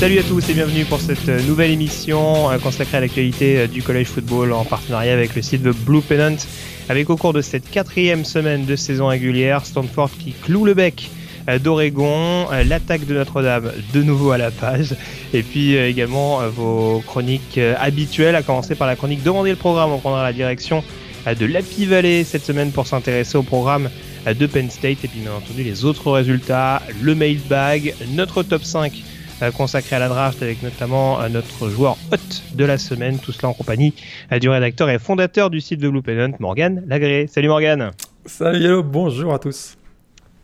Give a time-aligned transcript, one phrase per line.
[0.00, 3.66] Salut à tous et bienvenue pour cette euh, nouvelle émission euh, consacrée à l'actualité euh,
[3.66, 6.38] du collège football en partenariat avec le site The Blue Pennant.
[6.88, 11.10] Avec au cours de cette quatrième semaine de saison régulière, Stanford qui cloue le bec
[11.62, 14.94] d'Oregon, l'attaque de Notre-Dame de nouveau à la page,
[15.34, 19.90] et puis également vos chroniques habituelles, à commencer par la chronique Demandez le programme.
[19.90, 20.84] On prendra la direction
[21.26, 23.88] de l'Happy Valley cette semaine pour s'intéresser au programme
[24.26, 29.02] de Penn State, et puis bien entendu les autres résultats, le mailbag, notre top 5
[29.56, 32.16] consacré à la draft avec notamment notre joueur hot
[32.54, 33.94] de la semaine, tout cela en compagnie
[34.40, 37.26] du rédacteur et fondateur du site de Blue Pennant, Morgan Lagré.
[37.26, 37.90] Salut Morgan
[38.26, 39.76] Salut hello, bonjour à tous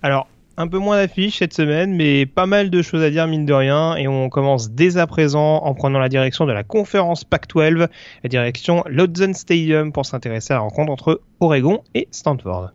[0.03, 3.45] Alors, un peu moins d'affiches cette semaine, mais pas mal de choses à dire mine
[3.45, 7.25] de rien, et on commence dès à présent en prenant la direction de la conférence
[7.25, 7.89] Pac-12,
[8.23, 12.71] la direction Lodzen Stadium pour s'intéresser à la rencontre entre Oregon et Stanford.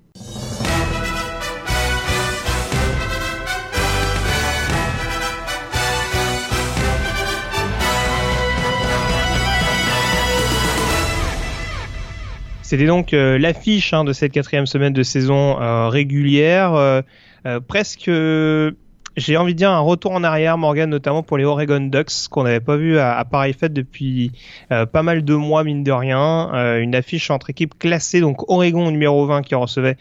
[12.71, 16.73] C'était donc euh, l'affiche hein, de cette quatrième semaine de saison euh, régulière.
[16.73, 17.01] Euh,
[17.67, 22.29] presque, j'ai envie de dire, un retour en arrière, Morgan, notamment pour les Oregon Ducks,
[22.29, 24.31] qu'on n'avait pas vu à, à pareille fête depuis
[24.69, 26.49] pas mal de mois, mine de rien.
[26.79, 29.97] une affiche entre équipes classées, donc Oregon numéro 20 qui recevait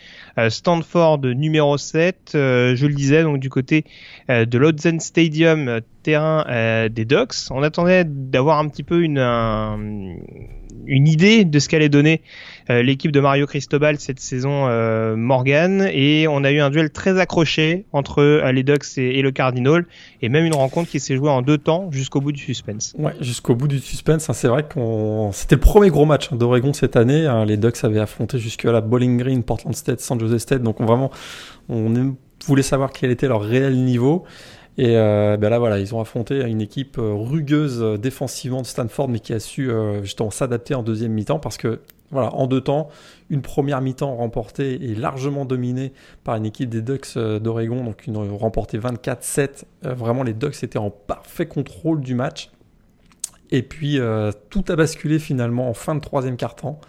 [0.49, 2.31] Stanford numéro 7.
[2.34, 3.84] je le disais, donc du côté
[4.28, 6.44] de l'Odzen Stadium, terrain
[6.89, 7.50] des Ducks.
[7.50, 9.19] On attendait d'avoir un petit peu une...
[9.19, 9.77] Un,
[10.87, 12.21] une idée de ce qu'allait donner
[12.82, 15.88] l'équipe de Mario Cristobal cette saison euh, Morgan.
[15.92, 19.86] Et on a eu un duel très accroché entre euh, les Ducks et, le Cardinal.
[20.22, 22.94] Et même une rencontre qui s'est jouée en deux temps jusqu'au bout du suspense.
[22.98, 26.36] Ouais, jusqu'au bout du suspense, hein, c'est vrai qu'on c'était le premier gros match hein,
[26.36, 30.00] d'Oregon cette année, hein, les Ducks avaient affronté jusque à la Bowling Green, Portland State,
[30.00, 30.62] San Jose State.
[30.62, 31.10] Donc on, vraiment
[31.69, 32.14] on
[32.47, 34.25] voulait savoir quel était leur réel niveau.
[34.78, 39.20] Et euh, ben là, voilà, ils ont affronté une équipe rugueuse défensivement de Stanford, mais
[39.20, 42.88] qui a su euh, justement s'adapter en deuxième mi-temps parce que, voilà, en deux temps,
[43.28, 45.93] une première mi-temps remportée et largement dominée
[46.25, 49.65] par une équipe des Ducks d'Oregon, donc ils ont remporté 24-7.
[49.84, 52.50] Euh, vraiment, les Ducks étaient en parfait contrôle du match.
[53.53, 56.81] Et puis, euh, tout a basculé finalement en fin de troisième quart-temps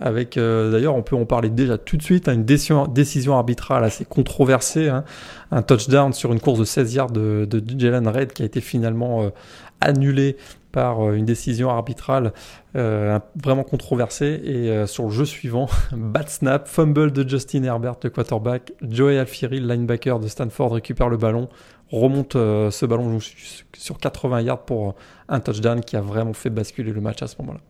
[0.00, 3.84] avec euh, d'ailleurs on peut en parler déjà tout de suite, hein, une décision, arbitrale
[3.84, 5.04] assez controversée, hein,
[5.50, 8.60] un touchdown sur une course de 16 yards de, de Jalen Red qui a été
[8.60, 9.30] finalement euh,
[9.80, 10.36] annulé
[10.72, 12.32] par euh, une décision arbitrale
[12.76, 18.10] euh, vraiment controversée et sur le jeu suivant, bad snap, fumble de Justin Herbert, le
[18.10, 21.48] quarterback, Joey Alfieri, le linebacker de Stanford récupère le ballon,
[21.90, 23.18] remonte ce ballon
[23.72, 24.96] sur 80 yards pour
[25.28, 27.60] un touchdown qui a vraiment fait basculer le match à ce moment-là.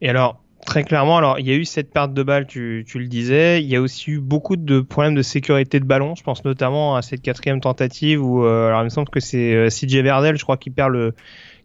[0.00, 2.98] Et alors, Très clairement, alors il y a eu cette perte de balle, tu, tu,
[2.98, 3.62] le disais.
[3.62, 6.14] Il y a aussi eu beaucoup de problèmes de sécurité de ballon.
[6.14, 9.54] Je pense notamment à cette quatrième tentative où, euh, alors il me semble que c'est
[9.54, 11.14] euh, CJ Verdel, je crois, qui perd le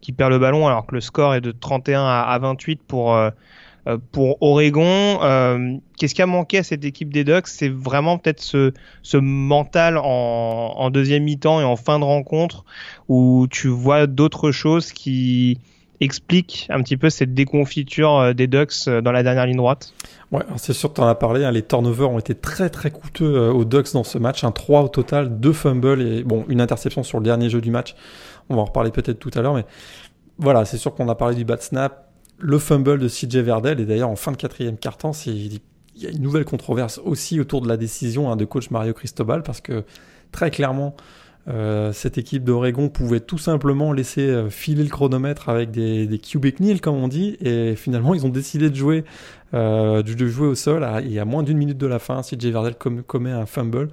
[0.02, 3.16] qui perd le ballon alors que le score est de 31 à, à 28 pour
[3.88, 5.20] euh, pour Oregon.
[5.22, 7.48] Euh, Qu'est-ce qui a manqué à cette équipe des Ducks?
[7.48, 8.74] C'est vraiment peut-être ce,
[9.04, 12.66] ce mental en, en deuxième mi-temps et en fin de rencontre
[13.08, 15.60] où tu vois d'autres choses qui
[16.02, 19.94] explique un petit peu cette déconfiture des Ducks dans la dernière ligne droite.
[20.32, 23.36] Ouais, c'est sûr, tu en as parlé, hein, les turnovers ont été très très coûteux
[23.36, 26.62] euh, aux Ducks dans ce match, un 3 au total, 2 fumbles et bon, une
[26.62, 27.96] interception sur le dernier jeu du match.
[28.50, 29.66] On va en reparler peut-être tout à l'heure, mais
[30.38, 33.86] voilà, c'est sûr qu'on a parlé du bad snap, le fumble de CJ Verdel, et
[33.86, 35.62] d'ailleurs en fin de quatrième quart-temps, il
[35.96, 39.44] y a une nouvelle controverse aussi autour de la décision hein, de coach Mario Cristobal,
[39.44, 39.84] parce que
[40.32, 40.96] très clairement,
[41.48, 46.18] euh, cette équipe d'Oregon pouvait tout simplement laisser euh, filer le chronomètre avec des, des
[46.18, 49.04] cubic kneel comme on dit et finalement ils ont décidé de jouer
[49.54, 52.22] euh, de jouer au sol à, et à moins d'une minute de la fin.
[52.22, 53.90] CJ Verdel com commet un fumble.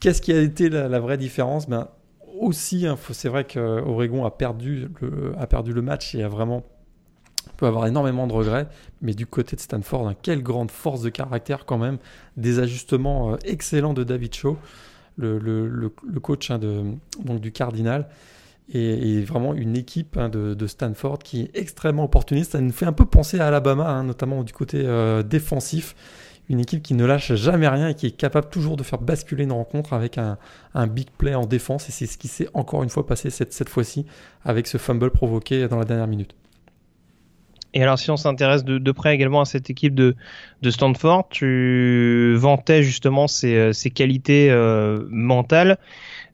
[0.00, 1.68] Qu'est-ce qui a été la, vraie différence?
[1.68, 1.88] Ben
[2.40, 6.64] aussi hein, c'est vrai qu'Oregon a perdu le, a perdu le match et a vraiment
[7.58, 8.66] peut avoir énormément de regrets,
[9.02, 11.98] mais du côté de Stanford, hein, quelle grande force de caractère quand même,
[12.36, 14.56] des ajustements excellents de David Shaw,
[15.16, 16.82] le, le, le, coach hein, de,
[17.24, 18.08] donc du Cardinal,
[18.72, 22.52] et, vraiment une équipe hein, de, de, Stanford qui est extrêmement opportuniste.
[22.52, 25.94] Ça nous fait un peu penser à Alabama, hein, notamment du côté euh, défensif.
[26.48, 29.44] une équipe qui ne lâche jamais rien et qui est capable toujours de faire basculer
[29.44, 30.38] une rencontre avec un,
[30.86, 31.88] big play en défense.
[31.88, 34.06] Et c'est ce qui s'est encore une fois passé cette, cette fois-ci
[34.44, 36.34] avec ce fumble provoqué dans la dernière minute.
[37.74, 40.14] Et alors, si on s'intéresse de, près également à cette équipe de,
[40.60, 45.78] de Stanford, tu vantais justement ses, euh, qualités euh, mentales.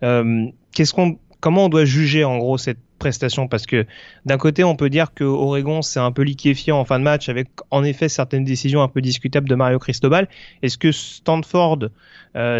[0.02, 3.46] Euh, qu'est-ce qu'on, comment on doit juger en gros cette prestation?
[3.46, 3.86] Parce que
[4.26, 7.28] d'un côté, on peut dire que Oregon c'est un peu liquéfié en fin de match
[7.28, 10.28] avec en effet certaines décisions un peu discutables de Mario Cristobal.
[10.62, 11.90] Est-ce que Stanford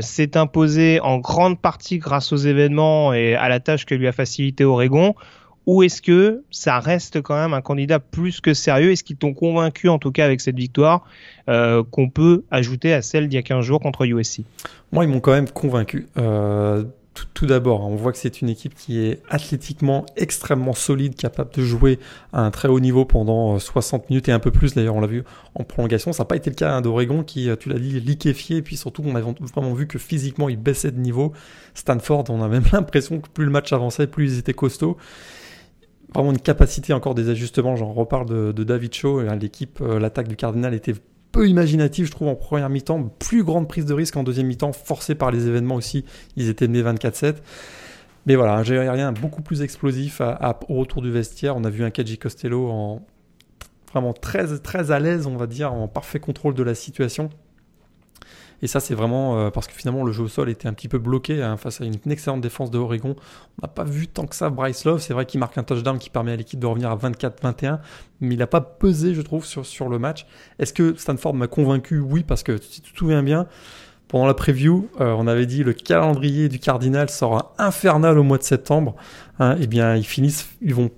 [0.01, 4.13] s'est imposé en grande partie grâce aux événements et à la tâche que lui a
[4.13, 5.15] facilité Oregon?
[5.69, 8.93] Ou est-ce que ça reste quand même un candidat plus que sérieux?
[8.93, 11.05] Est-ce qu'ils t'ont convaincu, en tout cas avec cette victoire,
[11.51, 14.41] euh, qu'on peut ajouter à celle d'il y a 15 jours contre USC
[14.93, 16.07] Moi, ils m'ont quand même convaincu.
[16.17, 16.85] Euh,
[17.35, 21.63] tout, d'abord, on voit que c'est une équipe qui est athlétiquement extrêmement solide, capable de
[21.63, 21.99] jouer
[22.33, 24.75] à un très haut niveau pendant 60 euh, minutes et un peu plus.
[24.75, 25.23] D'ailleurs, on l'a vu
[25.55, 26.15] en prolongation.
[26.15, 28.57] Ça n'a pas été le cas hein, d'Oregon qui, tu l'as dit, liquéfié.
[28.57, 31.35] Et puis surtout, on a vraiment vu que physiquement, il baissait de niveau.
[31.75, 34.97] Stanford, on a même l'impression que plus le match avançait, plus ils étaient costauds
[36.15, 37.77] vraiment une capacité encore des ajustements.
[37.77, 39.23] J'en reparle de, David Shaw.
[39.41, 40.95] L'équipe, euh, l'attaque du Cardinal était
[41.33, 43.03] peu imaginative, je trouve, en première mi-temps.
[43.19, 46.05] Plus grande prise de risque en deuxième mi-temps, forcée par les événements aussi.
[46.37, 47.37] Ils étaient menés 24-7.
[48.27, 50.21] Mais voilà, un rien beaucoup plus explosif
[50.69, 51.57] au retour du vestiaire.
[51.57, 53.03] On a vu un Kaji Costello en
[53.91, 57.31] vraiment très, très à l'aise, on va dire, en parfait contrôle de la situation.
[58.63, 60.89] Et ça, c'est vraiment euh, parce que finalement, le jeu au sol était un petit
[60.89, 63.15] peu bloqué hein, face à une excellente défense de Oregon.
[63.59, 65.01] On n'a pas vu tant que ça Bryce Love.
[65.01, 67.79] C'est vrai qu'il marque un touchdown qui permet à l'équipe de revenir à 24-21,
[68.21, 70.27] mais il n'a pas pesé, je trouve, sur, sur le match.
[70.59, 72.01] Est-ce que Stanford m'a convaincu?
[72.01, 73.47] Oui, parce que si tu te bien,
[74.09, 78.39] pendant la preview, euh, on avait dit le calendrier du Cardinal sera infernal au mois
[78.39, 78.97] de septembre.
[79.39, 80.91] Hein, eh bien, ils finissent, ils vont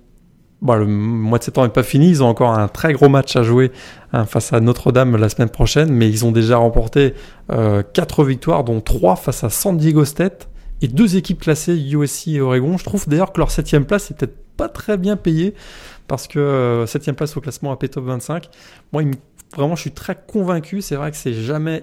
[0.61, 3.35] Bon, le mois de septembre n'est pas fini, ils ont encore un très gros match
[3.35, 3.71] à jouer
[4.13, 7.15] hein, face à Notre-Dame la semaine prochaine, mais ils ont déjà remporté
[7.51, 10.49] euh, 4 victoires, dont 3 face à San Diego State
[10.83, 12.77] et deux équipes classées USC et Oregon.
[12.77, 15.55] Je trouve d'ailleurs que leur septième place est peut-être pas très bien payée
[16.07, 18.47] parce que euh, septième place au classement AP Top 25.
[18.93, 19.03] Moi,
[19.55, 20.81] vraiment, je suis très convaincu.
[20.81, 21.81] C'est vrai que c'est jamais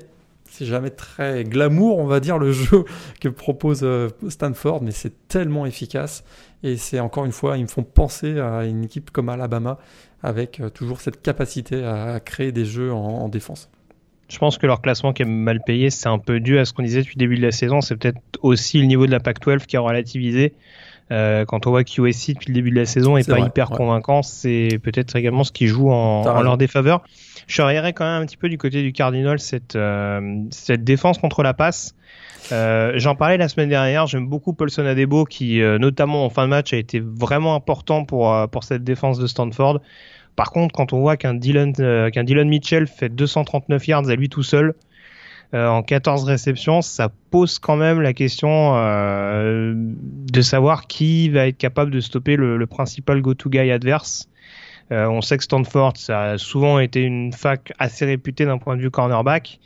[0.51, 2.85] c'est jamais très glamour, on va dire, le jeu
[3.21, 6.25] que propose euh, Stanford, mais c'est tellement efficace.
[6.63, 9.79] Et c'est encore une fois, ils me font penser à une équipe comme Alabama,
[10.23, 13.71] avec euh, toujours cette capacité à, créer des jeux en, défense.
[14.29, 16.73] Je pense que leur classement qui est mal payé, c'est un peu dû à ce
[16.73, 17.81] qu'on disait depuis le début de la saison.
[17.81, 20.55] C'est peut-être aussi le niveau de la PAC-12 qui a relativisé.
[21.11, 23.71] Euh, quand on voit que USC depuis le début de la saison est, pas hyper
[23.71, 27.03] convaincant, c'est peut-être également ce qui joue en, en leur défaveur.
[27.47, 31.19] Je surveillerais quand même un petit peu du côté du Cardinal cette, euh, cette défense
[31.19, 31.95] contre la passe.
[32.53, 34.07] Euh, J'en parlais la semaine dernière.
[34.07, 38.05] J'aime beaucoup Paulson Adebo qui, euh, notamment en fin de match, a été vraiment important
[38.05, 39.81] pour, euh, pour cette défense de Stanford.
[40.37, 44.15] Par contre, quand on voit qu'un Dylan, euh, qu'un Dylan Mitchell fait 239 yards à
[44.15, 44.75] lui tout seul
[45.55, 51.91] en 14 réceptions, ça pose quand même la question de savoir qui va être capable
[51.91, 54.29] de stopper le, le principal go-to guy adverse.
[54.91, 58.77] Euh, on sait que Stanford, ça a souvent été une fac assez réputée d'un point
[58.77, 59.61] de vue cornerback.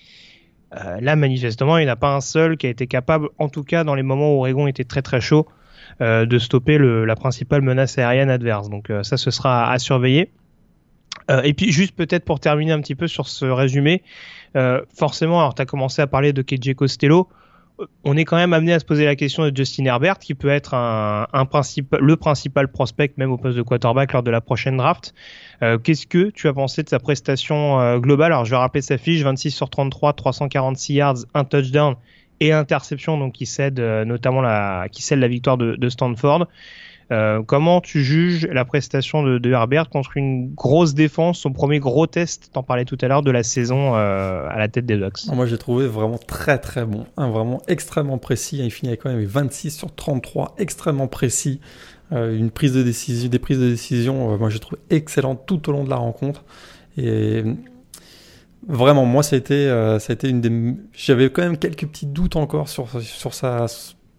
[0.74, 3.48] Euh, là, manifestement, il n'y en a pas un seul qui a été capable, en
[3.48, 5.46] tout cas dans les moments où Oregon était très très chaud,
[6.00, 8.68] euh, de stopper la principale menace aérienne adverse.
[8.68, 10.30] Donc ça, ce sera à, surveiller.
[11.44, 14.02] et puis juste peut-être pour terminer un petit peu sur ce résumé,
[14.94, 17.28] forcément, alors tu as commencé à parler de KJ Costello
[18.04, 20.48] on est quand même amené à se poser la question de Justin Herbert, qui peut
[20.48, 21.26] être un,
[22.00, 25.14] le principal prospect même au poste de quarterback lors de la prochaine draft.
[25.62, 28.32] Euh, qu'est-ce que tu as pensé de sa prestation euh, globale?
[28.32, 31.96] Alors je vais rappeler sa fiche 26 sur 33, 346 yards, un touchdown
[32.40, 36.48] et interception, donc qui cède euh, notamment la, qui cède la victoire de Stanford.
[37.12, 42.06] Euh, comment tu juges la prestation de, Herbert contre une grosse défense, son premier gros
[42.06, 45.26] test, t'en parlais tout à l'heure, de la saison euh, à la tête des Ducks?
[45.30, 48.60] Moi j'ai trouvé vraiment très très bon, vraiment extrêmement précis.
[48.64, 51.60] Il finit quand même 26 sur 33, extrêmement précis.
[52.12, 55.72] Euh, une prise de décision, des prises de décision, moi j'ai trouvé excellente tout au
[55.72, 56.44] long de la rencontre.
[56.96, 57.44] Et
[58.66, 59.66] vraiment, moi ça a été,
[59.98, 60.76] ça a été une des.
[60.94, 63.66] J'avais quand même quelques petits doutes encore sur, sur sa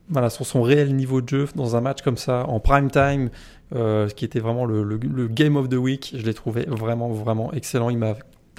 [0.09, 3.29] voilà, sur son réel niveau de jeu dans un match comme ça, en prime time,
[3.75, 6.13] euh, qui était vraiment le, le, game of the week.
[6.15, 7.89] Je l'ai trouvé vraiment, vraiment excellent.
[7.89, 8.15] Il m'a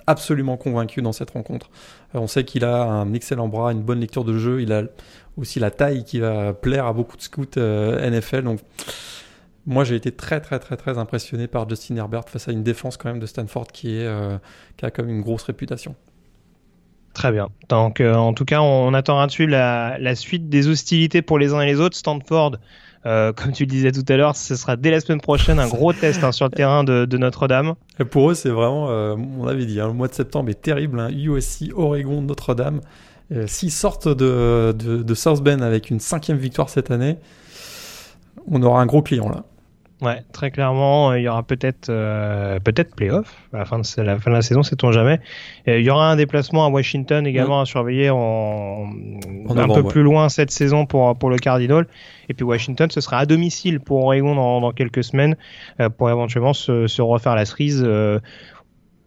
[0.07, 1.71] absolument convaincu dans cette rencontre.
[2.15, 4.63] Euh, on sait qu'il a un excellent bras, une bonne lecture de jeu.
[4.63, 4.85] Il a
[5.37, 8.43] aussi la taille qui va plaire à beaucoup de scouts euh, NFL.
[8.43, 8.61] Donc,
[9.67, 12.97] moi, j'ai été très, très, très, très impressionné par Justin Herbert face à une défense
[12.97, 14.39] quand même de Stanford qui, est,
[14.77, 15.95] qui a quand même une grosse réputation.
[17.15, 17.49] Très bien.
[17.69, 21.61] Donc, en tout cas, on, attendra dessus la, la, suite des hostilités pour les uns
[21.61, 21.97] et les autres.
[21.97, 22.57] Stanford,
[23.07, 25.69] euh, comme tu le disais tout à l'heure, ce sera dès la semaine prochaine un
[25.69, 27.75] gros test hein, sur le terrain de, de Notre-Dame.
[28.11, 30.99] Pour eux, c'est vraiment, euh, on avait dit, hein, le mois de septembre est terrible.
[31.01, 32.81] Hein, USC, Oregon, Notre-Dame.
[33.33, 37.17] Euh, S'ils sortent de, de, de South Bend avec une cinquième victoire cette année,
[38.51, 39.45] on aura un gros client là.
[40.03, 44.19] Ouais, très clairement, il y aura peut-être euh, peut-être playoff à la fin de la
[44.19, 45.21] fin de la saison, sait-on jamais.
[45.67, 48.91] il y aura un déplacement à Washington également à surveiller en,
[49.49, 51.87] un peu plus loin cette saison pour pour le Cardinal.
[52.29, 55.37] Et puis Washington, ce sera à domicile pour Oregon dans, dans quelques semaines
[55.81, 57.83] euh, pour éventuellement se, se, refaire la cerise.
[57.85, 58.19] Euh,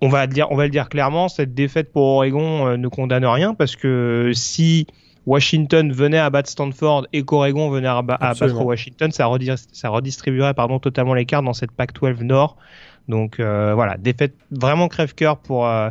[0.01, 3.25] on va dire on va le dire clairement, cette défaite pour Oregon euh, ne condamne
[3.25, 4.88] rien parce que si
[5.27, 11.13] Washington venait à battre Stanford et qu'Oregon venait à, battre Washington, ça, redistribuerait pardon, totalement
[11.13, 12.55] les cartes dans cette Pac-12 Nord.
[13.10, 15.89] Donc euh, voilà, défaite vraiment crève-cœur pour, euh,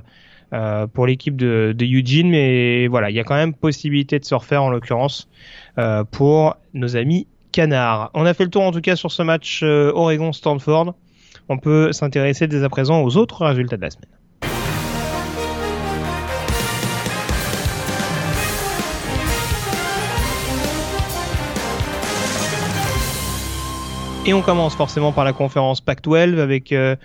[0.54, 4.24] euh, pour l'équipe de, de, Eugene, mais voilà, il y a quand même possibilité de
[4.24, 5.28] se refaire en l'occurrence
[6.10, 8.10] pour nos amis canards.
[8.14, 10.94] On a fait le tour en tout cas sur ce match Oregon-Stanford.
[11.50, 14.08] On peut s'intéresser dès à présent aux autres résultats de la semaine.
[24.28, 26.96] Et on commence forcément par la conférence Pac-12 avec euh,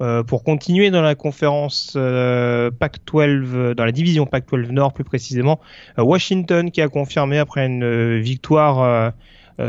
[0.00, 5.58] euh, pour continuer dans la conférence euh, Pac-12, dans la division Pac-12 Nord plus précisément,
[5.96, 9.12] Washington qui a confirmé après une victoire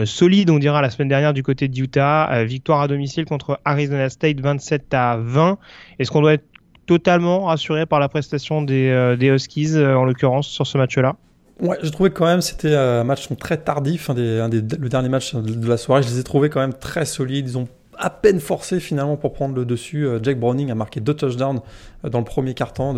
[0.06, 4.08] solide, on dira la semaine dernière du côté de Utah, victoire à domicile contre Arizona
[4.10, 5.58] State 27 à 20.
[5.98, 6.46] Est-ce qu'on doit être
[6.86, 11.16] totalement rassuré par la prestation des, des Huskies en l'occurrence sur ce match-là?
[11.62, 15.78] Ouais, j'ai trouvé quand même c'était un match très tardif, le dernier match de la
[15.78, 16.04] soirée.
[16.04, 17.50] Je les ai trouvés quand même très solides.
[17.50, 20.08] Ils ont à peine forcé finalement pour prendre le dessus.
[20.08, 21.60] Euh, Jack Browning a marqué deux touchdowns
[22.06, 22.96] euh, dans le premier quart-temps.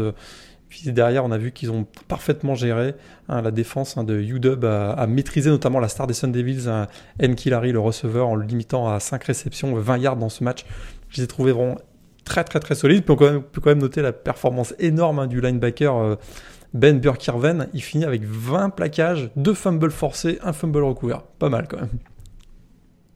[0.69, 2.93] Puis derrière, on a vu qu'ils ont parfaitement géré
[3.27, 6.69] hein, la défense hein, de UW a, a, maîtrisé notamment la star des Sun Devils,
[6.69, 6.87] hein,
[7.19, 10.65] le receveur, en le limitant à 5 réceptions, 20 yards dans ce match.
[11.09, 11.75] Je les ai trouvés vraiment
[12.23, 13.03] très très très solides.
[13.09, 15.97] On peut quand même, noter la performance énorme hein, du linebacker.
[15.97, 16.15] Euh,
[16.73, 21.21] ben Burkirven, il finit avec 20 plaquages, 2 fumbles forcés, un fumble recouvert.
[21.21, 21.89] Pas mal quand même.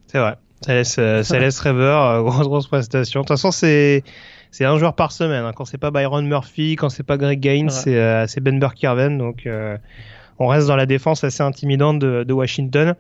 [0.08, 0.36] C'est vrai.
[0.62, 3.22] Ça laisse, euh, ça laisse rêveur, euh, grosse grosse prestation.
[3.22, 4.04] De toute façon, c'est
[4.52, 5.44] c'est un joueur par semaine.
[5.44, 5.52] Hein.
[5.54, 9.18] Quand c'est pas Byron Murphy, quand c'est pas Greg Gaines, euh, c'est Ben Burkirven.
[9.18, 9.48] Donc
[10.40, 12.96] on reste dans la défense assez intimidante de, de Washington.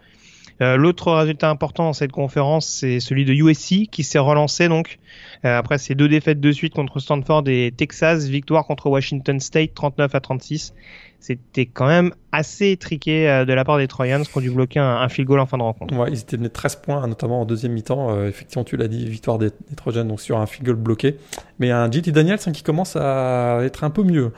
[0.62, 5.00] Euh, l'autre résultat important dans cette conférence, c'est celui de USC qui s'est relancé donc
[5.43, 9.74] euh, après ces deux défaites de suite contre Stanford et Texas, victoire contre Washington State
[9.74, 10.74] 39 à 36.
[11.19, 14.79] C'était quand même assez étriqué euh, de la part des Trojans qui ont dû bloquer
[14.79, 15.93] un, field goal en fin de rencontre.
[16.09, 18.25] Ils étaient menés 13 points, notamment en deuxième mi-temps.
[18.25, 21.17] effectivement, tu l'as dit, victoire des, des Trojans donc sur un field goal bloqué.
[21.59, 24.31] Mais un JT Daniels hein, qui commence à être un peu mieux.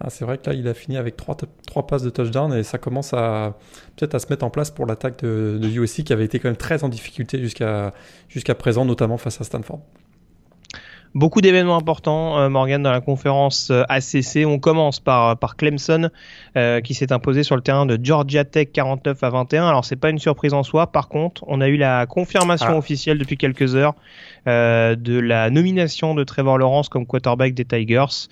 [0.00, 1.36] Ah, c'est vrai que là, il a fini avec trois,
[1.86, 3.56] passes de touchdown et ça commence à
[3.96, 6.48] peut-être à se mettre en place pour l'attaque de, de USC qui avait été quand
[6.48, 7.92] même très en difficulté jusqu'à
[8.58, 9.80] présent, notamment face à Stanford.
[11.14, 14.44] Beaucoup d'événements importants, euh, Morgan, dans la conférence euh, ACC.
[14.46, 16.10] On commence par, par Clemson,
[16.56, 19.68] euh, qui s'est imposé sur le terrain de Georgia Tech 49 à 21.
[19.68, 20.88] Alors, c'est pas une surprise en soi.
[20.88, 22.78] Par contre, on a eu la confirmation ah.
[22.78, 23.94] officielle depuis quelques heures
[24.46, 28.28] de la nomination de Trevor Lawrence comme quarterback des Tigers.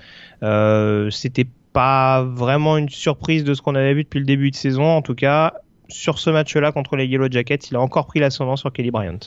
[1.11, 4.85] C'était pas vraiment une surprise de ce qu'on avait vu depuis le début de saison.
[4.85, 5.55] En tout cas,
[5.89, 9.21] sur ce match-là contre les Yellow Jackets, il a encore pris l'ascendant sur Kelly Bryant.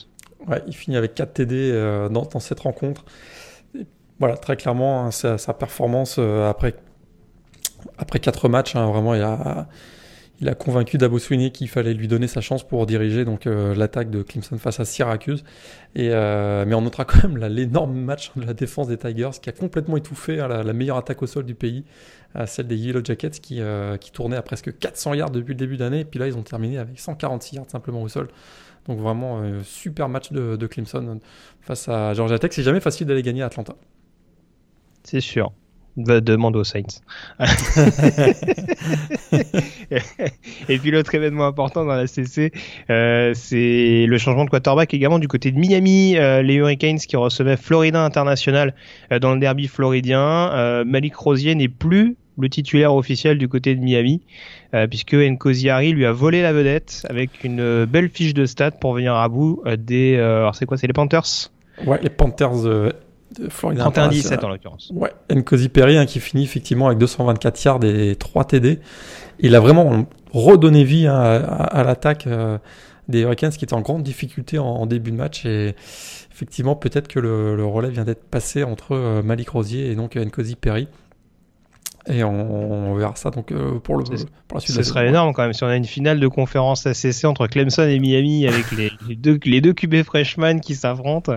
[0.46, 1.72] Ouais, il finit avec 4 TD
[2.12, 3.04] dans, dans, cette rencontre
[4.18, 6.74] voilà, très clairement, hein, sa, performance euh, après,
[7.98, 9.68] après 4 matchs, hein, vraiment, il a,
[10.40, 10.98] il a convaincu
[11.52, 14.86] qu'il fallait lui donner sa chance pour diriger donc euh, l'attaque de Clemson face à
[14.86, 15.44] Syracuse.
[15.94, 19.50] Et, euh, mais on notera quand même l'énorme match de la défense des Tigers qui
[19.50, 21.84] a complètement étouffé hein, la, meilleure attaque au sol du pays,
[22.46, 23.60] celle des Yellow Jackets qui,
[24.00, 26.00] qui tournait à presque 400 yards depuis le début d'année.
[26.00, 28.28] Et puis là, ils ont terminé avec 146 yards simplement au sol.
[28.88, 31.18] Donc vraiment, super match de, de Clemson
[31.60, 32.52] face à Georgia Tech.
[32.52, 33.74] C'est jamais facile d'aller gagner à Atlanta.
[35.06, 35.52] C'est sûr.
[35.96, 36.82] Demande aux Saints.
[40.68, 42.52] et puis l'autre événement important dans la CC,
[42.90, 46.18] euh, c'est le changement de quarterback également du côté de Miami.
[46.18, 48.74] Euh, les Hurricanes qui recevaient Florida International
[49.10, 50.84] euh, dans le derby floridien.
[50.84, 54.20] Malik Rosier n'est plus le titulaire officiel du côté de Miami,
[54.90, 59.14] puisque Nkosi lui a volé la vedette avec une belle fiche de stats pour venir
[59.14, 60.16] à bout des.
[60.16, 61.50] alors c'est quoi C'est les Panthers?
[61.86, 62.66] Ouais, les Panthers
[63.34, 64.92] 31-17 en l'occurrence.
[64.94, 68.80] Ouais, Nkosi Perry hein, qui finit effectivement avec 224 yards et 3 TD.
[69.38, 72.58] Il a vraiment redonné vie hein, à, l'attaque euh,
[73.08, 75.74] des Hurricanes qui était en grande difficulté en, début de match et
[76.32, 80.56] effectivement peut-être que le, relais vient d'être passé entre euh, Malik Rosier et donc Nkosi
[80.56, 80.88] Perry.
[82.08, 84.76] Et on, verra ça donc euh, pour, le, pour la suite.
[84.76, 87.82] Ce serait énorme quand même si on a une finale de conférence ACC entre Clemson
[87.82, 91.36] et Miami avec les, deux, les deux QB freshman qui s'affrontent.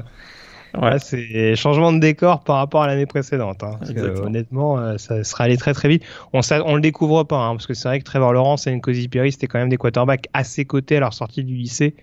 [0.77, 0.99] Ouais.
[0.99, 3.63] c'est changement de décor par rapport à l'année précédente.
[3.63, 3.79] Hein,
[4.23, 6.03] honnêtement, euh, ça sera allé très très vite.
[6.33, 9.07] On, on le découvre pas, hein, parce que c'est vrai que Trevor Lawrence et Nkosi
[9.07, 11.95] Perry, c'était quand même des quarterbacks à ses côtés à leur sortie du lycée.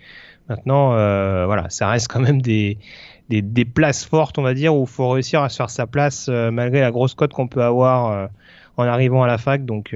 [0.49, 2.79] Maintenant, euh, voilà, ça reste quand même des,
[3.29, 5.87] des, des, places fortes, on va dire, où il faut réussir à se faire sa
[5.87, 8.27] place euh, malgré la grosse cote qu'on peut avoir euh,
[8.77, 9.65] en arrivant à la fac.
[9.65, 9.95] Donc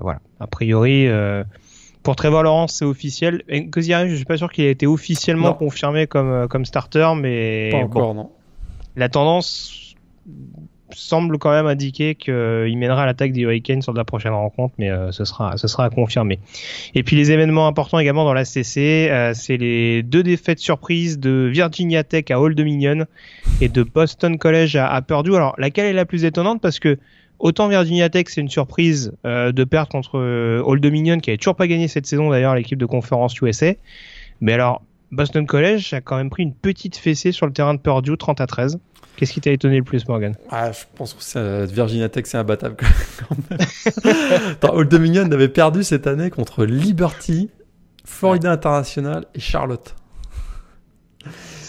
[0.00, 1.08] voilà, a priori,
[2.02, 3.42] pour Trevor Lawrence, c'est officiel.
[3.48, 7.78] Et je suis pas sûr qu'il ait été officiellement confirmé comme, comme starter, mais pas
[7.78, 8.30] encore, non.
[8.96, 9.88] La tendance
[10.90, 15.12] semble quand même indiquer qu'il mènera l'attaque des Hurricanes sur la prochaine rencontre, mais euh,
[15.12, 16.38] ce sera ce sera à confirmer.
[16.94, 21.18] Et puis les événements importants également dans la CC, euh, c'est les deux défaites surprises
[21.18, 23.06] de Virginia Tech à Old Dominion
[23.60, 25.34] et de Boston College à, à, Purdue.
[25.34, 26.60] Alors laquelle est la plus étonnante?
[26.60, 26.98] Parce que
[27.38, 30.18] autant Virginia Tech c'est une surprise euh, de perdre contre
[30.64, 33.72] Old Dominion qui avait toujours pas gagné cette saison d'ailleurs l'équipe de conférence USA,
[34.40, 37.80] mais alors Boston College a quand même pris une petite fessée sur le terrain de
[37.80, 38.78] Purdue 30 à 13.
[39.16, 40.36] Qu'est-ce qui t'a étonné le plus, Morgan?
[40.50, 44.56] Ah, Je pense que Virginia Tech, c'est imbattable quand même.
[44.70, 47.50] Old Dominion avait perdu cette année contre Liberty,
[48.04, 49.96] Florida International et Charlotte.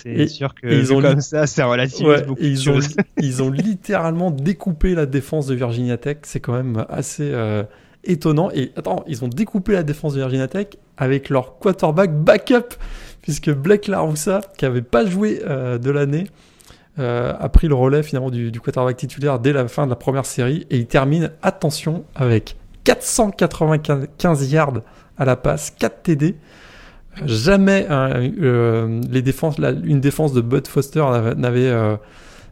[0.04, 2.06] C'est sûr que ils ont comme ça, c'est relatif.
[2.28, 2.80] beaucoup ils, ont,
[3.22, 6.18] ils ont littéralement découpé la défense de Virginia Tech.
[6.24, 7.64] C'est quand même assez euh,
[8.04, 8.50] étonnant.
[8.52, 12.76] Et attends, ils ont découpé la défense de Virginia Tech avec leur quarterback backup,
[13.22, 16.26] puisque Blake Laroussa, qui n'avait pas joué euh, de l'année,
[17.00, 19.96] euh, a pris le relais finalement du, du, quarterback titulaire dès la fin de la
[19.96, 24.82] première série et il termine, attention, avec 495 yards
[25.18, 26.36] à la passe, 4 TD.
[27.26, 31.04] Jamais euh, défenses, une défense de Bud Foster
[31.36, 31.98] n'avait euh,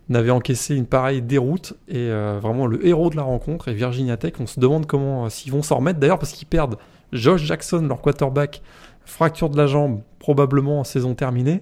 [0.10, 2.10] encaissé une pareille déroute et
[2.42, 4.34] vraiment le héros de la rencontre est Virginia Tech.
[4.40, 6.78] On se demande comment s'ils vont s'en remettre d'ailleurs parce qu'ils perdent
[7.14, 8.62] Josh Jackson, leur quarterback,
[9.06, 11.62] fracture de la jambe probablement en saison terminée.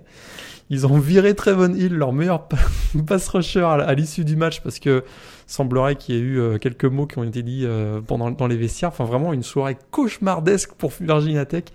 [0.71, 2.47] Ils ont viré Trevon Hill, leur meilleur
[3.08, 5.03] pass rusher à l'issue du match parce que
[5.45, 8.47] semblerait qu'il y ait eu euh, quelques mots qui ont été dit euh, pendant dans
[8.47, 8.89] les vestiaires.
[8.89, 11.65] Enfin, vraiment une soirée cauchemardesque pour Virginia Tech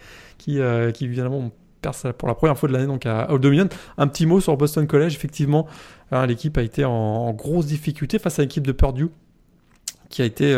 [0.41, 1.09] qui, euh, qui
[2.19, 3.69] pour la première fois de l'année donc à Old Dominion.
[3.99, 5.15] Un petit mot sur Boston College.
[5.15, 5.67] Effectivement,
[6.11, 9.09] hein, l'équipe a été en, grosse difficulté face à l'équipe de Purdue
[10.09, 10.55] qui a été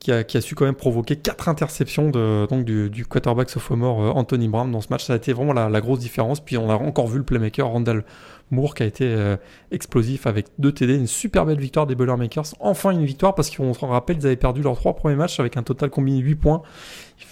[0.00, 4.72] qui a, su quand même provoquer quatre interceptions donc du, quarterback sophomore euh, Anthony Brown
[4.72, 5.04] dans ce match.
[5.04, 6.40] Ça a été vraiment la, grosse différence.
[6.40, 8.04] Puis on a encore vu le playmaker Randall
[8.50, 9.36] Moore qui a été euh,
[9.70, 10.96] explosif avec deux TD.
[10.96, 12.46] Une super belle victoire des Boilermakers.
[12.60, 15.58] Enfin une victoire parce qu'on se rappelle, ils avaient perdu leurs trois premiers matchs avec
[15.58, 16.62] un total combiné 8 points.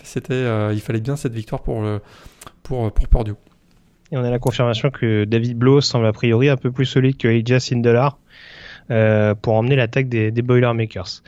[0.03, 1.83] C'était, euh, il fallait bien cette victoire pour,
[2.63, 3.35] pour, pour Purdue.
[4.13, 7.17] Et on a la confirmation que David Blow semble a priori un peu plus solide
[7.17, 8.19] que Elijah Sindelar
[9.43, 11.23] pour emmener l'attaque des, des Boilermakers.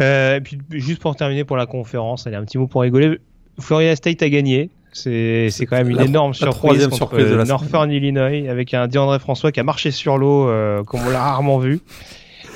[0.00, 3.18] Euh, et puis juste pour terminer pour la conférence, allez un petit mot pour rigoler.
[3.60, 4.70] Florida State a gagné.
[4.92, 9.50] C'est quand même une énorme surprise contre surprise de Northern Illinois avec un DeAndre François
[9.50, 11.80] qui a marché sur l'eau euh, comme on l'a rarement vu.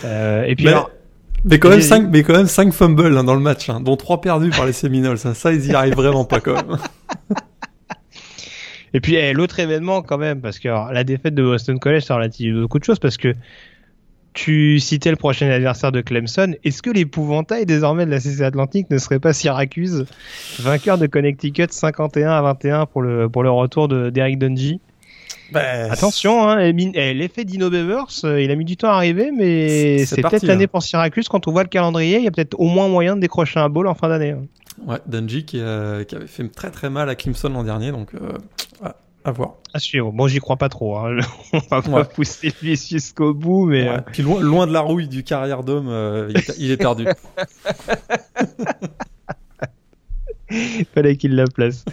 [0.05, 0.75] Euh, et puis mais,
[1.47, 3.97] mais quand même 5 mais quand même cinq fumbles hein, dans le match, hein, dont
[3.97, 5.17] 3 perdus par les Seminoles.
[5.17, 6.77] Ça, ça ils y arrivent vraiment pas quand même.
[8.97, 12.03] Et puis eh, l'autre événement quand même, parce que alors, la défaite de Boston College,
[12.03, 13.35] ça relativise beaucoup de choses, parce que
[14.37, 16.55] tu citais le prochain adversaire de Clemson.
[16.63, 20.05] Est-ce que l'épouvantail désormais de la CC Atlantique ne serait pas Syracuse,
[20.61, 24.79] vainqueur de Connecticut 51 à 21 pour le, pour le retour de Derek Dungy
[25.53, 29.31] ben, Attention, hein, eh, l'effet Dino Beavers, euh, il a mis du temps à arriver,
[29.33, 31.29] mais c'est peut-être l'année pour Syracuse.
[31.29, 33.71] Quand on voit le calendrier, il y a peut-être au moins moyen de décrocher un
[33.71, 34.33] ball en fin d'année.
[34.33, 34.45] Hein.
[34.87, 38.11] Ouais, Dungy qui, euh, qui, avait fait très très mal à Clemson l'an dernier, donc
[38.15, 38.33] euh,
[39.27, 39.55] à voir.
[39.75, 40.13] À suivre.
[40.13, 40.97] Bon, j'y crois pas trop.
[40.97, 41.19] Hein.
[41.53, 43.89] On va pas pousser le jusqu'au bout, mais.
[43.89, 43.99] Euh.
[44.13, 47.07] Puis loin, loin, de la rouille du carrière d'homme, euh, il, est perdu.
[50.95, 51.85] Fallait qu'il la place.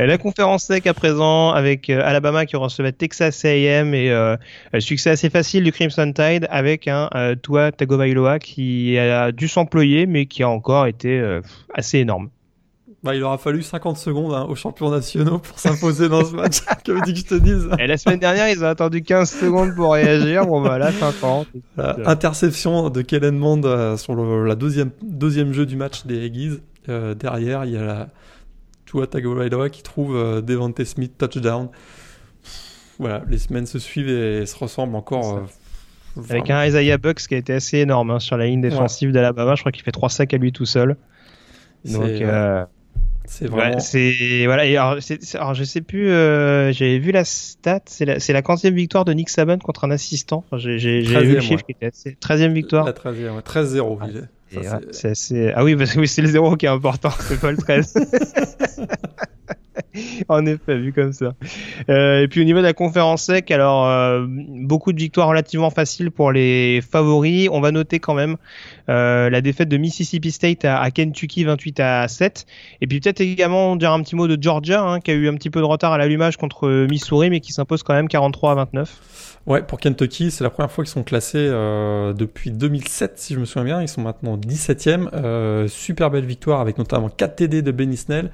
[0.00, 4.36] Euh, la conférence sec à présent avec Alabama qui recevait Texas A&M et euh,
[4.80, 7.08] succès assez facile du Crimson Tide avec un
[7.40, 11.40] Tua Tagovailoa qui a dû s'employer mais qui a encore été
[11.72, 12.30] assez énorme.
[13.02, 16.60] Bah, il aura fallu 50 secondes hein, aux champions nationaux pour s'imposer dans ce match.
[16.84, 17.68] que veux-tu que je te dise?
[17.78, 20.46] Et la semaine dernière, ils ont attendu 15 secondes pour réagir.
[20.46, 21.48] Bon, bah là, 50.
[22.04, 26.60] interception de Kellen Mond euh, sur le la deuxième, deuxième jeu du match des Aggies.
[26.88, 28.08] Euh, derrière, il y a la
[28.90, 31.68] Tua Tagovailoa qui trouve euh, Devante Smith touchdown.
[32.98, 35.38] Voilà, les semaines se suivent et se ressemblent encore.
[35.38, 39.12] Euh, Avec un Isaiah Bucks qui a été assez énorme hein, sur la ligne défensive
[39.12, 39.54] d'Alabama.
[39.54, 40.96] Je crois qu'il fait 3 sacs à lui tout seul.
[41.84, 42.64] Donc, euh,
[43.30, 43.78] c'est vraiment.
[43.78, 44.66] c'est voilà.
[44.66, 44.98] Et alors,
[45.34, 46.10] alors, je sais plus.
[46.10, 47.80] Euh, J'avais vu la stat.
[47.86, 50.44] C'est la, la quantième victoire de Nick Saban contre un assistant.
[50.50, 52.16] Enfin, j'ai, vu le chiffre qui était assez.
[52.20, 52.84] 13e victoire.
[52.84, 54.24] La 13e, 13-0.
[54.90, 55.52] c'est assez...
[55.54, 57.94] Ah oui, parce que c'est le 0 qui est important, c'est pas le 13.
[60.28, 61.34] en effet, vu comme ça.
[61.88, 65.70] Euh, et puis au niveau de la conférence sec, alors euh, beaucoup de victoires relativement
[65.70, 67.48] faciles pour les favoris.
[67.50, 68.36] On va noter quand même
[68.90, 72.46] la défaite de Mississippi State à, Kentucky 28 à 7.
[72.80, 75.34] Et puis peut-être également dire un petit mot de Georgia, hein, qui a eu un
[75.34, 78.54] petit peu de retard à l'allumage contre Missouri, mais qui s'impose quand même 43 à
[78.56, 79.00] 29.
[79.46, 83.40] Ouais, pour Kentucky, c'est la première fois qu'ils sont classés euh, depuis 2007, si je
[83.40, 83.82] me souviens bien.
[83.82, 85.08] Ils sont maintenant 17e.
[85.14, 88.30] Euh, super belle victoire avec notamment 4 TD de Benny Snell,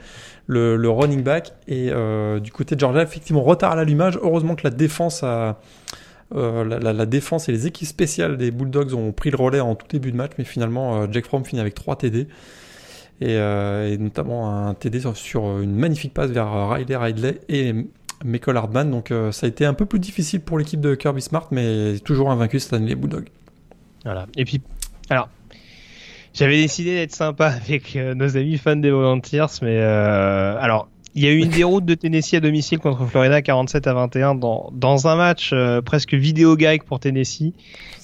[0.48, 1.52] le, running back.
[1.68, 4.18] Et euh, du côté de Georgia, effectivement, retard à l'allumage.
[4.20, 5.58] Heureusement que la défense a.
[6.34, 9.86] Euh, la, défense et les équipes spéciales des Bulldogs ont pris le relais en tout
[9.88, 12.26] début de match, mais finalement, euh, Jack Fromm finit avec 3 TD.
[13.20, 17.72] Et, et, notamment un TD sur, une magnifique passe vers Riley Ridley et
[18.24, 18.90] Michael Hardman.
[18.90, 21.98] Donc euh, ça a été un peu plus difficile pour l'équipe de Kirby Smart, mais
[22.04, 23.28] toujours invaincu cette année les Bulldogs.
[24.04, 24.26] Voilà.
[24.36, 24.60] Et puis,
[25.10, 25.28] alors,
[26.32, 31.24] j'avais décidé d'être sympa avec euh, nos amis fans des Volunteers, mais euh, alors il
[31.24, 34.68] y a eu une déroute de Tennessee à domicile contre Florida 47 à 21 dans,
[34.72, 37.54] dans un match euh, presque vidéo gag pour Tennessee.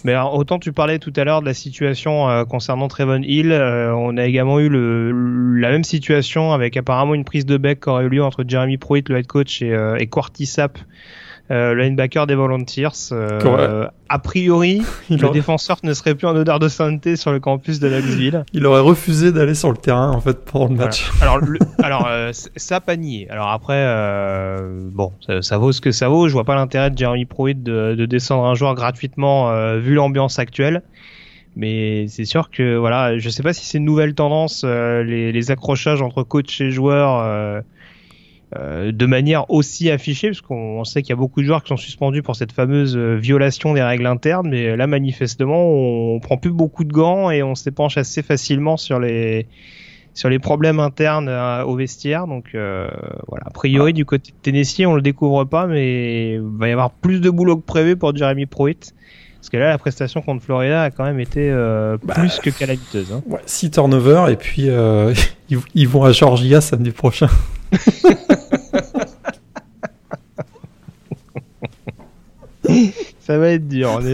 [0.04, 3.52] Mais alors, autant tu parlais tout à l'heure de la situation euh, concernant Trevon Hill,
[3.52, 5.12] euh, on a également eu le,
[5.60, 8.78] la même situation avec apparemment une prise de bec qui aurait eu lieu entre Jeremy
[8.78, 10.82] Pruitt, le head coach, et, et Quarty Sapp, euh,
[11.52, 13.12] le linebacker des Volunteers.
[13.12, 17.78] Euh, a priori, le défenseur ne serait plus en odeur de sainteté sur le campus
[17.78, 18.44] de Knoxville.
[18.52, 21.10] Il aurait refusé d'aller sur le terrain en fait pendant le match.
[21.20, 21.40] Alors,
[21.82, 23.28] alors euh, ça pas nié.
[23.30, 23.84] Alors après,
[24.92, 26.28] bon, ça, vaut ce que ça vaut.
[26.28, 30.38] Je vois pas l'intérêt de Jeremy Pruitt de, de, descendre un joueur gratuitement vu l'ambiance
[30.38, 30.82] actuelle.
[31.54, 35.50] Mais c'est sûr que voilà, je sais pas si c'est une nouvelle tendance, les, les,
[35.50, 37.60] accrochages entre coach et joueur euh,
[38.54, 41.76] de manière aussi affichée, parce qu'on sait qu'il y a beaucoup de joueurs qui sont
[41.76, 46.50] suspendus pour cette fameuse euh, violation des règles internes, mais là manifestement on, prend plus
[46.50, 49.46] beaucoup de gants et on s'épanche assez facilement sur les
[50.14, 52.26] sur les problèmes internes euh, au vestiaire.
[52.26, 56.68] Donc voilà, a priori du côté de Tennessee on le découvre pas, mais il va
[56.68, 58.94] y avoir plus de boulot que prévu pour Jeremy Pruitt.
[59.40, 63.12] Parce que là, la prestation contre Florida a quand même été bah, plus que calamiteuse.
[63.12, 63.22] Hein.
[63.26, 64.68] Ouais, 6 turnovers et puis
[65.74, 67.28] ils, vont à Georgia samedi prochain.
[73.20, 74.00] Ça va être dur.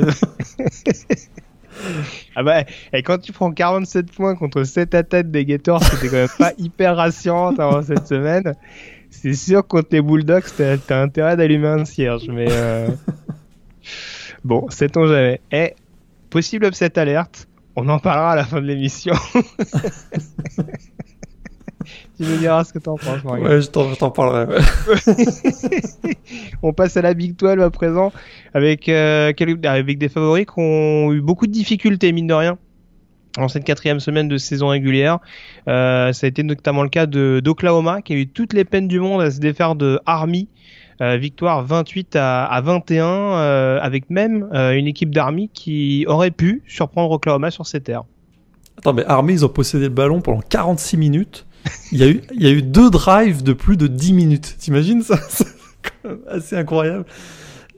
[2.37, 6.17] ah bah, et quand tu prends 47 points contre 7 attaques des Gators, c'était quand
[6.17, 8.55] même pas hyper rassurant avant cette semaine.
[9.11, 12.89] C'est sûr contre les Bulldogs, t'as intérêt d'allumer un cierge, mais euh...
[14.45, 15.41] bon, sait-on jamais.
[15.51, 15.75] Et
[16.31, 17.49] possible upset alerte.
[17.75, 19.15] On en parlera à la fin de l'émission.
[22.17, 23.47] Tu me diras ce que t'en penses, Morgan.
[23.47, 24.61] Ouais, je t'en parlerai.
[26.63, 28.13] on passe à la Big 12 à présent
[28.55, 29.33] avec, euh,
[29.65, 32.59] avec des favoris qui ont eu beaucoup de difficultés, mine de rien
[33.37, 35.19] en cette quatrième semaine de saison régulière.
[35.69, 38.89] Euh, ça a été notamment le cas de d'Oklahoma qui a eu toutes les peines
[38.89, 40.49] du monde à se défaire de Army.
[41.01, 46.33] Euh, victoire 28 à, à 21 euh, avec même euh, une équipe d'Army qui aurait
[46.33, 48.03] pu surprendre Oklahoma sur ses terres.
[48.77, 51.47] Attends mais Army ils ont possédé le ballon pendant 46 minutes
[51.93, 54.57] il y, a eu, il y a eu deux drives de plus de 10 minutes.
[54.59, 55.19] T'imagines ça?
[55.29, 55.47] C'est
[56.29, 57.05] assez incroyable.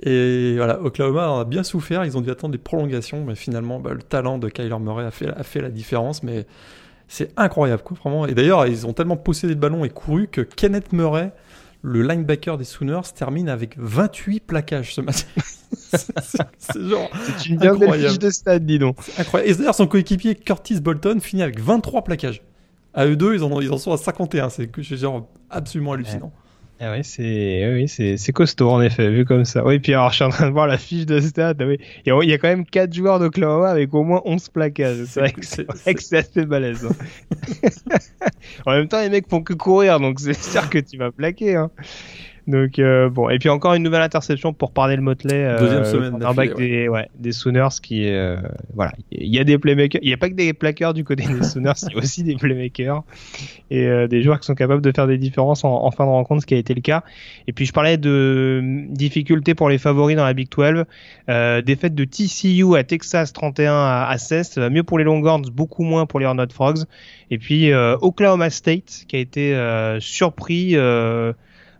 [0.03, 2.05] Et voilà, Oklahoma a bien souffert.
[2.05, 5.11] Ils ont dû attendre des prolongations, mais finalement, bah, le talent de Kyler Murray a
[5.11, 6.23] fait, a fait la différence.
[6.23, 6.47] Mais
[7.09, 8.27] c'est incroyable, quoi, vraiment.
[8.27, 11.33] Et d'ailleurs, ils ont tellement possédé le ballon et couru que Kenneth Murray,
[11.83, 15.27] le linebacker des Sooners, termine avec 28 plaquages ce match.
[15.73, 17.11] c'est genre.
[17.37, 18.97] C'est une bien belle fiche de stade, dis donc.
[19.19, 19.51] Incroyable.
[19.51, 22.43] Et d'ailleurs, son coéquipier Curtis Bolton finit avec 23 plaquages.
[22.95, 24.49] À eux deux, ils en, ils en sont à 51.
[24.49, 26.33] C'est genre absolument hallucinant.
[26.83, 29.63] Ah oui, c'est oui, c'est costaud en effet, vu comme ça.
[29.67, 31.53] Oui, puis alors je suis en train de voir la fiche de stats.
[31.61, 31.79] Oui.
[32.07, 35.05] Il y a quand même 4 joueurs d'Oklahoma avec au moins 11 plaquages.
[35.07, 36.87] C'est vrai que c'est assez balèze.
[36.87, 37.69] Hein.
[38.67, 41.57] en même temps, les mecs font que courir, donc c'est sûr que tu vas plaquer.
[41.57, 41.71] Hein.
[42.47, 45.45] Donc euh, bon, et puis encore une nouvelle interception pour parler le Motley.
[45.45, 48.37] Euh, Deuxième semaine back des, ouais, des Sooners qui euh,
[48.75, 51.25] voilà, il y a des playmakers, il n'y a pas que des plaqueurs du côté
[51.27, 53.03] des Sooners, il y a aussi des playmakers
[53.71, 56.11] et euh, des joueurs qui sont capables de faire des différences en, en, fin de
[56.11, 57.05] rencontre, ce qui a été le cas.
[57.47, 60.85] Et puis je parlais de difficultés pour les favoris dans la Big 12,
[61.29, 65.85] euh, défaite de TCU à Texas 31 à, à 16, mieux pour les Longhorns, beaucoup
[65.85, 66.85] moins pour les Horned Frogs.
[67.31, 69.57] Et puis Oklahoma State qui a été
[70.01, 70.77] surpris.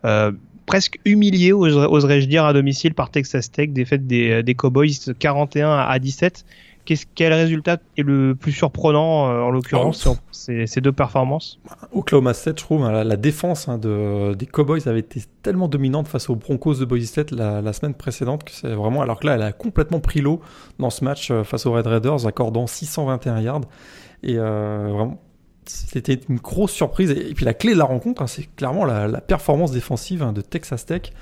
[0.05, 0.33] Euh,
[0.71, 5.99] presque humilié, oserais-je dire, à domicile par Texas Tech, défaite des, des Cowboys 41 à
[5.99, 6.45] 17.
[6.85, 11.59] Qu'est-ce, quel résultat est le plus surprenant euh, en l'occurrence sur ces, ces, deux performances?
[11.93, 16.07] Oklahoma State, je trouve, hein, la, défense hein, de, des Cowboys avait été tellement dominante
[16.07, 19.03] face aux Broncos de Boise State la, la, semaine précédente que c'est vraiment.
[19.03, 20.41] Alors que là, elle a complètement pris l'eau
[20.79, 23.63] dans ce match euh, face aux Red Raiders, accordant 621 yards.
[24.23, 25.19] Et vraiment,
[25.67, 27.11] c'était une grosse surprise.
[27.11, 30.41] Et, puis la clé de la rencontre, hein, c'est clairement la, performance défensive hein, de
[30.41, 31.13] Texas Tech.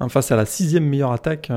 [0.00, 1.50] Hein, face à la sixième meilleure attaque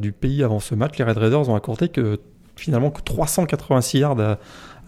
[0.00, 2.18] du pays avant ce match, les Red Raiders ont accordé que
[2.56, 4.38] finalement que 386 yards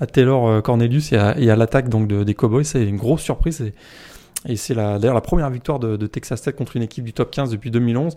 [0.00, 2.64] à, Taylor Cornelius et à, l'attaque donc des Cowboys.
[2.64, 3.60] C'est une grosse surprise.
[4.46, 7.50] Et, c'est d'ailleurs la première victoire de, Texas Tech contre une équipe du top 15
[7.50, 8.14] depuis 2011.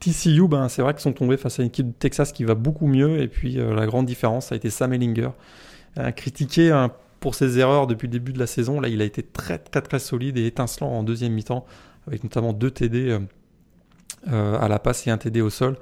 [0.00, 2.54] TCU, ben, c'est vrai qu'ils sont tombés face à une équipe de Texas qui va
[2.54, 3.20] beaucoup mieux.
[3.20, 5.30] Et puis euh, la grande différence, ça a été Sam Ellinger.
[5.98, 8.80] Euh, critiqué hein, pour ses erreurs depuis le début de la saison.
[8.80, 11.66] Là, il a été très très très solide et étincelant en deuxième mi-temps,
[12.06, 13.18] avec notamment deux TD
[14.28, 15.76] euh, à la passe et un TD au sol.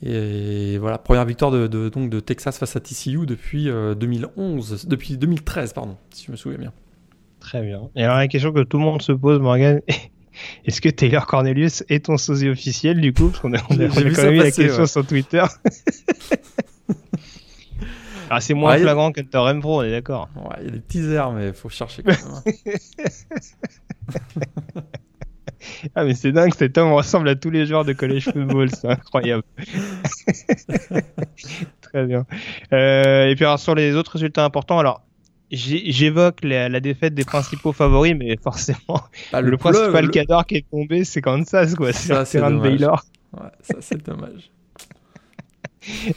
[0.00, 5.72] Et voilà, première victoire de, donc de Texas face à TCU depuis 2011, depuis 2013,
[5.72, 6.72] pardon, si je me souviens bien.
[7.40, 7.88] Très bien.
[7.96, 9.80] Et alors la question que tout le monde se pose, Morgan,
[10.64, 13.28] est-ce que Taylor Cornelius est ton sosie officiel du coup?
[13.28, 15.44] Parce qu'on a, on a, quand même eu la question sur Twitter.
[18.30, 20.30] ah, c'est moins flagrant que Hunter Pro, on est d'accord.
[20.36, 22.34] Ouais, il y a des petits airs, mais il faut chercher quand même.
[22.34, 22.42] Hein.
[25.94, 28.88] ah mais c'est dingue, cet homme ressemble à tous les joueurs de college football, c'est
[28.88, 29.42] incroyable.
[31.82, 32.24] Très bien.
[32.72, 35.02] Euh, et puis alors sur les autres résultats importants, alors
[35.50, 39.00] j'évoque la, défaite des principaux favoris, mais forcément,
[39.32, 41.92] bah, le, principal cadre qui est tombé, c'est Kansas, quoi.
[41.92, 43.04] C'est un terrain de Baylor.
[43.32, 44.50] Ouais, ça, c'est dommage.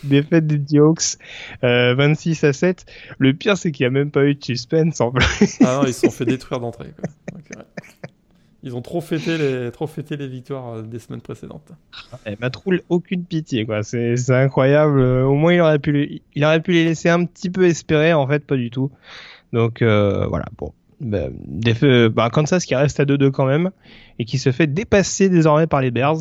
[0.04, 1.18] Défaite des Diox,
[1.62, 2.86] 26 à 7.
[3.18, 5.58] Le pire, c'est qu'il n'y a même pas eu de suspense en plus.
[5.62, 6.94] ah non, ils se sont fait détruire d'entrée.
[8.64, 11.72] Ils ont trop fêté les, trop fêté les victoires euh, des semaines précédentes.
[12.28, 13.82] Et eh, trouve aucune pitié, quoi.
[13.82, 15.02] C'est, incroyable.
[15.02, 18.28] Au moins, il aurait, pu, il aurait pu les laisser un petit peu espérer, en
[18.28, 18.92] fait, pas du tout.
[19.52, 20.74] Donc, euh, voilà, bon.
[21.00, 21.34] Ben,
[22.14, 23.72] bah, Kansas qui reste à 2-2 quand même,
[24.20, 26.18] et qui se fait dépasser désormais par les Bears.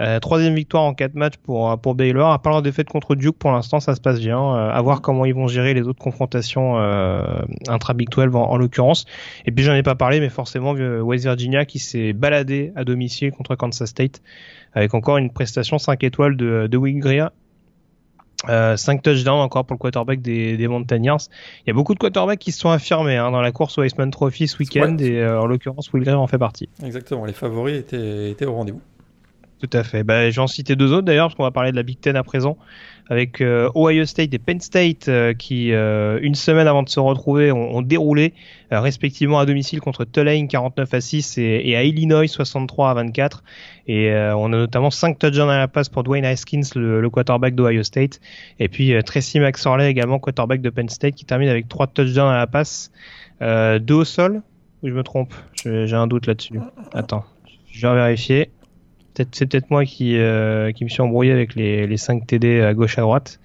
[0.00, 2.30] Euh, troisième victoire en quatre matchs pour pour Baylor.
[2.30, 4.38] À part leur défaite contre Duke, pour l'instant, ça se passe bien.
[4.38, 7.22] Euh, à voir comment ils vont gérer les autres confrontations euh,
[7.68, 9.06] intra Big 12 en, l'occurrence.
[9.46, 13.32] Et puis j'en ai pas parlé, mais forcément West Virginia qui s'est baladé à domicile
[13.32, 14.22] contre Kansas State
[14.74, 17.30] avec encore une prestation 5 étoiles de, de Will Greer.
[18.48, 21.22] Euh, 5 touchdowns encore pour le quarterback des, des Montagnards.
[21.66, 23.82] Il y a beaucoup de quarterbacks qui se sont affirmés hein, dans la course au
[23.82, 26.68] Iceman Trophy ce week-end et en l'occurrence Will Greer en fait partie.
[26.84, 28.80] Exactement, les favoris étaient, étaient au rendez-vous.
[29.60, 30.04] Tout à fait.
[30.04, 32.22] Bah, J'en citais deux autres d'ailleurs, parce qu'on va parler de la Big Ten à
[32.22, 32.56] présent,
[33.10, 37.00] avec euh, Ohio State et Penn State euh, qui, euh, une semaine avant de se
[37.00, 38.34] retrouver, ont, déroulé
[38.70, 43.42] respectivement à domicile contre Tulane 49 à 6 et, à Illinois 63 à 24.
[43.88, 47.82] Et on a notamment 5 touchdowns à la passe pour Dwayne Haskins, le, quarterback d'Ohio
[47.82, 48.20] State.
[48.58, 52.36] Et puis Tracy McSorley également, quarterback de Penn State, qui termine avec 3 touchdowns à
[52.36, 52.92] la passe.
[53.40, 54.42] deux au sol,
[54.82, 55.32] ou je me trompe?
[55.64, 56.60] J'ai un doute là-dessus.
[56.92, 57.24] Attends,
[57.72, 58.50] je vais vérifier
[59.32, 62.74] c'est peut-être moi qui, euh, qui me suis embrouillé avec les, les 5 TD à
[62.74, 63.40] gauche à droite.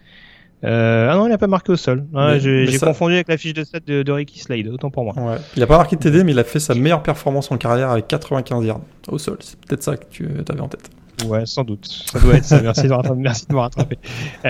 [0.63, 2.05] Euh, ah non, il n'a pas marqué au sol.
[2.39, 5.13] J'ai confondu avec la fiche de stat de, Ricky Slade, autant pour moi.
[5.17, 5.38] Ouais.
[5.55, 8.07] Il n'a pas marqué TD, mais il a fait sa meilleure performance en carrière avec
[8.07, 9.38] 95 yards au sol.
[9.41, 10.89] C'est peut-être ça que tu avais en tête.
[11.27, 11.86] Ouais, sans doute.
[11.86, 12.62] Ça doit être ça.
[12.62, 13.97] Merci de, Merci de me rattraper.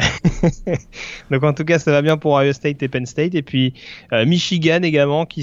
[1.31, 3.35] Donc en tout cas, ça va bien pour Ohio State et Penn State.
[3.35, 3.73] Et puis
[4.11, 5.41] euh, Michigan également qui,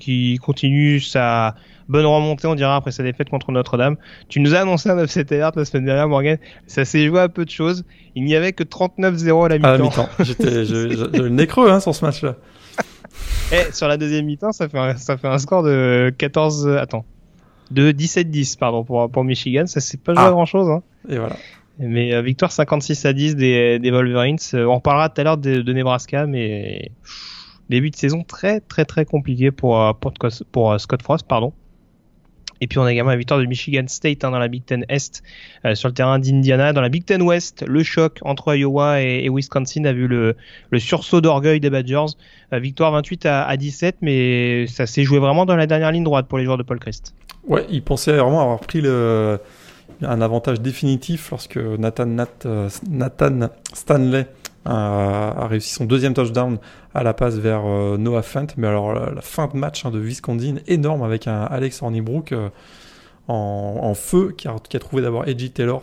[0.00, 1.54] qui continue sa
[1.90, 3.96] bonne remontée, on dira, après sa défaite contre Notre-Dame.
[4.28, 6.38] Tu nous as annoncé un 9-7 alert la semaine dernière, Morgan.
[6.66, 7.84] Ça s'est joué à peu de choses.
[8.14, 9.68] Il n'y avait que 39-0 à la mi-temps.
[9.68, 10.08] À la mi-temps.
[10.20, 12.36] J'étais, je, le nez creux, hein, sur ce match-là.
[13.52, 16.68] Et eh, sur la deuxième mi-temps, ça fait un, ça fait un score de 14,
[16.68, 17.04] attends,
[17.72, 19.66] de 17-10, pardon, pour, pour Michigan.
[19.66, 20.82] Ça c'est pas joué à grand chose, hein.
[21.08, 21.36] Et voilà.
[21.80, 24.36] Mais euh, victoire 56 à 10 des, des Wolverines.
[24.54, 26.92] Euh, on reparlera tout à l'heure de, de, Nebraska, mais
[27.70, 30.12] début de saison très très très compliqué pour, euh, pour,
[30.52, 31.52] pour Scott Frost, pardon.
[32.60, 34.84] Et puis on a également la victoire de Michigan State hein, dans la Big Ten
[34.88, 35.22] Est
[35.64, 36.72] euh, sur le terrain d'Indiana.
[36.72, 40.36] Dans la Big Ten West, le choc entre Iowa et, Wisconsin a vu le,
[40.78, 42.14] sursaut d'orgueil des Badgers.
[42.52, 46.04] Euh, victoire 28 à, à, 17, mais ça s'est joué vraiment dans la dernière ligne
[46.04, 47.14] droite pour les joueurs de Paul Christ.
[47.46, 48.82] Ouais, ils pensaient vraiment avoir pris
[50.02, 54.26] un avantage définitif lorsque Nathan, Nat, euh, Nathan Stanley
[54.64, 56.58] a, réussi son deuxième touchdown
[56.94, 58.46] à la passe vers euh, Noah Fent.
[58.56, 62.48] Mais alors, la, fin de match hein, de Wisconsin, énorme avec un Alex Hornibrook euh,
[63.28, 65.82] en, feu qui a, trouvé d'abord Edgy Taylor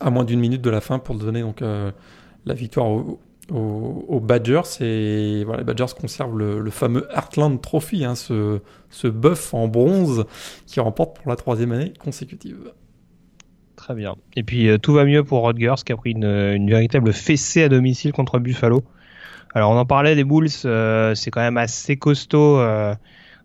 [0.00, 1.90] à moins d'une minute de la fin pour donner donc euh,
[2.46, 2.88] la victoire
[3.50, 4.80] aux, Badgers.
[4.80, 10.24] Et les Badgers conservent le, fameux Heartland Trophy, hein, ce, ce bœuf en bronze
[10.66, 12.72] qui remporte pour la troisième année consécutive.
[13.82, 14.14] Très bien.
[14.36, 17.68] Et puis euh, tout va mieux pour Rodgers qui a pris une, véritable fessée à
[17.68, 18.84] domicile contre Buffalo.
[19.54, 22.94] Alors on en parlait des Bulls, euh, c'est quand même assez costaud euh,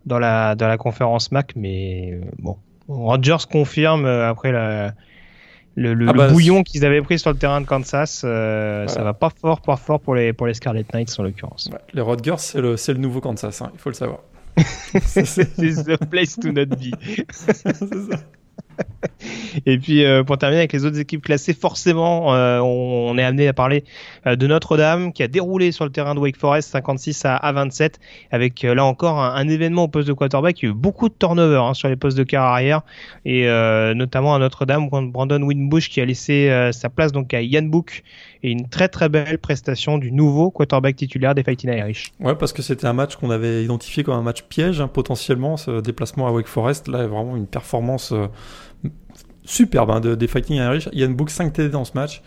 [0.05, 2.55] dans la dans la conférence MAC, mais bon,
[2.87, 4.93] Rodgers confirme après la
[5.73, 8.85] le, le- Ah le bah, bouillon qu'ils avaient pris sur le terrain de Kansas, euh,
[8.85, 11.67] ça va pas fort, pas fort pour les, pour les Scarlet Knights en l'occurrence.
[11.71, 14.19] Ouais, les Rutgers, c'est le, le nouveau Kansas, hein, il faut le savoir.
[15.01, 16.93] c'est the place to not be.
[17.31, 18.17] c'est ça.
[19.65, 23.47] Et puis euh, pour terminer avec les autres équipes classées, forcément, euh, on, est amené
[23.47, 23.83] à parler
[24.25, 27.51] euh, de Notre-Dame qui a déroulé sur le terrain de Wake Forest 56 à, à
[27.51, 27.99] 27,
[28.31, 30.61] avec là encore un, événement au poste de quarterback.
[30.61, 32.81] Il y a eu beaucoup de turnover hein, sur les postes de quart arrière
[33.25, 33.47] et
[33.95, 38.03] notamment à Notre-Dame, Brandon Winbush qui a laissé sa place donc à Ian Book
[38.43, 42.11] et une très très belle prestation du nouveau quarterback titulaire des Fighting Irish.
[42.19, 45.57] Ouais, parce que c'était un match qu'on avait identifié comme un match piège, hein, potentiellement,
[45.57, 46.87] ce déplacement à Wake Forest.
[46.87, 48.13] Là, vraiment une performance
[49.47, 50.89] superbe hein, de, des Fighting Irish.
[50.93, 52.21] Ian Book, 5 TD dans ce match.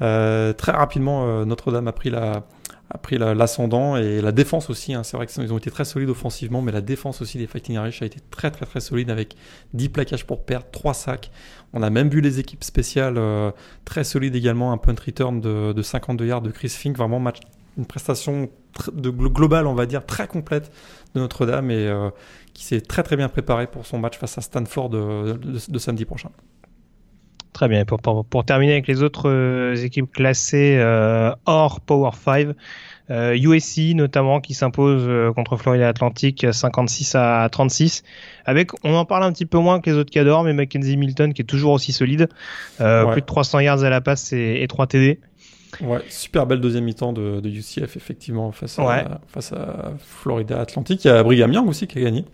[0.00, 4.94] Euh, très rapidement, euh, Notre-Dame a pris l'ascendant et la défense aussi.
[4.94, 5.02] hein.
[5.02, 8.02] C'est vrai qu'ils ont été très solides offensivement, mais la défense aussi des Fighting Irish
[8.02, 9.34] a été très très très solide avec
[9.74, 11.30] 10 plaquages pour perdre, 3 sacs.
[11.72, 13.50] On a même vu les équipes spéciales euh,
[13.84, 17.22] très solides également, un punt return de, de 52 yards de Chris Fink, vraiment
[17.76, 18.48] une prestation
[18.96, 20.72] globale, on va dire, très complète
[21.14, 21.88] de Notre-Dame et
[22.58, 25.78] qui s'est très très bien préparé pour son match face à Stanford de, de- de
[25.78, 26.30] samedi prochain.
[27.52, 27.84] Très bien.
[27.84, 32.48] Pour, pour, pour terminer avec les autres euh, équipes classées euh, hors Power 5,
[33.10, 38.02] euh, USC notamment qui s'impose euh, contre Florida Atlantic 56 à 36.
[38.44, 41.32] Avec, on en parle un petit peu moins que les autres cadors, mais Mackenzie Milton
[41.34, 42.28] qui est toujours aussi solide,
[42.80, 43.12] euh, Ouais.
[43.12, 45.20] plus de 300 yards à la passe et, et 3 TD.
[45.82, 49.04] Ouais, super belle deuxième mi-temps de, de UCF effectivement face à, Ouais.
[49.28, 51.04] face à Florida Atlantic.
[51.04, 52.24] Il y a Brigham Young aussi qui a gagné.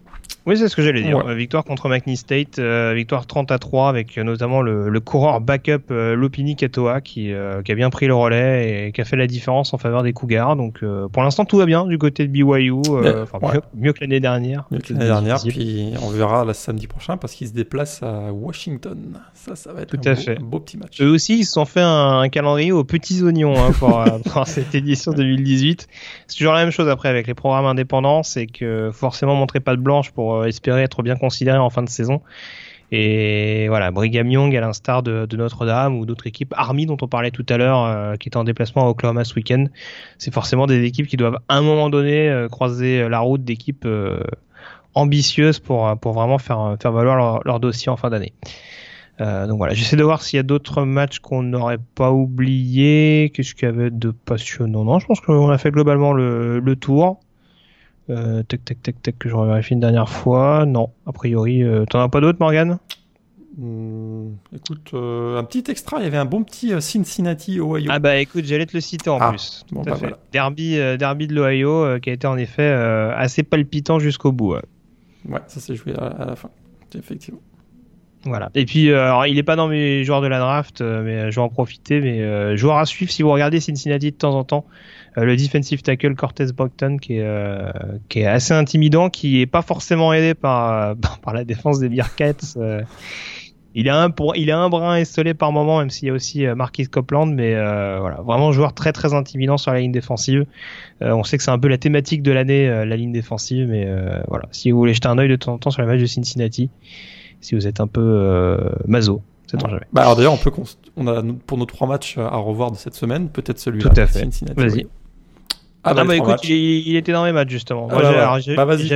[0.46, 1.24] Oui, c'est ce que j'allais dire.
[1.24, 1.34] Ouais.
[1.34, 5.40] Victoire contre McNeese State, euh, victoire 30 à 3 avec euh, notamment le, le coureur
[5.40, 9.04] backup euh, Lopini Katoa qui, euh, qui a bien pris le relais et qui a
[9.06, 10.56] fait la différence en faveur des Cougars.
[10.56, 13.54] Donc euh, pour l'instant tout va bien du côté de BYU, euh, ouais.
[13.54, 14.66] mieux, mieux que l'année dernière.
[14.70, 15.38] mieux que l'année dernière.
[15.48, 18.98] Puis on verra la samedi prochain parce qu'il se déplace à Washington.
[19.32, 20.38] Ça, ça va être Tout un, à beau, fait.
[20.38, 21.00] un beau petit match.
[21.00, 24.46] Eux aussi, ils se sont fait un, un calendrier aux petits oignons hein, pour, pour
[24.46, 25.88] cette édition 2018.
[26.26, 29.74] C'est toujours la même chose après avec les programmes indépendants, c'est que forcément montrer pas
[29.74, 32.20] de blanche pour euh, espérer être bien considéré en fin de saison.
[32.92, 37.30] Et voilà, Brigham Young, à l'instar de, Notre-Dame ou d'autres équipes, Army dont on parlait
[37.30, 39.66] tout à l'heure, euh, qui était en déplacement à Oklahoma ce week-end,
[40.18, 43.88] c'est forcément des équipes qui doivent à un moment donné euh, croiser la route d'équipes
[44.94, 48.32] ambitieuses pour, pour vraiment faire, faire valoir leur, dossier en fin d'année.
[49.18, 53.30] Donc voilà, j'essaie de voir s'il y a d'autres matchs qu'on n'aurait pas oubliés.
[53.34, 54.84] Qu'est-ce qu'il y avait de passionnant?
[54.84, 57.20] Non, je pense qu'on a fait globalement le, le tour.
[58.10, 60.66] Euh, tac, tac, tac, tac, que je revérifie une dernière fois.
[60.66, 62.78] Non, a priori, euh, t'en as pas d'autres, Morgan
[63.56, 65.98] Hmm, écoute, euh, un petit extra.
[66.00, 67.88] Il y avait un bon petit euh, Cincinnati, Ohio.
[67.88, 69.64] Ah bah écoute, j'allais te le citer en Ah, plus.
[69.70, 70.18] Bon, bah voilà.
[70.32, 72.66] Derby, derby de l'Ohio qui a été en effet
[73.16, 74.54] assez palpitant jusqu'au bout.
[74.54, 74.62] ouais.
[75.28, 76.50] Ouais, ça s'est joué à, à la fin.
[76.96, 77.40] Effectivement.
[78.24, 78.50] Voilà.
[78.54, 81.16] Et puis, euh, alors, il est pas dans mes joueurs de la draft, euh, mais
[81.16, 82.00] euh, je vais en profiter.
[82.00, 84.64] Mais joueur à suivre si vous regardez Cincinnati de temps en temps,
[85.16, 87.26] le defensive tackle Cortez Brockton, qui est
[88.08, 92.56] qui est assez intimidant, qui est pas forcément aidé par par, la défense des Bearcats.
[93.74, 96.14] il a un pour, il a un brin esselé par moment, même s'il y a
[96.14, 100.46] aussi Marquis Copeland, mais euh, voilà, vraiment joueur très très intimidant sur la ligne défensive.
[101.02, 103.68] Euh, on sait que c'est un peu la thématique de l'année, euh, la ligne défensive,
[103.68, 103.86] mais
[104.28, 106.06] voilà, si vous voulez jeter un œil de temps en temps sur les matchs de
[106.06, 106.70] Cincinnati,
[107.44, 109.70] si vous êtes un peu euh, maso, c'est Ouais.
[109.70, 109.82] jamais.
[109.92, 110.50] Bah alors d'ailleurs, on peut
[110.96, 113.90] on a pour nos trois matchs à revoir de cette semaine, peut-être celui-là.
[113.90, 114.20] Tout à fait.
[114.20, 114.72] Cincinnati, Vas-y.
[114.80, 114.88] Ohio.
[115.86, 117.88] Ah, bah, bah écoute, il, il était dans mes matchs justement.
[117.90, 118.54] Ah bah ouais.
[118.56, 118.86] Bah, vas-y.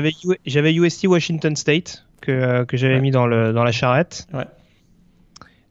[0.46, 3.00] j'avais USC Washington State que euh, que j'avais Ouais.
[3.00, 4.26] mis dans le dans la charrette.
[4.32, 4.46] Ouais.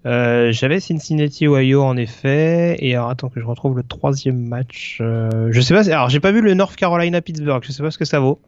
[0.06, 5.00] Euh, j'avais Cincinnati Ohio en effet et alors attends que je retrouve le troisième match.
[5.02, 5.90] Euh, je sais pas.
[5.92, 7.64] Alors j'ai pas vu le North Carolina Pittsburgh.
[7.66, 8.40] Je sais pas ce que ça vaut.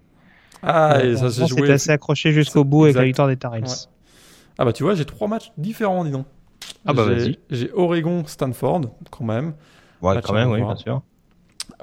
[0.61, 1.69] Ah, et ça s'est joué.
[1.71, 3.07] Assez accroché jusqu'au bout avec la exact.
[3.07, 3.63] victoire des Tar Heels.
[3.63, 3.69] Ouais.
[4.61, 6.25] Ah bah tu vois, j'ai trois matchs différents, dis donc.
[6.85, 7.39] Ah bah, vas-y.
[7.49, 9.53] J'ai Oregon, Stanford, quand même.
[10.01, 11.01] Ouais, Match quand même, oui, bien sûr.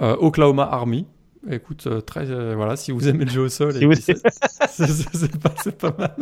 [0.03, 1.07] Euh, Oklahoma Army.
[1.51, 4.23] Écoute, euh, très, euh, voilà, si vous aimez le jeu au sol, Si c'est-
[5.79, 6.17] pas, mal.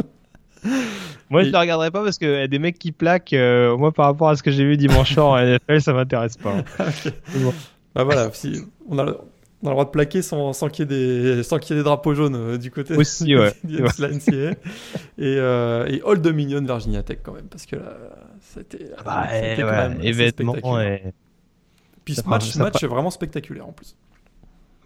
[1.28, 3.34] Moi, Et- je ne regarderai pas parce que des mecs qui plaquent,
[3.76, 6.54] moi, par rapport à ce que j'ai vu dimanche soir en NFL, ça m'intéresse pas.
[7.94, 9.06] Bah voilà, si on a,
[9.64, 11.78] on a le droit de plaquer sans, sans qu'il y, ait des- sans qu'il y
[11.78, 13.52] ait des drapeaux jaunes euh, du côté Aussi, ouais.
[13.64, 14.50] de la NCAA.
[14.52, 14.56] et,
[15.18, 17.96] euh, et Old Dominion Virginia Tech quand même, parce que là,
[18.40, 21.02] c'était Bah, c'était ouais, quand même événement et...
[22.04, 23.96] Puis ça ce match, ça match fera- vraiment spectaculaire en plus.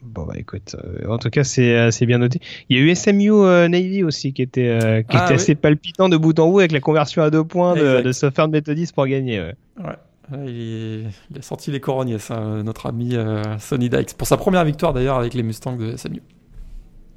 [0.01, 2.39] Bon bah écoute, euh, en tout cas c'est euh, c'est bien noté.
[2.69, 5.35] Il y a eu SMU euh, Navy aussi qui était qui Ah, était oui.
[5.35, 8.49] assez palpitant de bout en bout avec la conversion à deux points de, de Southern
[8.53, 9.41] Methodist pour gagner.
[9.41, 9.55] ouais.
[9.83, 9.97] Ouais.
[10.33, 11.09] Il,
[11.39, 15.17] a sorti les corognes, ça, notre ami euh, Sonny Dykes, pour sa première victoire d'ailleurs
[15.17, 16.23] avec les Mustangs de SMU.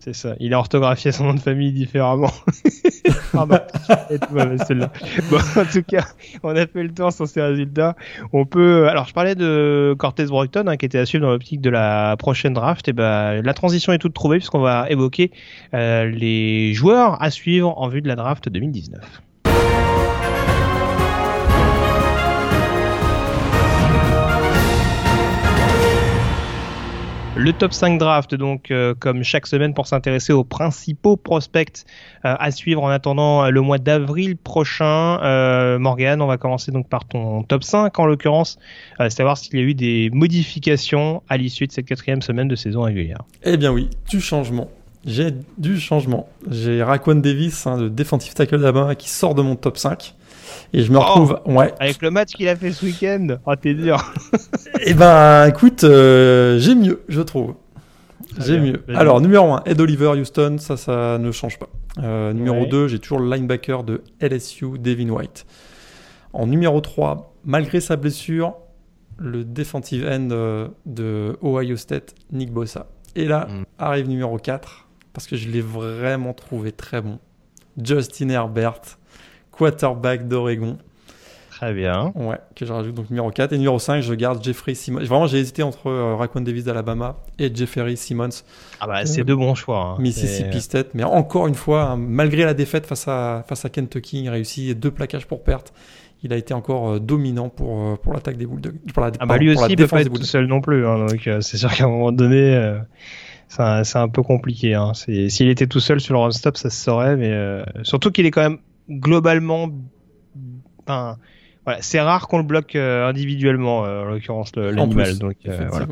[0.03, 0.33] C'est ça.
[0.39, 2.31] Il a orthographié son nom de famille différemment.
[3.45, 3.67] bah,
[5.55, 6.07] en tout cas,
[6.41, 7.95] on a fait le tour sur ces résultats.
[8.33, 8.87] On peut.
[8.89, 12.15] Alors, je parlais de Cortez Brockton, hein, qui était à suivre dans l'optique de la
[12.17, 12.87] prochaine draft.
[12.87, 15.29] Et ben, la transition est toute trouvée puisqu'on va évoquer
[15.75, 19.21] euh, les joueurs à suivre en vue de la draft 2019.
[27.51, 31.83] Le top 5 draft, donc, euh, comme chaque semaine, pour s'intéresser aux principaux prospects
[32.23, 35.17] euh, à suivre en attendant euh, le mois d'avril prochain.
[35.77, 38.57] Morgan, on va commencer donc par ton top 5 en l'occurrence,
[39.09, 42.83] savoir s'il y a eu des modifications à l'issue de cette quatrième semaine de saison
[42.83, 43.23] régulière.
[43.43, 44.69] Eh bien oui, du changement.
[45.05, 46.29] J'ai du changement.
[46.49, 50.15] J'ai Raquan Davis, hein, le defensive tackle d'Alabama, qui sort de mon top 5.
[50.73, 51.73] Et je me retrouve, oh, ouais.
[51.79, 54.13] Avec le match qu'il a fait ce week-end, oh t'es dur.
[54.83, 57.53] Eh ben, écoute, euh, j'ai mieux, je trouve.
[58.39, 58.83] J'ai mieux.
[58.95, 61.69] Alors, numéro 1, Ed Oliver, Houston, ça, ça ne change pas.
[61.99, 65.45] Euh, numéro 2, j'ai toujours le linebacker de LSU, Devin White.
[66.33, 68.55] En numéro 3, malgré sa blessure,
[69.17, 72.87] le defensive end euh, de Ohio State, Nick Bossa.
[73.15, 73.63] Et là, mm.
[73.77, 77.19] arrive numéro 4, parce que je l'ai vraiment trouvé très bon.
[77.81, 78.81] Justin Herbert,
[79.61, 80.75] quarterback d'Oregon.
[81.51, 82.11] Très bien.
[82.15, 83.53] Ouais, que je rajoute donc numéro 4.
[83.53, 85.03] Et numéro 5, je garde Jeffrey Simmons.
[85.03, 88.29] Vraiment, j'ai hésité entre euh, Raquan Davis d'Alabama et Jeffrey Simmons.
[88.79, 89.77] Ah bah, c'est deux bons choix.
[89.77, 90.01] Hein.
[90.01, 90.95] Mississippi State.
[90.95, 94.79] Mais encore une fois, hein, malgré la défaite face à, face à Kentucky, il réussit
[94.79, 95.71] deux plaquages pour perte.
[96.23, 98.79] Il a été encore euh, dominant pour, euh, pour l'attaque des Bulldogs.
[98.91, 100.87] Pour la, ah bah lui aussi, il peut pas être tout seul non plus.
[100.87, 102.79] Hein, donc c'est sûr qu'à un moment donné,
[103.49, 104.73] c'est un, peu compliqué.
[104.73, 104.93] Hein.
[104.95, 107.17] S'il était tout seul sur le run-stop, ça se saurait.
[107.17, 108.57] Mais surtout qu'il est quand même
[108.91, 109.69] globalement...
[110.83, 111.17] Enfin,
[111.65, 115.19] voilà, c'est rare qu'on le bloque euh, individuellement, euh, en l'occurrence l'animal.
[115.19, 115.87] Donc euh, voilà.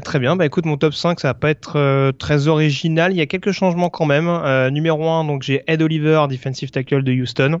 [0.00, 3.12] Très bien, bah écoute, mon top 5, ça va pas être très original.
[3.12, 4.30] Il y a quelques changements quand même.
[4.70, 7.60] numéro 1, donc j'ai Ed Oliver, defensive tackle de Houston.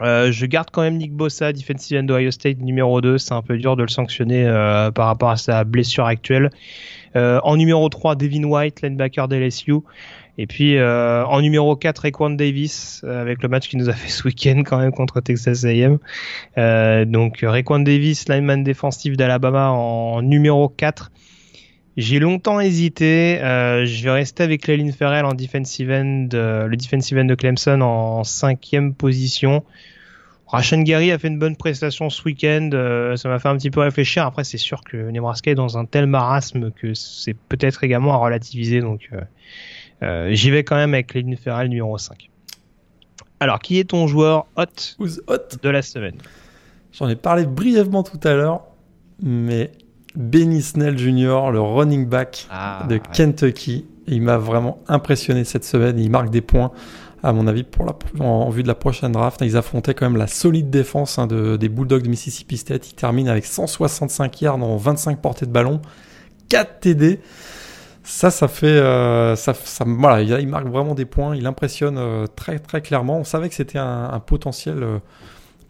[0.00, 3.18] je garde quand même Nick Bossa, defensive end d'Ohio State, numéro 2.
[3.18, 4.44] C'est un peu dur de le sanctionner
[4.94, 6.48] par rapport à sa blessure actuelle.
[7.14, 9.74] en numéro 3, Devin White, linebacker d'LSU.
[10.40, 13.92] Et puis euh, en numéro 4, Raekwon Davis, euh, avec le match qui nous a
[13.92, 15.98] fait ce week-end quand même contre Texas A&M.
[16.56, 21.10] Euh, donc Raekwon Davis, lineman défensif d'Alabama en numéro 4.
[21.96, 23.40] J'ai longtemps hésité.
[23.42, 27.80] Euh, je vais rester avec Lelin Ferrell en defensive end, le defensive end de Clemson
[27.80, 29.64] en cinquième position.
[30.46, 32.70] Rashan Gary a fait une bonne prestation ce week-end.
[33.16, 34.24] ça m'a fait un petit peu réfléchir.
[34.24, 38.16] Après, c'est sûr que Nebraska est dans un tel marasme que c'est peut-être également à
[38.16, 38.80] relativiser.
[38.80, 39.20] Donc, euh,
[40.02, 42.30] j'y vais quand même avec Cléline Ferrell numéro 5.
[43.40, 44.64] Alors, qui est ton joueur hot,
[45.62, 46.16] de la semaine?
[46.92, 48.62] J'en ai parlé brièvement tout à l'heure,
[49.22, 49.70] mais
[50.16, 55.98] Benny Snell Jr., le running back ah, de Kentucky, il m'a vraiment impressionné cette semaine.
[55.98, 56.72] Il marque des points,
[57.22, 59.40] à mon avis, pour la, en, vue de la prochaine draft.
[59.42, 62.90] Ils affrontaient quand même la solide défense hein, de, des Bulldogs de Mississippi State.
[62.90, 65.80] Il termine avec 165 yards en 25 portées de ballon,
[66.48, 67.20] 4 TD.
[68.08, 72.26] Ça, ça fait, euh, ça, ça, voilà, il, marque vraiment des points, il impressionne euh,
[72.26, 73.18] très très clairement.
[73.18, 74.98] On savait que c'était un, potentiel euh,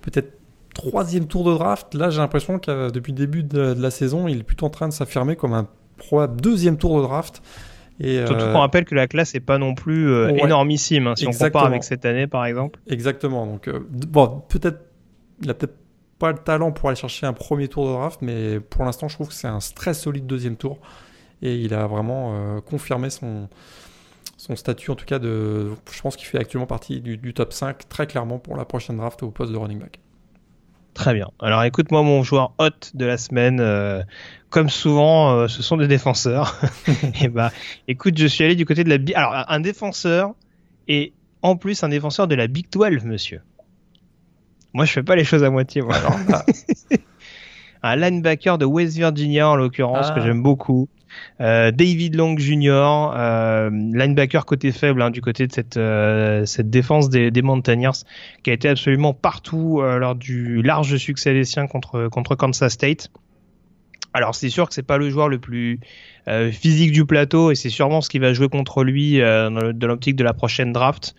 [0.03, 0.39] peut-être
[0.72, 1.97] troisième tour de draft.
[1.97, 4.86] Là, j'ai l'impression que depuis le début de, la saison, il est plutôt en train
[4.86, 5.66] de s'affirmer comme un
[5.97, 7.43] probable deuxième tour de draft.
[7.99, 11.32] Et, Surtout qu'on rappelle que la classe n'est pas non plus énormissime, hein, si on
[11.32, 12.78] compare avec cette année par exemple.
[12.86, 13.47] Exactement.
[13.47, 14.78] Donc, bon, peut-être,
[15.43, 15.76] il a peut-être
[16.20, 19.14] pas le talent pour aller chercher un premier tour de draft, mais pour l'instant, je
[19.14, 20.78] trouve que c'est un très solide deuxième tour
[21.43, 23.49] et il a vraiment euh, confirmé son,
[24.36, 27.89] son statut, en tout cas, de, je pense qu'il fait actuellement partie du, top 5
[27.89, 30.01] très clairement pour la prochaine draft au poste de running back.
[30.95, 31.28] Très bien.
[31.39, 33.61] Alors écoute-moi mon joueur hot de la semaine.
[33.61, 34.03] Euh,
[34.51, 36.61] comme souvent, euh, ce sont des défenseurs.
[37.22, 37.53] et bah,
[37.86, 38.99] écoute, je suis allé du côté de la.
[39.16, 40.34] Alors un défenseur
[40.89, 41.12] et
[41.43, 43.43] en plus un défenseur de la Big 12, monsieur.
[44.72, 45.82] Moi, je fais pas les choses à moitié.
[45.82, 45.95] Moi.
[47.82, 50.24] un linebacker de West Virginia en l'occurrence que ah.
[50.24, 50.89] j'aime beaucoup.
[51.40, 56.70] Euh, David Long Jr., euh, linebacker côté faible hein, du côté de cette, euh, cette
[56.70, 58.04] défense des, des Mountaineers,
[58.42, 63.11] qui a été absolument partout lors du large succès des siens contre, Kansas State.
[64.14, 65.80] Alors c'est sûr que c'est pas le joueur le plus
[66.50, 70.24] physique du plateau et c'est sûrement ce qui va jouer contre lui dans l'optique de
[70.24, 71.14] la prochaine draft.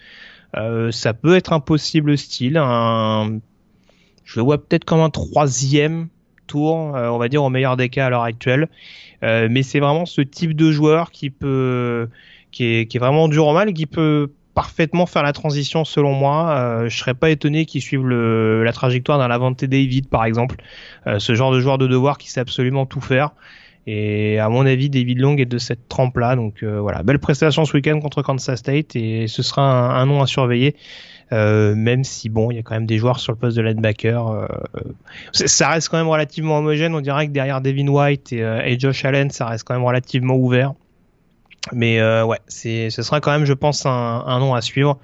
[0.91, 2.55] ça peut être un possible style.
[2.55, 6.09] Je le vois peut-être comme un troisième
[6.49, 8.67] tour, on va dire au meilleur des cas à l'heure actuelle.
[9.23, 12.07] Euh, mais c'est vraiment ce type de joueur qui peut,
[12.51, 16.49] qui est, vraiment dur au mal, qui peut parfaitement faire la transition selon moi.
[16.49, 20.57] Euh, je serais pas étonné qu'il suive la trajectoire d'un Lavante David par exemple,
[21.07, 23.31] euh, ce genre de joueur de devoir qui sait absolument tout faire.
[23.87, 26.35] Et à mon avis, David Long est de cette trempe-là.
[26.35, 30.27] Donc voilà, belle prestation ce week-end contre Kansas State et ce sera un, nom à
[30.27, 30.75] surveiller.
[31.31, 34.47] Même si bon, il y a quand même des joueurs sur le poste de linebacker.
[35.31, 36.95] ça reste quand même relativement homogène.
[36.95, 40.35] On dirait que derrière Devin White et, et Josh Allen, ça reste quand même relativement
[40.35, 40.73] ouvert.
[41.73, 44.97] Mais euh, ouais, ce sera quand même, je pense, un nom à suivre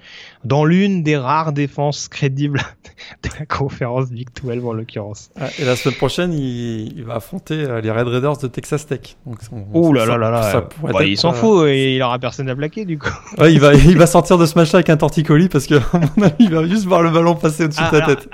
[0.46, 2.60] dans l'une des rares défenses crédibles
[3.22, 5.30] de la conférence Big 12 en l'occurrence.
[5.40, 8.86] Ah, et la semaine prochaine, il, il, va affronter euh, les Red Raiders de Texas
[8.86, 9.16] Tech.
[9.26, 9.38] Donc,
[9.74, 10.68] Ouh là là là là.
[10.82, 13.10] Bah, il s'en fout et il aura personne à plaquer du coup.
[13.38, 15.74] Ouais, il va, il va sortir de ce match avec un torticolis parce que
[16.16, 18.28] mon avis, il va juste voir le ballon passer au-dessus de ta tête.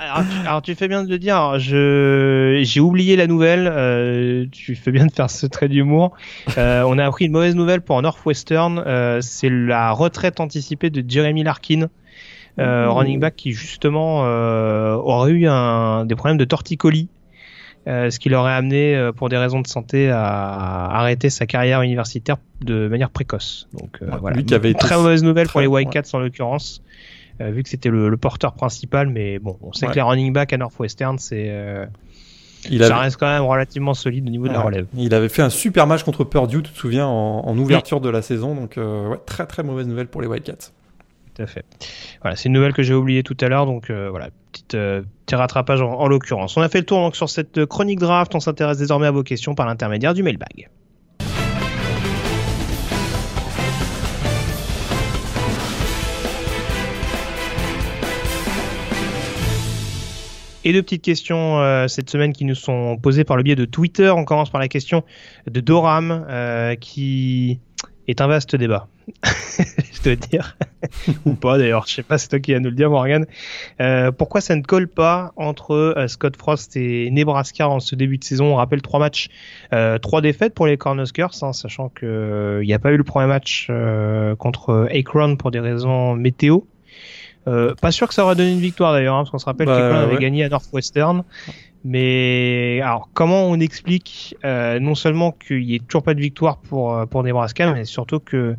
[0.45, 1.59] Alors, tu, fais bien de le dire.
[1.59, 3.69] Je, j'ai oublié la nouvelle.
[3.71, 6.13] Euh, tu fais bien de faire ce trait d'humour.
[6.57, 8.81] Euh, on a appris une mauvaise nouvelle pour Northwestern.
[8.85, 11.89] Euh, c'est la retraite anticipée de Jeremy Larkin.
[12.59, 17.09] Euh, running back qui justement euh, aurait eu un, des problèmes de torticolis.
[17.85, 22.37] Euh, ce qui l'aurait amené pour des raisons de santé à, arrêter sa carrière universitaire
[22.61, 23.67] de manière précoce.
[23.73, 26.81] Donc voilà, lui qui avait très mauvaise nouvelle pour les Wildcats en l'occurrence,
[27.41, 29.09] vu que c'était le, le, porteur principal.
[29.09, 31.51] Mais bon, on sait que les running back à Northwestern, c'est
[32.69, 34.85] il ça reste quand même relativement solide au niveau de la relève.
[34.95, 38.07] Il avait fait un super match contre Purdue, tu te souviens, en, en ouverture de
[38.07, 38.55] la saison.
[38.55, 40.71] Donc, ouais, très très mauvaise nouvelle pour les Wildcats
[42.21, 45.01] Voilà, c'est une nouvelle que j'ai oubliée tout à l'heure, donc euh, voilà, petite, euh,
[45.25, 46.57] petit rattrapage en, l'occurrence.
[46.57, 49.23] On a fait le tour donc sur cette chronique draft, on s'intéresse désormais à vos
[49.23, 50.69] questions par l'intermédiaire du mailbag.
[60.65, 63.65] Et deux petites questions euh, cette semaine qui nous sont posées par le biais de
[63.65, 64.09] Twitter.
[64.09, 65.03] On commence par la question
[65.45, 66.25] de Doram
[66.79, 67.59] qui
[68.07, 68.87] est un vaste débat.
[69.93, 70.57] je dois dire.
[71.25, 73.25] Ou pas d'ailleurs, je sais pas, c'est toi qui vas nous le dire, Morgan.
[73.81, 78.17] Euh, pourquoi ça ne colle pas entre euh, Scott Frost et Nebraska en ce début
[78.17, 78.53] de saison?
[78.53, 79.29] On rappelle trois matchs,
[79.73, 83.27] euh, trois défaites pour les Cornhuskers, hein, sachant qu'il n'y a pas eu le premier
[83.27, 83.69] match
[84.37, 86.59] contre Akron pour des raisons météo.
[87.45, 89.77] pas sûr que ça aurait donné une victoire d'ailleurs, hein, parce qu'on se rappelle bah,
[89.77, 91.23] qu'Akron avait gagné à Northwestern.
[91.85, 96.57] Mais alors, comment on explique euh, non seulement qu'il n'y ait toujours pas de victoire
[96.57, 98.55] pour euh, pour Nebraska, mais surtout que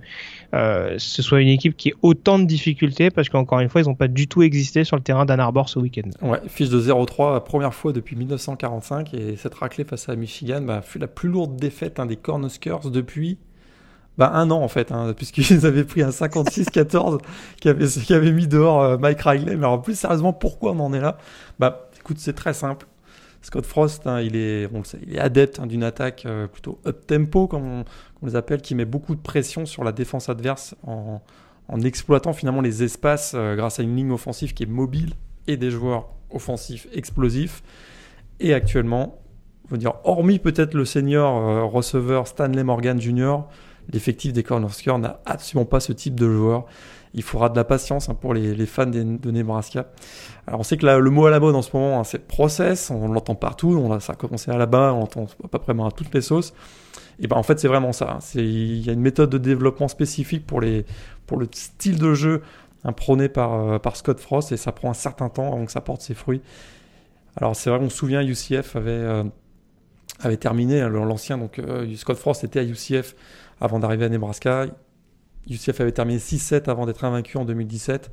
[0.53, 3.87] euh, ce soit une équipe qui ait autant de difficultés parce qu'encore une fois, ils
[3.87, 6.11] n'ont pas du tout existé sur le terrain d'Ann Arbor ce week-end.
[6.20, 10.83] Ouais, fiche de 0-3, première fois depuis 1945, et cette raclée face à Michigan bah,
[10.83, 13.39] fut la plus lourde défaite hein, des Cornhuskers depuis
[14.18, 17.20] bah, un an en fait, hein, puisqu'ils avaient pris un 56-14
[17.62, 19.57] qui, avait, qui avait mis dehors Mike Riley.
[19.57, 21.16] Mais en plus, sérieusement, pourquoi on en est là?
[21.59, 22.87] Bah, écoute, c'est très simple.
[23.45, 24.70] Scott Frost, hein, il, est,
[25.18, 27.84] adepte hein, d'une attaque euh, plutôt up-tempo, comme
[28.22, 31.20] on, les appelle, qui met beaucoup de pression sur la défense adverse en,
[31.84, 35.12] exploitant finalement les espaces euh, grâce à une ligne offensive qui est mobile
[35.47, 37.62] et des joueurs offensifs explosifs.
[38.40, 39.18] Et actuellement,
[39.72, 43.40] dire, hormis peut-être le senior euh, receveur Stanley Morgan Jr.,
[43.92, 46.64] l'effectif des Cornhuskers n'a absolument pas ce type de joueur
[47.15, 49.87] il faudra de la patience hein, pour les, fans de Nebraska.
[50.47, 52.91] Alors on sait que le mot à la mode en ce moment, hein, c'est process,
[52.91, 55.73] on l'entend partout, on, ça a commencé à la bas, on l'entend à peu près
[55.73, 56.53] à toutes les sauces.
[57.21, 58.19] Et ben en fait c'est vraiment ça.
[58.19, 58.19] Hein.
[58.35, 60.85] Il y a une méthode de développement spécifique pour, le
[61.53, 62.43] style de jeu
[62.97, 65.81] prôné par, euh, par Scott Frost et ça prend un certain temps avant que ça
[65.81, 66.43] porte ses fruits.
[67.37, 69.25] Alors c'est vrai qu'on se souvient, UCF avait, euh,
[70.21, 73.15] avait terminé, l'ancien, donc euh, Scott Frost était à UCF
[73.61, 74.67] avant d'arriver à Nebraska.
[75.49, 78.11] UCF avait terminé 6-7 avant d'être invaincu en 2017.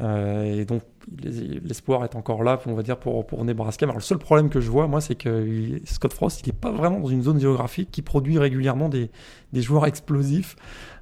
[0.00, 0.82] Euh, et donc
[1.22, 3.86] l'espoir est encore là, on va dire, pour, Nebraska.
[3.86, 7.00] Le seul problème que je vois, moi, c'est que Scott Frost, il n'est pas vraiment
[7.00, 9.10] dans une zone géographique qui produit régulièrement des,
[9.52, 10.56] des joueurs explosifs.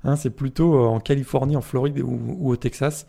[0.05, 3.07] Hein, c'est plutôt euh, en Californie, en Floride ou, au Texas.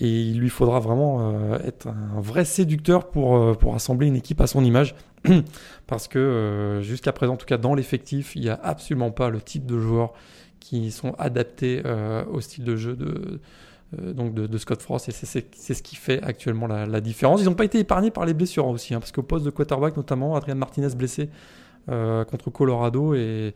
[0.00, 4.40] Et il lui faudra vraiment euh, être un vrai séducteur pour, pour assembler une équipe
[4.40, 4.96] à son image.
[5.86, 9.40] Parce que jusqu'à présent, en tout cas dans l'effectif, il n'y a absolument pas le
[9.40, 10.12] type de joueur
[10.64, 13.38] qui sont adaptés euh, au style de jeu de,
[14.00, 17.42] euh, donc de, Scott Frost et c'est ce qui fait actuellement la, différence.
[17.42, 19.94] Ils n'ont pas été épargnés par les blessures aussi, hein, parce qu'au poste de quarterback
[19.98, 21.28] notamment, Adrian Martinez blessé
[21.90, 23.54] euh, contre Colorado et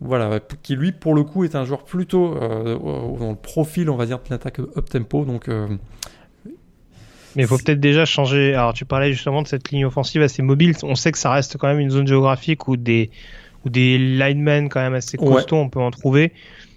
[0.00, 4.06] voilà, qui lui pour le coup est un joueur plutôt dans le profil, on va
[4.06, 5.48] dire, de l'attaque up tempo, donc.
[5.48, 8.54] mais il faut peut-être déjà changer.
[8.54, 10.76] Alors, tu parlais justement de cette ligne offensive assez mobile.
[10.82, 13.10] On sait que ça reste quand même une zone géographique où des,
[13.66, 16.32] ou des linemen quand même assez costauds, on peut en trouver.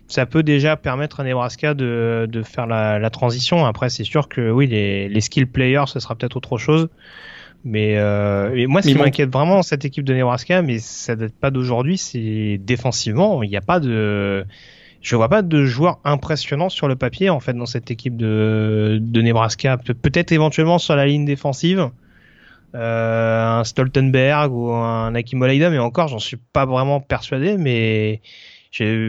[0.08, 3.66] Ça peut déjà permettre à Nebraska de, de faire la, la transition.
[3.66, 6.90] Après, c'est sûr que oui, les, les skill players, ce sera peut-être autre chose.
[7.64, 11.52] Mais, euh, moi, ce qui m'inquiète vraiment cette équipe de Nebraska, mais ça date pas
[11.52, 14.46] d'aujourd'hui, c'est défensivement, il n'y a pas de,
[15.02, 18.98] je vois pas de joueurs impressionnants sur le papier en fait dans cette équipe de,
[19.02, 19.78] de Nebraska.
[19.78, 21.90] Peut-être éventuellement sur la ligne défensive,
[22.74, 28.22] un Stoltenberg ou un Akim mais encore, j'en suis pas vraiment persuadé, mais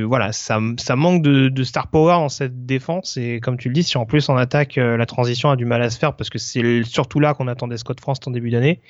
[0.04, 0.58] voilà, ça,
[0.96, 4.28] manque de, star power dans cette défense et comme tu le dis, si en plus
[4.28, 7.34] en attaque la transition a du mal à se faire parce que c'est surtout là
[7.34, 8.80] qu'on attendait Scott France en début d'année,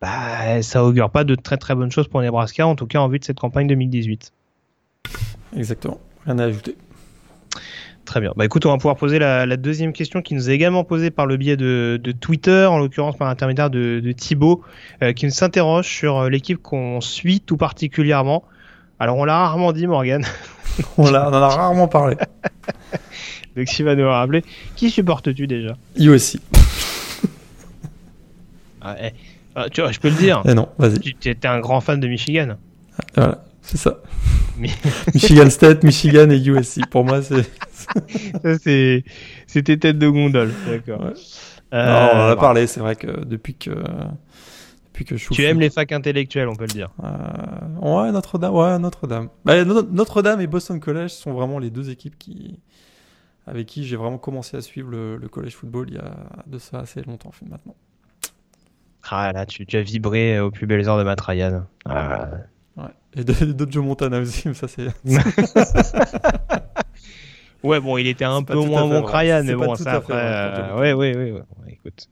[0.00, 3.08] bah, ça augure pas de très très bonnes choses pour Nebraska, en tout cas en
[3.08, 4.32] vue de cette campagne 2018.
[5.56, 6.76] Exactement, rien à ajouter.
[8.10, 8.32] Très bien.
[8.34, 11.12] Bah écoute, on va pouvoir poser la, la, deuxième question qui nous est également posée
[11.12, 14.64] par le biais de, de Twitter, en l'occurrence par l'intermédiaire de, de, Thibaut,
[15.00, 18.42] euh, qui nous s'interroge sur euh, l'équipe qu'on suit tout particulièrement.
[18.98, 20.24] Alors on l'a rarement dit, Morgan.
[20.98, 22.16] on, on en a rarement parlé.
[23.56, 24.42] Donc s'il va nous rappeler,
[24.74, 25.76] qui supportes-tu déjà?
[25.96, 26.40] USC.
[28.80, 29.10] ah, eh,
[29.54, 30.42] ah, tu vois, je peux le dire.
[30.46, 30.98] Eh non, vas-y.
[30.98, 32.56] Tu étais un grand fan de Michigan.
[33.14, 33.98] Voilà, c'est ça.
[35.14, 36.86] Michigan State, Michigan et USC.
[36.90, 37.48] Pour moi, c'est.
[39.46, 40.52] C'était tête de gondole.
[40.66, 41.04] D'accord.
[41.04, 41.12] Ouais.
[41.72, 43.70] Euh, on en a parlé, c'est vrai que depuis que.
[43.70, 46.90] Depuis que je tu aimes les facs intellectuels, on peut le dire.
[47.02, 48.54] Euh, ouais, Notre-Dame.
[48.54, 49.28] Ouais, Notre-Dame.
[49.44, 52.58] Bah, Notre-Dame et Boston College sont vraiment les deux équipes qui
[53.46, 56.14] avec qui j'ai vraiment commencé à suivre le, le college football il y a
[56.46, 57.74] de ça assez longtemps maintenant.
[59.08, 61.66] Ah là, tu, tu, as vibré au plus belles heures de Matt Ryan.
[61.84, 62.28] Ah.
[63.16, 63.22] Ouais.
[63.22, 64.88] Et d'autres Joe Montana aussi, mais ça c'est.
[67.62, 70.14] ouais, bon, il était un peu moins bon que Ryan, mais bon, ça après.
[70.14, 72.08] Euh, ouais, ouais, ouais, ouais, écoute.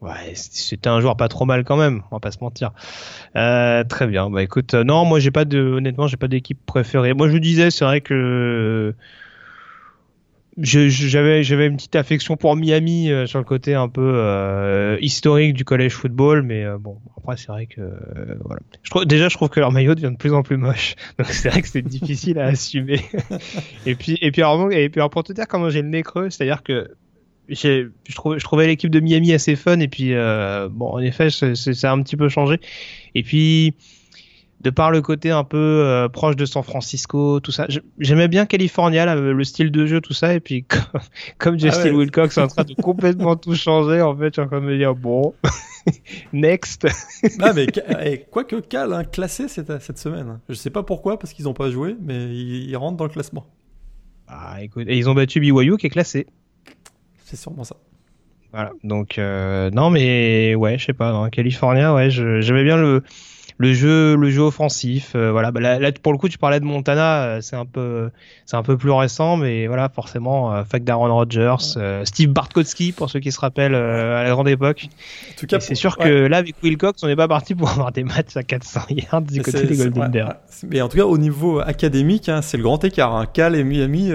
[0.00, 2.70] Ouais, c'était un joueur pas trop mal quand même, on va pas se mentir.
[3.34, 6.64] Euh, très bien, bah écoute, euh, non, moi j'ai pas de, honnêtement, j'ai pas d'équipe
[6.66, 7.14] préférée.
[7.14, 8.94] Moi je disais, c'est vrai que
[10.60, 15.54] j'avais j'avais une petite affection pour Miami euh, sur le côté un peu euh, historique
[15.54, 17.80] du college football mais euh, bon après c'est vrai que
[18.44, 18.60] voilà.
[18.82, 20.96] Je trouve, déjà je trouve que leur maillot devient de plus en plus moche.
[21.18, 23.00] Donc c'est vrai que c'est difficile à assumer.
[23.86, 26.02] Et puis et puis alors, et puis alors pour te dire comment j'ai le nez
[26.02, 26.90] creux c'est à dire que
[27.48, 30.12] je, trouvais, je trouvais l'équipe de Miami assez fun et puis
[30.70, 32.60] bon en effet ça a un petit peu changé.
[33.14, 33.74] Et puis
[34.60, 37.66] de par le côté un peu euh, proche de San Francisco, tout ça.
[37.98, 40.34] J'aimais bien California, le style de jeu, tout ça.
[40.34, 40.64] Et puis,
[41.38, 44.42] comme, Justin ah Wilcox est en train de complètement tout changer, en fait, je suis
[44.42, 45.34] en train de me dire, bon,
[46.32, 46.86] next.
[47.38, 47.66] non, mais
[48.04, 50.40] eh, quoique Cal, hein, classé cette, cette semaine.
[50.48, 53.46] Je sais pas pourquoi, parce qu'ils n'ont pas joué, mais ils, rentrent dans le classement.
[54.26, 56.26] Ah, écoute, et ils ont battu BYU qui est classé.
[57.24, 57.76] C'est sûrement ça.
[58.52, 63.02] Voilà, donc, euh, non, mais ouais, je sais pas, dans California, ouais, j'aimais bien le
[63.58, 65.12] le jeu, le jeu offensif.
[65.14, 68.10] Euh, voilà, bah, là, pour le coup, tu parlais de Montana, euh, c'est un peu,
[68.46, 71.56] c'est un peu plus récent, mais voilà, forcément, euh, fac d'Aaron Rodgers,
[72.04, 74.88] Steve Bartkowski pour ceux qui se rappellent à la grande époque.
[75.32, 77.90] En tout cas, c'est sûr que là, avec Wilcox, on n'est pas parti pour avoir
[77.90, 80.36] des matchs à 400 yards du côté des Golden Bears.
[80.70, 83.14] Mais en tout cas, au niveau académique, hein, c'est le grand écart.
[83.14, 83.26] Hein.
[83.26, 84.12] Cal et Miami,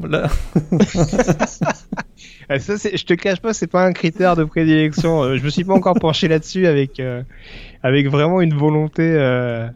[0.00, 0.28] là.
[2.58, 5.36] Ça, je te cache pas, c'est pas un critère de prédilection.
[5.36, 7.00] je me suis pas encore penché là-dessus avec
[7.82, 9.68] avec vraiment une volonté, euh,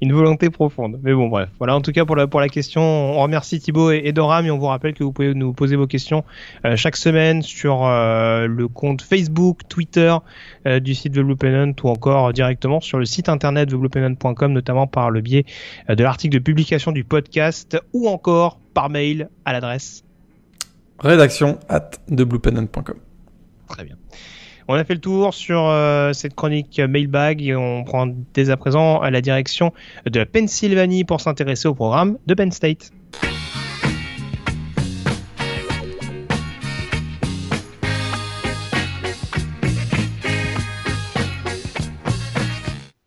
[0.00, 1.00] une volonté profonde.
[1.02, 1.48] Mais bon, bref.
[1.58, 4.50] Voilà, en tout cas pour la pour la question, on remercie Thibaut et, Doram et
[4.50, 6.24] on vous rappelle que vous pouvez nous poser vos questions
[6.64, 10.14] euh, chaque semaine sur euh, le compte Facebook, Twitter
[10.66, 15.10] du site The Blue Pennant ou encore directement sur le site internet thebluepennant.com, notamment par
[15.10, 15.46] le biais
[15.88, 20.04] de l'article de publication du podcast ou encore par mail à l'adresse
[20.98, 22.96] rédaction at thebluepennant.com.
[23.68, 23.96] Très bien.
[24.70, 28.56] On a fait le tour sur euh, cette chronique mailbag et on prend dès à
[28.58, 29.72] présent la direction
[30.04, 32.92] de Pennsylvanie pour s'intéresser au programme de Penn State.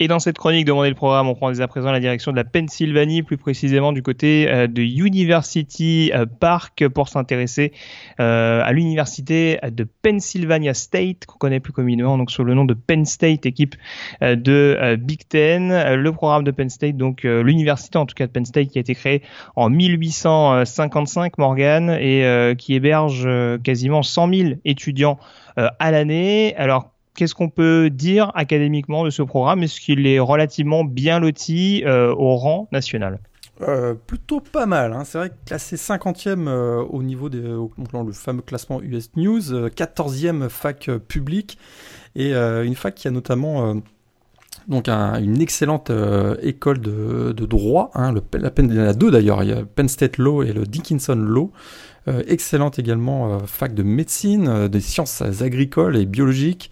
[0.02, 2.36] Et dans cette chronique demandée le programme, on prend dès à présent la direction de
[2.36, 7.72] la Pennsylvanie, plus précisément du côté euh, de University euh, Park pour s'intéresser
[8.20, 12.74] euh, à l'université de Pennsylvania State, qu'on connaît plus communément donc sous le nom de
[12.74, 13.76] Penn State, équipe
[14.22, 15.94] de Big Ten.
[15.94, 18.82] Le programme de Penn State, donc l'université en tout cas de Penn State qui a
[18.82, 19.22] été créée
[19.56, 23.30] en 1855, Morgan, et qui héberge
[23.64, 25.20] quasiment 100 000 étudiants
[25.58, 26.56] à l'année.
[26.58, 29.64] Alors qu'est-ce qu'on peut dire académiquement de ce programme?
[29.64, 33.20] Est-ce qu'il est relativement bien loti euh, au rang national?
[33.62, 35.04] Euh, plutôt pas mal, hein.
[35.04, 40.50] c'est vrai que classé 50e euh, au niveau des, le fameux classement US News, 14e
[40.50, 41.60] fac publique
[42.16, 43.76] et une fac qui a notamment
[44.68, 45.92] donc une excellente
[46.42, 49.88] école de, droit, hein, la il y en a deux d'ailleurs, il y a Penn
[49.88, 51.52] State Law et le Dickinson Law,
[52.08, 56.72] excellente également fac de médecine, des sciences agricoles et biologiques,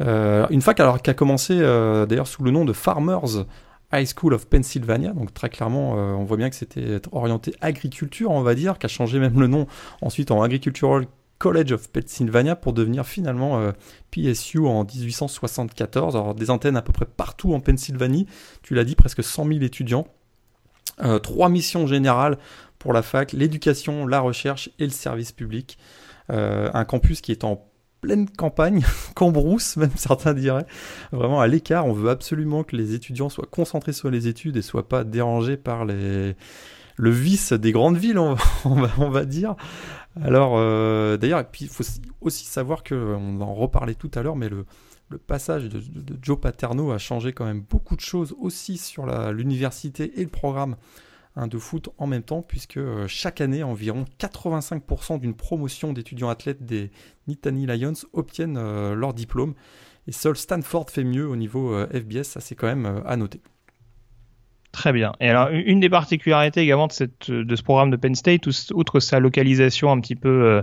[0.00, 3.44] euh, une fac alors qui a commencé euh, d'ailleurs sous le nom de Farmers
[3.92, 8.30] High School of Pennsylvania, donc très clairement euh, on voit bien que c'était orienté agriculture
[8.30, 9.66] on va dire, qui a changé même le nom
[10.00, 11.06] ensuite en Agricultural
[11.38, 13.72] College of Pennsylvania pour devenir finalement euh,
[14.12, 16.16] PSU en 1874.
[16.16, 18.26] Alors des antennes à peu près partout en Pennsylvanie,
[18.62, 20.06] tu l'as dit, presque 100 000 étudiants.
[21.02, 22.38] Euh, trois missions générales
[22.82, 25.78] pour la fac, l'éducation, la recherche et le service public.
[26.30, 27.64] Euh, un campus qui est en
[28.00, 30.66] pleine campagne, cambrousse même certains diraient,
[31.12, 31.86] vraiment à l'écart.
[31.86, 35.56] On veut absolument que les étudiants soient concentrés sur les études et soient pas dérangés
[35.56, 36.34] par les
[36.96, 38.34] le vice des grandes villes, on,
[39.08, 39.54] va, dire.
[40.20, 41.84] Alors, euh, d'ailleurs, il faut
[42.20, 44.66] aussi savoir que, on en reparlait tout à l'heure, mais le
[45.18, 45.80] passage de,
[46.20, 50.76] Joe Paterno a changé quand même beaucoup de choses aussi sur l'université et le programme
[51.36, 56.64] de foot en même temps, puisque euh, chaque année, environ 85% d'une promotion d'étudiants athlètes
[56.64, 56.90] des
[57.26, 59.54] Nittany Lions obtiennent euh, leur diplôme.
[60.06, 63.40] Et seul Stanford fait mieux au niveau FBS, ça c'est quand même à noter.
[64.72, 65.12] Très bien.
[65.20, 66.92] Et alors, une des particularités également de,
[67.56, 70.62] ce programme de Penn State, outre sa localisation un petit peu euh,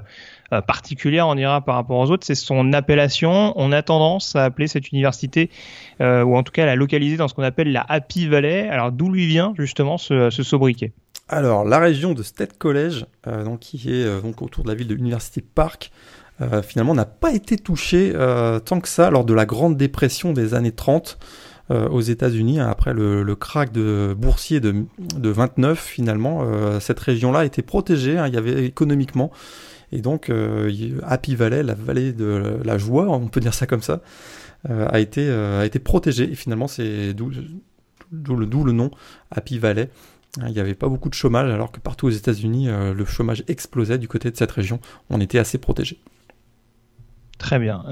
[0.51, 3.53] euh, particulière, on dira par rapport aux autres, c'est son appellation.
[3.55, 5.51] On a tendance à appeler cette université,
[6.01, 8.67] euh, ou en tout cas la localiser dans ce qu'on appelle la Happy Valley.
[8.67, 10.91] Alors, d'où lui vient justement ce, sobriquet?
[11.27, 14.95] Alors, la région de State College, donc, qui est donc autour de la ville de
[14.95, 15.91] University Park,
[16.63, 18.13] finalement n'a pas été touchée
[18.65, 21.19] tant que ça lors de la Grande Dépression des années 30.
[21.71, 26.79] Euh, aux États-Unis hein, après le, le, crack de boursier de, de 29 finalement euh,
[26.79, 29.29] cette région-là était protégée hein, il y avait économiquement.
[29.91, 30.71] Et donc euh,
[31.03, 34.01] Happy Valley la vallée de la joie on peut dire ça comme ça
[34.67, 36.31] a été a été protégée.
[36.31, 38.89] Et finalement c'est d'où le, le nom
[39.29, 39.91] Happy Valley.
[40.41, 43.43] Hein, il n'y avait pas beaucoup de chômage alors que partout aux États-Unis le chômage
[43.47, 44.79] explosait du côté de cette région.
[45.11, 45.99] On était assez protégé.
[47.37, 47.83] Très bien.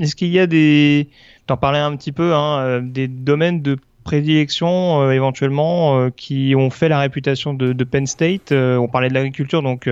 [0.00, 1.08] Est-ce qu'il y a des,
[1.46, 6.54] t'en parlais un petit peu, hein, euh, des domaines de prédilection euh, éventuellement euh, qui
[6.56, 9.88] ont fait la réputation de, Penn State euh, On parlait de l'agriculture, donc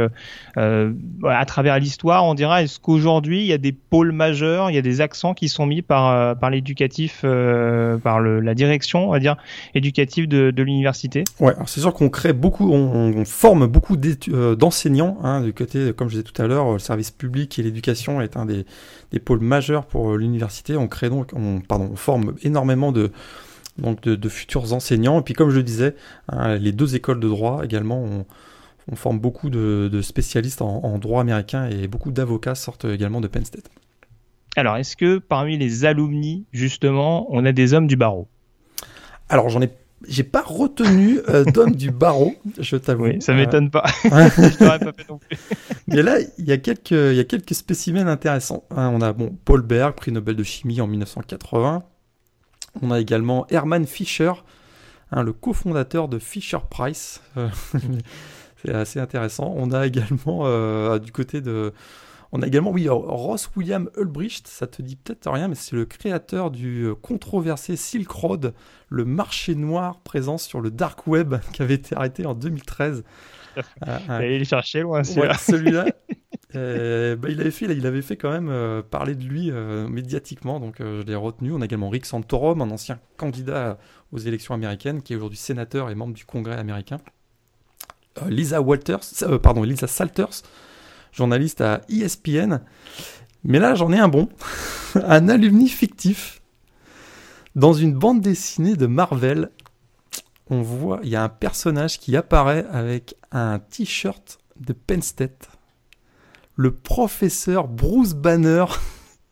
[0.56, 4.78] à travers l'histoire, on dira est-ce qu'aujourd'hui il y a des pôles majeurs, il y
[4.78, 9.36] a des accents qui sont mis par par l'éducatif, par la direction, on va dire
[9.74, 11.24] éducative de, l'université?
[11.40, 16.16] Ouais, c'est sûr qu'on crée beaucoup, on, forme beaucoup d'enseignants hein, du côté, comme je
[16.16, 18.64] disais tout à l'heure, le service public et l'éducation est un des,
[19.24, 20.76] pôles majeurs pour l'université.
[20.76, 23.10] On crée donc, on, pardon, on forme énormément de
[23.80, 25.20] donc de, futurs enseignants.
[25.20, 25.94] Et puis comme je le disais,
[26.28, 28.26] hein, les deux écoles de droit également, on,
[28.96, 33.70] forme beaucoup de, spécialistes en, droit américain et beaucoup d'avocats sortent également de Penn State.
[34.56, 38.26] Alors, est-ce que parmi les alumni, justement, on a des hommes du barreau?
[39.28, 39.70] Alors, j'en ai
[40.08, 43.04] j'ai pas retenu euh, d'hommes du barreau, je t'avoue.
[43.04, 43.84] Oui, ça m'étonne pas.
[44.04, 45.38] je pas fait non plus.
[45.86, 48.64] Mais là, il y a quelques, il y a quelques spécimens intéressants.
[48.70, 51.84] Hein, on a bon Paul Berg, prix Nobel de chimie en 1980.
[52.82, 54.32] On a également Herman Fischer,
[55.10, 57.22] hein, le cofondateur de Fisher Price.
[57.36, 57.48] Euh,
[58.62, 59.52] c'est assez intéressant.
[59.56, 61.72] On a également euh, du côté de
[62.32, 65.84] on a également, oui, Ross William Ulbricht, ça te dit peut-être rien, mais c'est le
[65.84, 68.54] créateur du euh, controversé Silk Road,
[68.88, 73.02] le marché noir présent sur le dark web qui avait été arrêté en 2013.
[73.88, 75.86] Euh, il loin, celui-là.
[76.56, 79.88] Euh, bah, il avait fait, il avait fait quand même euh, parler de lui euh,
[79.88, 81.52] médiatiquement, donc je l'ai retenu.
[81.52, 83.78] On a également Rick Santorum, un ancien candidat
[84.12, 86.98] aux élections américaines, qui est aujourd'hui sénateur et membre du Congrès américain.
[88.28, 89.00] Lisa Walters,
[89.42, 90.42] pardon, Lisa Salters,
[91.12, 92.60] journaliste à ESPN.
[93.44, 94.28] Mais là, j'en ai un bon,
[94.94, 96.42] un alumni fictif
[97.54, 99.50] dans une bande dessinée de Marvel.
[100.48, 105.48] On voit, il y a un personnage qui apparaît avec un t-shirt de Penn State
[106.56, 108.64] le professeur Bruce Banner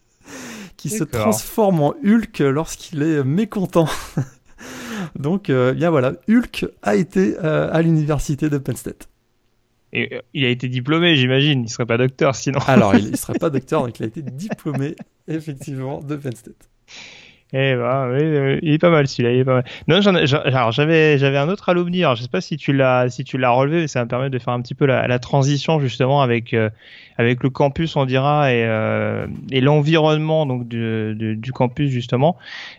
[0.77, 3.89] qui se transforme en Hulk lorsqu'il est mécontent.
[5.17, 9.09] Donc, euh, bien voilà, Hulk a été euh, à l'université de Penn State.
[9.93, 11.63] Et euh, il a été diplômé, j'imagine.
[11.63, 12.61] Il serait pas docteur sinon.
[12.67, 14.97] Alors, il ne serait pas docteur, donc il a été diplômé
[15.27, 16.69] effectivement de Penn State.
[17.55, 19.33] Eh ben, oui, il est pas mal celui-là.
[19.33, 19.65] Il est pas mal.
[19.87, 22.05] Non, alors j'avais j'avais un autre alumni.
[22.05, 24.29] Alors je sais pas si tu l'as si tu l'as relevé, mais ça me permet
[24.29, 26.69] de faire un petit peu la, la transition justement avec euh,
[27.17, 32.37] avec le campus, on dira, et euh, et l'environnement donc du, du, du, campus justement.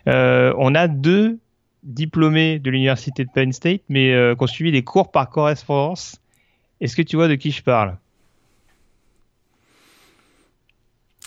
[0.08, 1.38] Euh, on a deux
[1.82, 6.20] diplômés de l'université de Penn State, mais euh, qui ont suivi des cours par correspondance.
[6.80, 7.96] Est-ce que tu vois de qui je parle?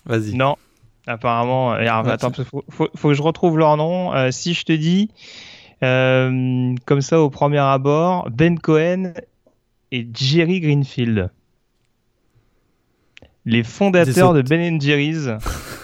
[0.05, 0.33] Vas-y.
[0.33, 0.57] Non.
[1.05, 4.13] Apparemment, euh, attends, faut, faut, faut, que je retrouve leur nom.
[4.13, 5.11] Euh, si je te dis,
[5.83, 9.13] euh, comme ça au premier abord, Ben Cohen
[9.91, 11.29] et Jerry Greenfield,
[13.45, 15.29] les fondateurs de Ben Jerry's,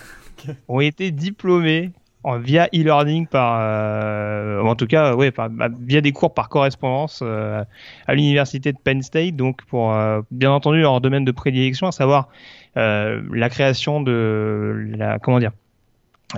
[0.69, 1.91] ont été diplômés
[2.37, 7.21] via e-learning par, euh, en tout cas, ouais, par, bah, via des cours par correspondance
[7.23, 7.63] euh,
[8.07, 9.35] à l'université de Penn State.
[9.35, 12.29] Donc, pour euh, bien entendu leur domaine de prédilection, à savoir
[12.75, 15.51] la création de la, comment dire,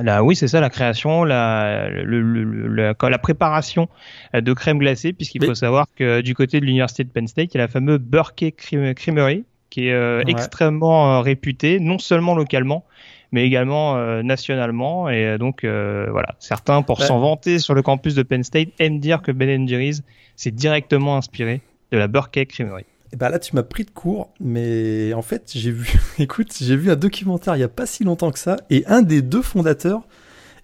[0.01, 3.89] la, oui, c'est ça, la création, la, le, le, la, la, préparation
[4.33, 7.57] de crème glacée, puisqu'il faut savoir que du côté de l'université de Penn State, il
[7.57, 12.85] y a la fameuse Burke Creamery, qui est extrêmement réputée, non seulement localement,
[13.31, 15.09] mais également euh, nationalement.
[15.09, 18.69] Et euh, donc, euh, voilà, certains, pour s'en vanter sur le campus de Penn State,
[18.79, 20.03] aiment dire que Ben Jerry's
[20.35, 21.61] s'est directement inspiré
[21.91, 22.85] de la Burkett Creamery.
[23.13, 26.75] Et bah là, tu m'as pris de court, mais en fait, j'ai vu, écoute, j'ai
[26.75, 29.41] vu un documentaire il y a pas si longtemps que ça, et un des deux
[29.41, 30.01] fondateurs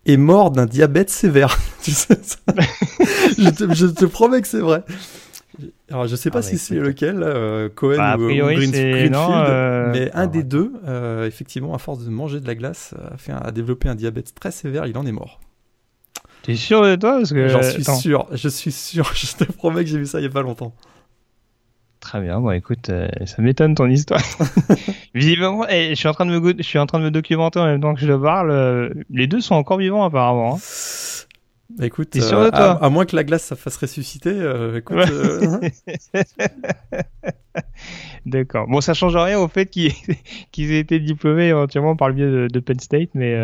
[0.05, 1.57] est mort d'un diabète sévère.
[1.83, 2.37] tu sais ça
[3.37, 4.83] je, te, je te promets que c'est vrai.
[5.89, 10.11] Alors, je sais pas ah, si c'est lequel, euh, Cohen bah, ou, Greenfield, euh, mais
[10.13, 13.51] un des deux, euh, effectivement, à force de manger de la glace, a, fait a
[13.51, 15.39] développé un diabète très sévère, il en est mort.
[16.43, 19.97] T'es sûr de toi J'en suis sûr, je suis sûr, je te promets que j'ai
[19.97, 20.73] vu ça il y a pas longtemps.
[22.07, 22.89] Très bien, bon écoute,
[23.25, 24.21] ça m'étonne ton histoire.
[25.13, 27.59] Visiblement, eh, je, suis en train de me, je suis en train de me documenter
[27.59, 30.55] en même temps que je te parle, les deux sont encore vivants apparemment.
[30.55, 30.59] Hein.
[31.81, 34.97] Écoute, euh, à, moins que la glace ça fasse ressusciter, euh, écoute.
[34.97, 35.59] Euh,
[38.25, 38.67] D'accord.
[38.67, 39.91] Bon, ça change rien au fait qu'ils
[40.55, 43.35] aient été diplômés éventuellement par le biais de, Penn State, mais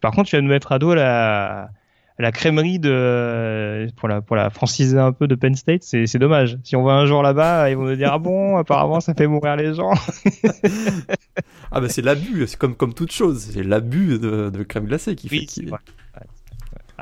[0.00, 1.70] par contre, tu vas nous mettre à dos la,
[2.18, 6.58] la crèmerie de pour la pour la franciser un peu de Penn State, c'est dommage.
[6.64, 9.26] Si on va un jour là-bas, ils vont nous dire ah bon, apparemment ça fait
[9.26, 9.92] mourir les gens.
[11.72, 15.14] ah bah c'est l'abus, c'est comme comme toute chose, c'est l'abus de, de, crème glacée
[15.16, 15.70] qui fait qu'il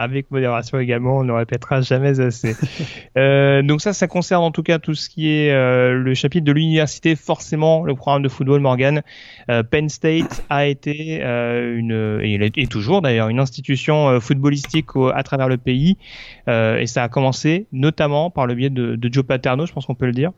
[0.01, 2.57] avec modération également, on ne répétera jamais assez.
[3.19, 6.47] euh, donc ça, ça concerne en tout cas tout ce qui est euh, le chapitre
[6.47, 9.03] de l'université, forcément le programme de football Morgan.
[9.51, 14.89] Euh, Penn State a été euh, une, et il est toujours d'ailleurs, une institution footballistique
[15.15, 15.99] à travers le pays,
[16.49, 19.95] et ça a commencé notamment par le biais de, de Joe Paterno, je pense qu'on
[19.95, 20.33] peut le dire.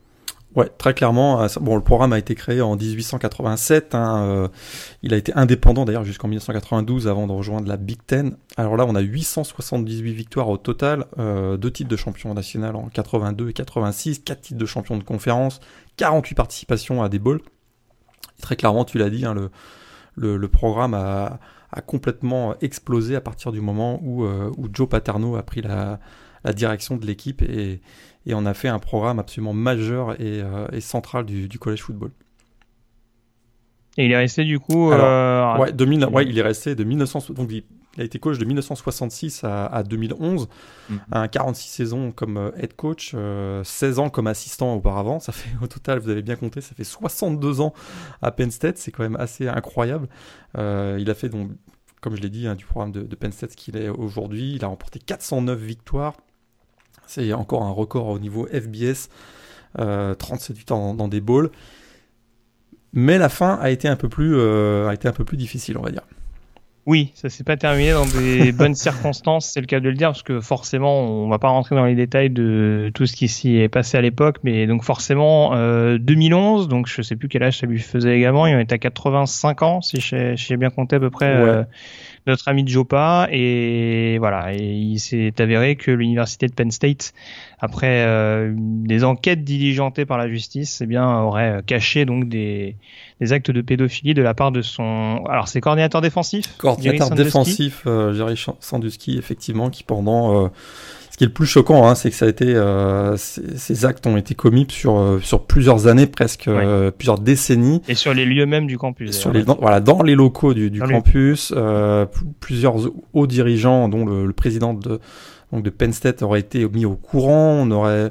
[0.55, 1.41] Ouais, très clairement.
[1.43, 3.95] Euh, bon, le programme a été créé en 1887.
[3.95, 4.49] Hein, euh,
[5.03, 8.37] il a été indépendant d'ailleurs jusqu'en 1992 avant de rejoindre la Big Ten.
[8.59, 12.89] Alors là, on a 878 victoires au total, euh, deux titres de champion national en
[12.89, 15.61] 82 et 86, quatre titres de champion de conférence,
[15.97, 17.41] 48 participations à des bowls.
[18.43, 19.35] très clairement, tu l'as dit, hein,
[20.17, 21.39] le, programme a,
[21.87, 26.01] complètement explosé à partir du moment où, où Joe Paterno a pris la,
[26.45, 27.81] la direction de l'équipe et
[28.27, 32.11] et on a fait un programme absolument majeur et, euh, central du, collège football.
[33.99, 34.91] Et il est resté du coup.
[34.91, 35.59] euh...
[35.59, 37.35] ouais, 2000, ouais, il est resté de 1900.
[37.35, 37.65] Donc il,
[37.99, 40.49] a été coach de 1966 à, 2011,
[40.89, 45.21] mm 46 saisons comme euh, head coach, 16 euh, ans comme assistant auparavant.
[45.21, 47.75] Ça fait au total, vous avez bien compté, ça fait 62 ans
[48.23, 48.79] à Penn State.
[48.79, 50.09] C'est quand même assez incroyable.
[50.57, 51.51] il a fait donc,
[52.01, 54.55] comme je l'ai dit, hein, du programme de, de Penn State ce qu'il est aujourd'hui.
[54.55, 56.15] Il a remporté 409 victoires,
[57.07, 59.09] c'est encore un record au niveau FBS,
[59.77, 61.51] 37 euh, victoires dans, des bowls.
[62.93, 65.79] Mais la fin a été un peu plus, euh, a été un peu plus difficile,
[65.79, 66.03] on va dire.
[66.85, 70.09] Oui, ça s'est pas terminé dans des bonnes circonstances, c'est le cas de le dire,
[70.09, 73.57] parce que forcément, on va pas rentrer dans les détails de tout ce qui s'y
[73.57, 75.51] est passé à l'époque, mais donc forcément,
[75.97, 78.75] 2011, euh, donc je sais plus quel âge ça lui faisait également, il en était
[78.75, 81.65] à 85 ans, si j'ai bien compté à peu près
[82.27, 87.13] notre ami Jopa et voilà et il s'est avéré que l'université de Penn State
[87.59, 92.77] après euh, des enquêtes diligentées par la justice eh bien aurait caché donc des,
[93.21, 97.83] des actes de pédophilie de la part de son alors c'est coordinateur défensif coordinateur défensif
[97.87, 100.49] euh, Jerry Sandusky effectivement qui pendant euh,
[101.13, 104.07] ce qui est le plus choquant, hein, c'est que ça a été, euh, ces actes
[104.07, 107.83] ont été commis sur euh, sur plusieurs années, presque euh, plusieurs décennies.
[107.87, 109.11] Et sur les lieux même du campus.
[109.13, 112.07] Sur les, dans, voilà, dans les locaux du, du campus, euh,
[112.41, 112.77] plusieurs
[113.13, 115.01] hauts dirigeants, dont le, le président de
[115.53, 118.11] donc de Penn State aurait été mis au courant, on aurait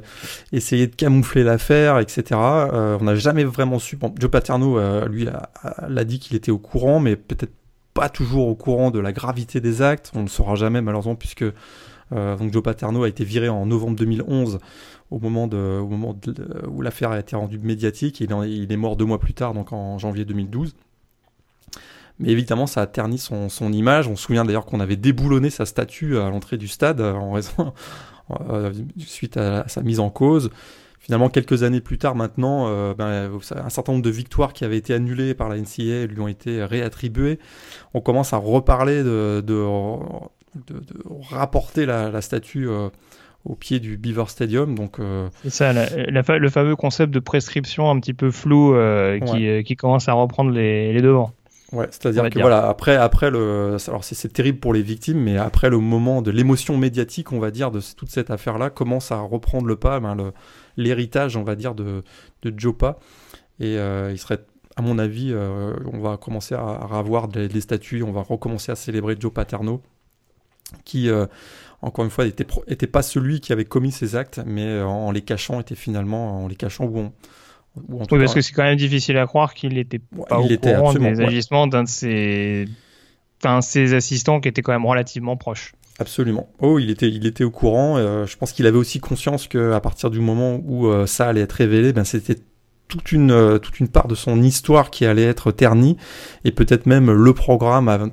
[0.52, 2.22] essayé de camoufler l'affaire, etc.
[2.40, 3.96] Euh, on n'a jamais vraiment su.
[3.96, 5.26] Bon, Joe Paterno, euh, lui,
[5.88, 7.52] l'a dit qu'il était au courant, mais peut-être
[7.94, 10.12] pas toujours au courant de la gravité des actes.
[10.14, 11.44] On ne le saura jamais malheureusement puisque
[12.12, 14.58] donc Joe Paterno a été viré en novembre 2011
[15.12, 15.48] au moment,
[16.68, 18.20] où l'affaire a été rendue médiatique.
[18.20, 20.74] il, est mort deux mois plus tard, donc en janvier 2012.
[22.18, 24.08] Mais évidemment, ça a terni son, image.
[24.08, 27.32] On se souvient d'ailleurs qu'on avait déboulonné sa statue à l'entrée du stade euh, en
[27.32, 27.74] raison,
[28.50, 30.50] euh, suite à, sa mise en cause.
[30.98, 34.94] Finalement, quelques années plus tard, maintenant, ben, un certain nombre de victoires qui avaient été
[34.94, 37.40] annulées par la NCA lui ont été réattribuées.
[37.92, 39.42] On commence à reparler de
[40.54, 40.82] de,
[41.30, 42.88] rapporter la, statue euh,
[43.44, 44.74] au pied du Beaver Stadium.
[44.74, 49.64] Donc, euh, C'est ça, le fameux concept de prescription un petit peu flou euh, qui,
[49.64, 51.32] qui, commence à reprendre les, les devants.
[51.72, 55.70] Ouais, c'est-à-dire que voilà, après, après le, alors c'est terrible pour les victimes, mais après
[55.70, 59.66] le moment de l'émotion médiatique, on va dire, de toute cette affaire-là, commence à reprendre
[59.66, 60.32] le pas, ben,
[60.76, 62.02] l'héritage, on va dire, de,
[62.42, 62.98] de Jopa.
[63.58, 64.40] Et il serait
[64.76, 68.74] à mon avis, on va commencer à, à avoir des, statues, on va recommencer à
[68.74, 69.80] célébrer Joe Paterno,
[70.84, 71.10] qui,
[71.80, 75.22] encore une fois, n'était était pas celui qui avait commis ces actes, mais en, les
[75.22, 77.12] cachant, était finalement en les cachant où on,
[77.88, 81.20] oui, parce que c'est quand même difficile à croire qu'il n'était pas au courant des
[81.20, 82.66] agissements d'un de ses...
[83.60, 85.72] ses assistants qui était quand même relativement proche.
[85.98, 86.48] Absolument.
[86.58, 87.96] Oh, il était, il était au courant.
[87.96, 91.42] Euh, je pense qu'il avait aussi conscience qu'à partir du moment où euh, ça allait
[91.42, 92.36] être révélé, ben c'était
[92.88, 95.96] toute une, euh, toute une part de son histoire qui allait être ternie,
[96.44, 98.12] et peut-être même le programme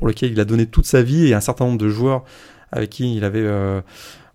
[0.00, 2.24] pour lequel il a donné toute sa vie, et un certain nombre de joueurs
[2.72, 3.46] avec qui il avait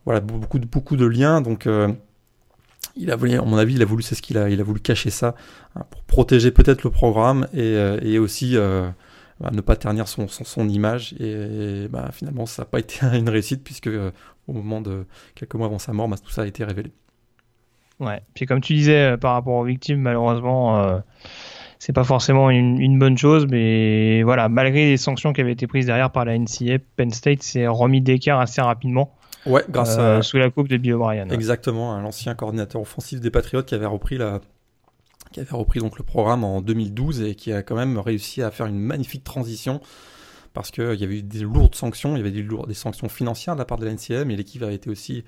[0.06, 1.42] voilà, beaucoup, de liens.
[1.42, 1.68] Donc
[2.96, 4.64] il a voulu, à mon avis, il a voulu, c'est ce qu'il a, il a
[4.64, 5.36] voulu cacher ça
[5.76, 8.90] hein, pour protéger peut-être le programme et, euh, aussi euh,
[9.40, 11.14] bah, ne pas ternir son, image.
[11.20, 14.12] Et, bah, finalement, ça n'a pas été une réussite puisque euh,
[14.48, 15.06] au moment de
[15.36, 16.92] quelques mois avant sa mort, bah, tout ça a été révélé.
[18.00, 18.22] Ouais.
[18.34, 21.02] Puis comme tu disais, par rapport aux victimes, malheureusement,
[21.86, 25.68] c'est pas forcément une, une, bonne chose, mais voilà, malgré les sanctions qui avaient été
[25.68, 29.16] prises derrière par la NCA, Penn State s'est remis d'écart assez rapidement.
[29.46, 30.22] Ouais, grâce euh, à...
[30.24, 31.30] Sous la coupe de Bill O'Brien.
[31.30, 34.42] Exactement, l'ancien coordinateur offensif des Patriots qui avait repris la
[35.32, 38.50] qui avait repris donc le programme en 2012 et qui a quand même réussi à
[38.50, 39.80] faire une magnifique transition
[40.54, 43.10] parce qu'il y avait eu des lourdes sanctions, il y avait des, lourdes, des sanctions
[43.10, 45.24] financières de la part de l'NCM mais l'équipe a été aussi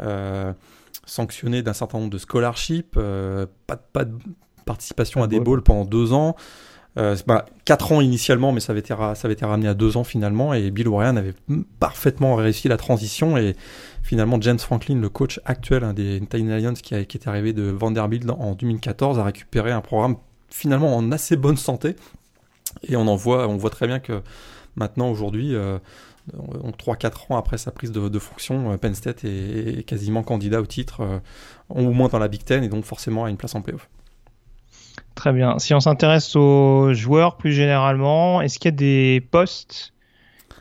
[0.00, 0.54] euh,
[1.04, 4.14] sanctionnée d'un certain nombre de scholarships, euh, pas, pas de
[4.68, 6.36] participation à des bowls pendant deux ans.
[6.96, 7.16] Euh,
[7.64, 10.52] 4 ans initialement, mais ça avait, été ça avait été ramené à 2 ans finalement,
[10.52, 11.34] et Bill O'Brien avait
[11.78, 13.54] parfaitement réussi la transition, et
[14.02, 17.64] finalement James Franklin, le coach actuel hein, des Tiny Lions qui, qui est arrivé de
[17.64, 20.16] Vanderbilt en 2014, a récupéré un programme
[20.50, 21.94] finalement en assez bonne santé,
[22.88, 24.20] et on en voit, on voit très bien que
[24.74, 25.78] maintenant aujourd'hui, euh,
[26.78, 31.00] 3-4 ans après sa prise de, fonction, euh, Penn State est, quasiment candidat au titre,
[31.00, 31.18] euh,
[31.68, 33.88] au moins dans la Big Ten, et donc forcément à une place en playoff.
[35.14, 35.58] Très bien.
[35.58, 39.92] Si on s'intéresse aux joueurs plus généralement, est-ce qu'il y a des postes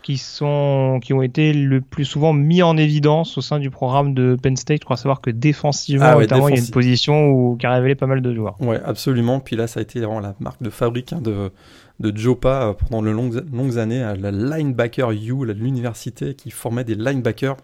[0.03, 4.13] qui, sont, qui ont été le plus souvent mis en évidence au sein du programme
[4.13, 4.79] de Penn State?
[4.81, 7.73] Je crois savoir que défensivement, ah notamment, il y a une position où, qui a
[7.73, 8.55] révélé pas mal de joueurs.
[8.59, 9.39] Oui, absolument.
[9.39, 11.51] Puis là, ça a été vraiment la marque de fabrique hein, de,
[11.99, 16.95] de Jopa euh, pendant de longues, longues années, la linebacker U, l'université qui formait des
[16.95, 17.57] linebackers.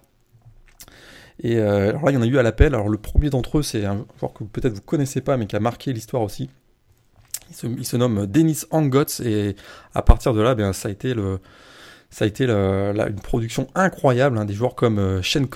[1.41, 2.76] Et euh, alors là, il y en a eu à l'appel.
[2.76, 5.55] Alors le premier d'entre eux, c'est un joueur que peut-être vous connaissez pas, mais qui
[5.55, 6.49] a marqué l'histoire aussi.
[7.50, 9.56] Il se, nomme Dennis Angots et
[9.94, 11.12] à partir de là, ben, ça a été
[12.44, 14.38] une production incroyable.
[14.38, 15.48] Hein, des joueurs comme euh, Shane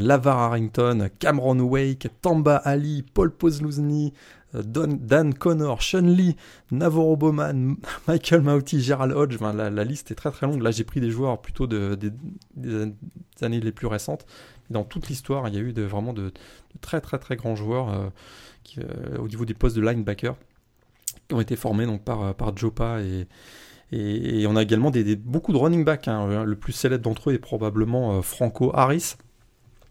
[0.00, 4.12] Lavar Harrington, Cameron Wake, Tamba Ali, Paul Pozluzny,
[4.54, 6.36] euh, Dan Connor, Sean Lee,
[6.70, 7.76] Navarro Bowman,
[8.08, 9.38] Michael Mauti, Gerald Hodge.
[9.40, 10.62] la, liste est très très longue.
[10.62, 11.98] Là, j'ai pris des joueurs plutôt de,
[12.56, 12.92] des,
[13.40, 14.26] années les plus récentes.
[14.70, 16.32] Dans toute l'histoire, il y a eu vraiment de,
[16.80, 18.08] très très très grands joueurs euh,
[18.62, 18.80] qui,
[19.18, 20.36] au niveau des postes de linebacker
[21.34, 23.26] ont été formés donc par, euh, par Jopa et,
[23.94, 26.08] et, on a également des, beaucoup de running back.
[26.08, 26.26] Hein.
[26.30, 29.16] Euh, le plus célèbre d'entre eux est probablement euh, Franco Harris.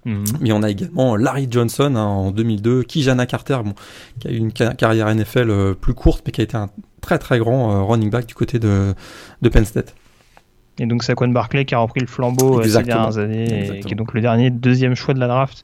[0.06, 0.24] Mhm.
[0.40, 3.76] Mais on a également Larry Johnson hein, en 2002, Kijana Carter, bon,
[4.20, 6.70] qui a eu une carrière NFL plus courte, mais qui a été un
[7.02, 8.96] très très grand running back du côté de,
[9.44, 9.94] de Penn State.
[10.80, 13.96] Et donc Saquon Barclay qui a repris le flambeau ces dernières années, et qui est
[13.96, 15.64] donc le dernier deuxième choix de la draft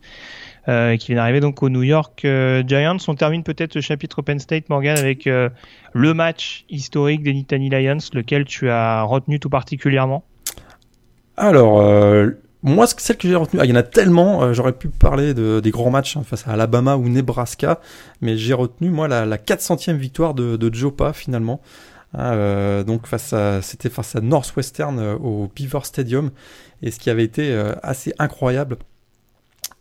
[0.69, 2.97] euh, qui vient d'arriver donc au New York euh, Giants.
[3.07, 5.47] On termine peut-être ce chapitre Penn State, Morgan, avec euh,
[5.93, 10.25] le match historique des Nittany Lions, lequel tu as retenu tout particulièrement?
[11.37, 11.81] Alors,
[12.63, 15.61] moi, celle que j'ai retenue, ah, il y en a tellement, j'aurais pu parler de,
[15.61, 17.79] des grands matchs hein, face à Alabama ou Nebraska,
[18.19, 21.61] mais j'ai retenu, moi, la, la 400e victoire de, de Jopa, finalement.
[22.13, 26.31] Ah, donc face à, c'était face à Northwestern au Beaver Stadium,
[26.81, 28.77] et ce qui avait été assez incroyable,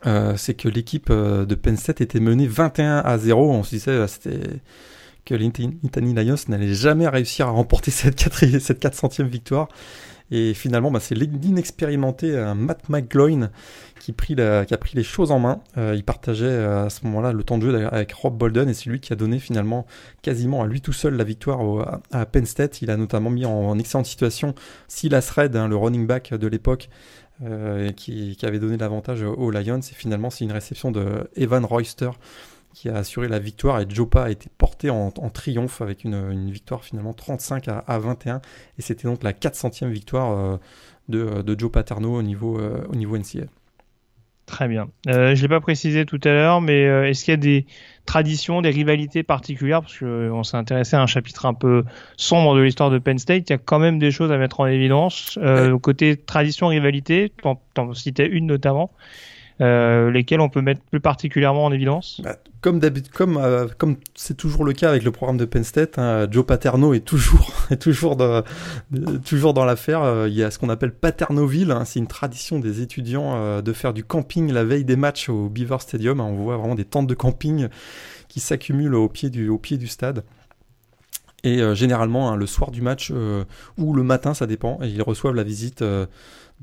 [0.07, 3.51] euh, c'est que l'équipe euh, de Penn State était menée 21 à 0.
[3.51, 4.07] On se disait euh,
[5.25, 9.69] que l'Intani Lions n'allait jamais réussir à remporter cette, cette 400e victoire.
[10.33, 13.51] Et finalement, bah, c'est l'inexpérimenté Matt McGloin
[14.01, 15.61] qui, a pris les choses en main.
[15.77, 18.99] il partageait à ce moment-là le temps de jeu avec Rob Bolden et c'est lui
[18.99, 19.87] qui a donné finalement
[20.23, 22.83] quasiment à lui tout seul la victoire à Penn State.
[22.83, 24.57] Il a notamment mis en, excellente situation
[24.89, 26.89] Silas Red, hein, le running back de l'époque,
[27.43, 29.81] euh, qui, avait donné l'avantage aux Lions.
[29.81, 32.11] Et finalement, c'est une réception de Evan Royster
[32.73, 33.81] qui a assuré la victoire.
[33.81, 38.41] Et Jopa a été porté en, triomphe avec une, victoire finalement 35 à, 21.
[38.79, 40.57] Et c'était donc la 400e victoire euh,
[41.09, 43.45] de, de, Joe Paterno au niveau, euh, au niveau NCA.
[44.47, 44.89] Très bien.
[45.07, 47.67] Je l'ai pas précisé tout à l'heure, mais est-ce qu'il y a des
[48.07, 51.85] traditions, des rivalités particulières Parce qu'on s'est intéressé à un chapitre un peu
[52.17, 53.51] sombre de l'histoire de Penn State.
[53.51, 55.39] Il y a quand même des choses à mettre en évidence.
[55.43, 58.91] Euh, Côté tradition, rivalité, t'en, t'en citais une notamment.
[59.61, 62.21] Euh, lesquels on peut mettre plus particulièrement en évidence?
[62.23, 62.37] Bah,
[62.67, 66.95] euh, comme c'est toujours le cas avec le programme de Penn State, hein, Joe Paterno
[66.95, 68.43] est toujours toujours dans,
[69.25, 70.03] toujours dans l'affaire.
[70.03, 73.63] Euh, il y a ce qu'on appelle Paternoville, hein, c'est une tradition des étudiants euh,
[73.63, 76.21] de faire du camping la veille des matchs au Beaver Stadium.
[76.21, 77.69] Hein, on voit vraiment des tentes de camping
[78.29, 80.25] qui s'accumulent au pied du stade.
[81.45, 83.13] Et généralement, le soir du match
[83.79, 85.85] ou le matin, ça dépend, ils reçoivent la visite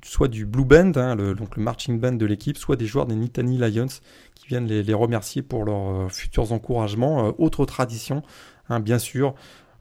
[0.04, 3.06] soit du Blue Band, hein, le, donc le marching band de l'équipe, soit des joueurs
[3.06, 3.88] des Nittany Lions
[4.36, 7.28] qui viennent les, remercier pour leurs euh, futurs encouragements.
[7.28, 8.24] Euh, autre tradition,
[8.70, 9.36] hein, bien sûr,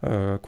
[0.05, 0.39] euh,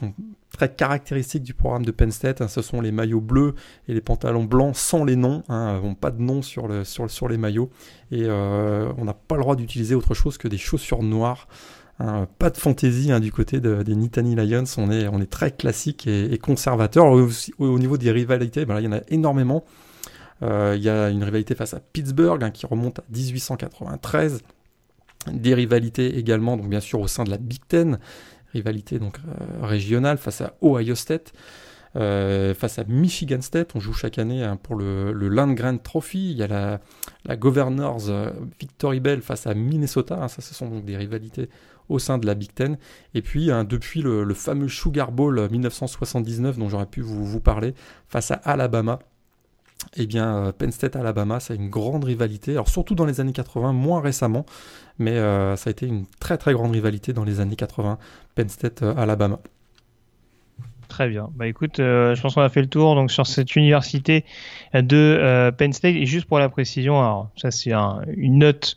[0.53, 3.55] très caractéristique du programme de Penn State, hein, ce sont les maillots bleus
[3.89, 7.71] et les pantalons blancs sans les noms, hein, pas de nom sur les maillots,
[8.11, 11.49] et on n'a pas le droit d'utiliser autre chose que des chaussures noires.
[12.01, 15.53] Hein, pas de fantaisie hein, du côté des Nittany Lions, on est, on est très
[15.53, 17.07] classique et, conservateur.
[17.07, 19.65] Au, niveau des rivalités, ben il y en a énormément.
[20.43, 24.43] Euh, il y a une rivalité face à Pittsburgh hein, qui remonte à 1893.
[25.33, 27.99] Des rivalités également, donc bien sûr au sein de la Big Ten,
[28.53, 31.33] rivalité donc euh, régionale face à Ohio State.
[31.97, 33.77] Euh, face à Michigan State.
[33.77, 36.33] On joue chaque année pour le, le Trophy.
[36.33, 36.81] Il y a
[37.25, 38.11] la, Governors
[38.59, 40.27] Victory Bell face à Minnesota.
[40.27, 41.49] ça, ce sont donc des rivalités
[41.89, 42.79] au sein de la Big Ten.
[43.15, 47.75] Et puis, hein, depuis le, fameux Sugar Bowl 1979 dont j'aurais pu vous, parler,
[48.09, 48.99] face à Alabama,
[49.97, 52.53] eh bien, euh, Penn State-Alabama, c'est une grande rivalité.
[52.53, 54.47] Alors, surtout dans les années 80, moins récemment,
[54.99, 57.99] mais euh, ça a été une très très grande rivalité dans les années 80,
[58.35, 59.41] Penn State-Alabama.
[60.95, 61.29] Très bien.
[61.35, 64.25] Bah écoute, euh, je pense qu'on a fait le tour donc sur cette université
[64.75, 65.97] de Penn State.
[65.97, 68.77] Et juste pour la précision, alors ça c'est une note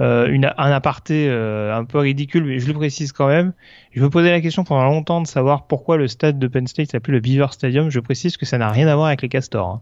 [0.00, 3.52] euh, un aparté euh, un peu ridicule, mais je le précise quand même.
[3.90, 6.92] Je me posais la question pendant longtemps de savoir pourquoi le stade de Penn State
[6.92, 7.90] s'appelle le Beaver Stadium.
[7.90, 9.68] Je précise que ça n'a rien à voir avec les castors.
[9.68, 9.80] Hein.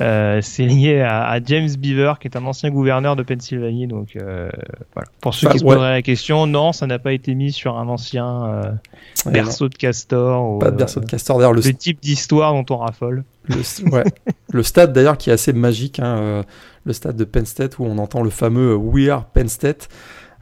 [0.00, 3.86] Euh, c'est lié à, James Beaver, qui est un ancien gouverneur de Pennsylvanie.
[3.86, 4.50] Donc euh,
[4.94, 5.08] voilà.
[5.20, 7.88] Pour ceux qui se poseraient la question, non, ça n'a pas été mis sur un
[7.88, 8.72] ancien euh,
[9.30, 10.58] berceau de castor.
[10.58, 11.38] pas de berceau de castor.
[11.38, 13.24] D'ailleurs, le, le type d'histoire dont on raffole.
[13.44, 14.04] Le, ouais.
[14.52, 16.44] le stade d'ailleurs qui est assez magique, hein,
[16.84, 19.88] le stade de Penn State où on entend le fameux We Are Penn State.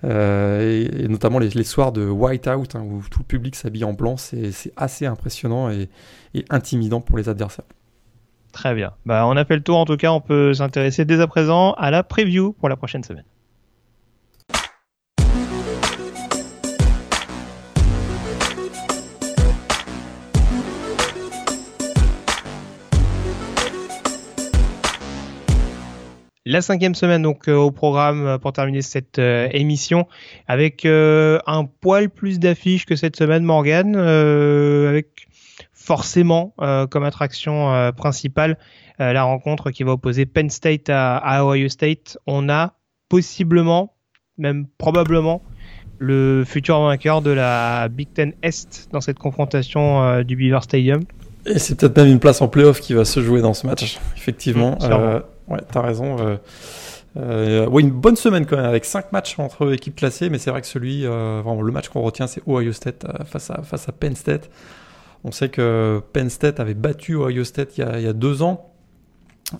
[0.03, 4.53] et, notamment les, soirs de Whiteout hein, où tout le public s'habille en blanc, c'est
[4.77, 5.89] assez impressionnant et,
[6.35, 7.65] et intimidant pour les adversaires.
[8.57, 8.93] Très bien.
[9.05, 11.73] Bah, on a fait le tour en tout cas, on peut s'intéresser dès à présent
[11.73, 13.27] à la preview pour la prochaine semaine.
[26.49, 30.07] La cinquième semaine donc euh, au programme euh, pour terminer cette euh, émission
[30.47, 33.97] avec un poil plus d'affiches que cette semaine Morgan
[35.87, 38.59] forcément euh, comme attraction euh, principale
[39.01, 42.19] euh, la rencontre qui va opposer Penn State à, Ohio State.
[42.27, 42.75] On a
[43.09, 43.95] possiblement,
[44.37, 45.43] même probablement,
[45.99, 51.03] le futur vainqueur de la Big Ten Est dans cette confrontation du Beaver Stadium.
[51.47, 53.99] Et c'est peut-être même une place en playoff qui va se jouer dans ce match,
[54.17, 54.77] effectivement.
[54.81, 56.17] Mmh, ouais, t'as raison.
[57.17, 60.61] Euh, une bonne semaine quand même avec cinq matchs entre équipes classées, mais c'est vrai
[60.61, 64.17] que celui, vraiment, le match qu'on retient, c'est Ohio State face à face à Penn
[64.17, 64.51] State.
[65.27, 68.73] On sait que Penn State avait battu Ohio State il y a, deux ans,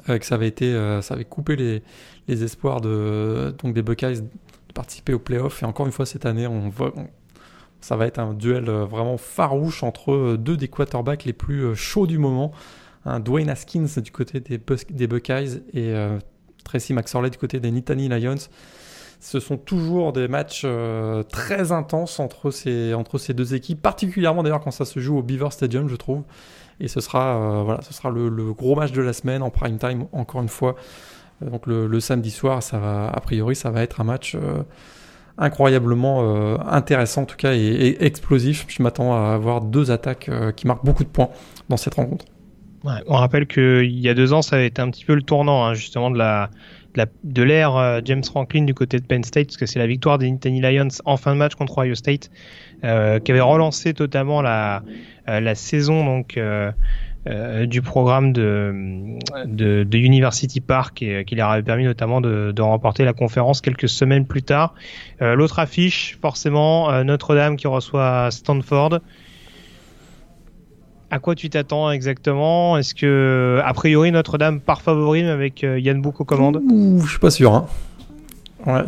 [0.09, 1.57] euh, que ça avait, été, euh, ça avait coupé
[2.29, 5.65] les, espoirs de, donc des Buckeyes de participer aux playoffs.
[5.65, 6.95] Et encore une fois, cette année, on voit,
[7.81, 12.07] ça va être un duel euh, vraiment farouche entre deux des quarterbacks les plus chauds
[12.07, 12.53] du moment.
[13.25, 14.61] Dwayne Haskins du côté des,
[14.91, 15.95] des Buckeyes et
[16.65, 18.35] Tracy McSorley du côté des Nittany Lions.
[19.21, 22.95] Ce sont toujours des matchs euh, très intenses entre ces,
[23.35, 26.23] deux équipes, particulièrement d'ailleurs quand ça se joue au Beaver Stadium, je trouve.
[26.81, 29.79] Et ce sera, euh, voilà, ce sera le, gros match de la semaine en prime
[29.79, 30.77] time, encore une fois.
[31.43, 34.37] Euh, donc le, samedi soir, ça va, a priori, ça va être un match
[35.39, 38.67] incroyablement intéressant en tout cas et, explosif.
[38.69, 41.31] Je m'attends à avoir deux attaques qui marquent beaucoup de points
[41.69, 42.27] dans cette rencontre.
[42.85, 45.65] on rappelle qu'il y a deux ans, ça avait été un petit peu le tournant
[45.65, 46.51] hein, justement de la,
[47.25, 50.19] de l'ère euh, James Franklin du côté de Penn State, parce que c'est la victoire
[50.19, 52.31] des Nittany Lions en fin de match contre Ohio State,
[52.85, 54.83] euh, qui avait relancé totalement la,
[55.29, 56.25] euh, saison
[57.67, 63.05] du programme de, de, University Park et qui leur avait permis notamment de, de remporter
[63.05, 64.75] la conférence quelques semaines plus tard.
[65.21, 69.01] L'autre affiche, forcément, Notre-Dame qui reçoit Stanford.
[71.11, 72.77] À quoi tu t'attends exactement?
[72.77, 76.61] Est-ce que, a priori, Notre-Dame part favori avec euh, Yann Bouk aux commandes?
[76.69, 77.55] Ouh, Je suis pas sûr.
[77.55, 77.67] Hein.
[78.67, 78.85] Ouais.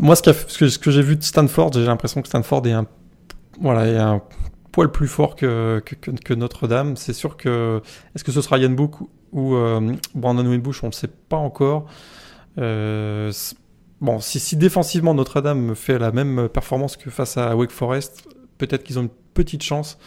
[0.00, 2.86] Moi, ce, que, j'ai vu de Stanford, j'ai l'impression que Stanford est un,
[3.60, 4.22] voilà, est un
[4.72, 5.82] poil plus fort que,
[6.34, 6.96] Notre-Dame.
[6.96, 7.80] C'est sûr que.
[8.14, 8.94] Est-ce que ce sera Yann Book
[9.32, 11.86] ou euh, Brandon Winbush On ne le sait pas encore.
[12.58, 13.32] Euh,
[14.00, 18.28] bon, si défensivement Notre-Dame fait la même performance que face à Wake Forest,
[18.58, 19.98] peut-être qu'ils ont une petite chance.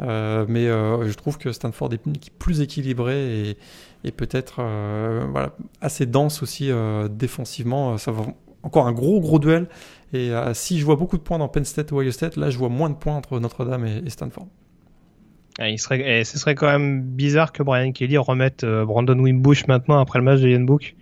[0.00, 3.56] Euh, mais euh, je trouve que Stanford est plus équilibrée
[4.04, 5.48] et, peut-être euh,
[5.80, 6.70] assez dense aussi
[7.10, 7.96] défensivement.
[7.96, 8.24] Ça va
[8.62, 9.68] encore un gros gros duel.
[10.12, 12.58] Et si je vois beaucoup de points dans Penn State ou Ohio State, là je
[12.58, 14.46] vois moins de points entre Notre-Dame et, et Stanford.
[15.58, 20.18] Ah, et ce serait quand même bizarre que Brian Kelly remette Brandon Wimbush maintenant après
[20.18, 20.96] le match de Yann Book.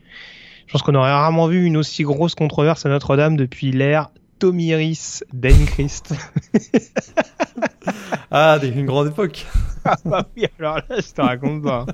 [0.67, 4.11] Je pense qu'on aurait rarement vu une aussi grosse controverse à Notre-Dame depuis l'ère
[4.43, 5.23] Tomiris
[5.67, 6.15] Christ.
[8.35, 9.45] Ah, une grande époque.
[9.85, 11.85] ah bah oui, alors là, je te raconte pas.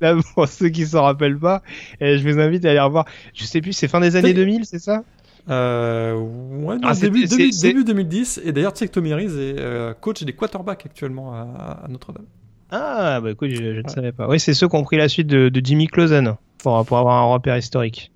[0.00, 1.62] Là, pour ceux qui s'en rappellent pas,
[2.00, 3.04] eh, je vous invite à aller revoir.
[3.34, 5.02] Je sais plus, c'est fin des années C'est- 2000, c'est ça?
[5.50, 8.40] Euh, ouais, Ah, début, c'est- début- c'est- début 2010.
[8.44, 11.88] Et d'ailleurs, tu sais que Tommy Rees est euh, coach des quarterbacks actuellement à, à
[11.88, 12.26] Notre-Dame.
[12.70, 14.28] Ah, bah écoute, je, je ne savais pas.
[14.28, 17.16] Oui, c'est ceux qui ont pris la suite de, de Jimmy Clausen pour, pour avoir
[17.16, 18.12] un repère historique.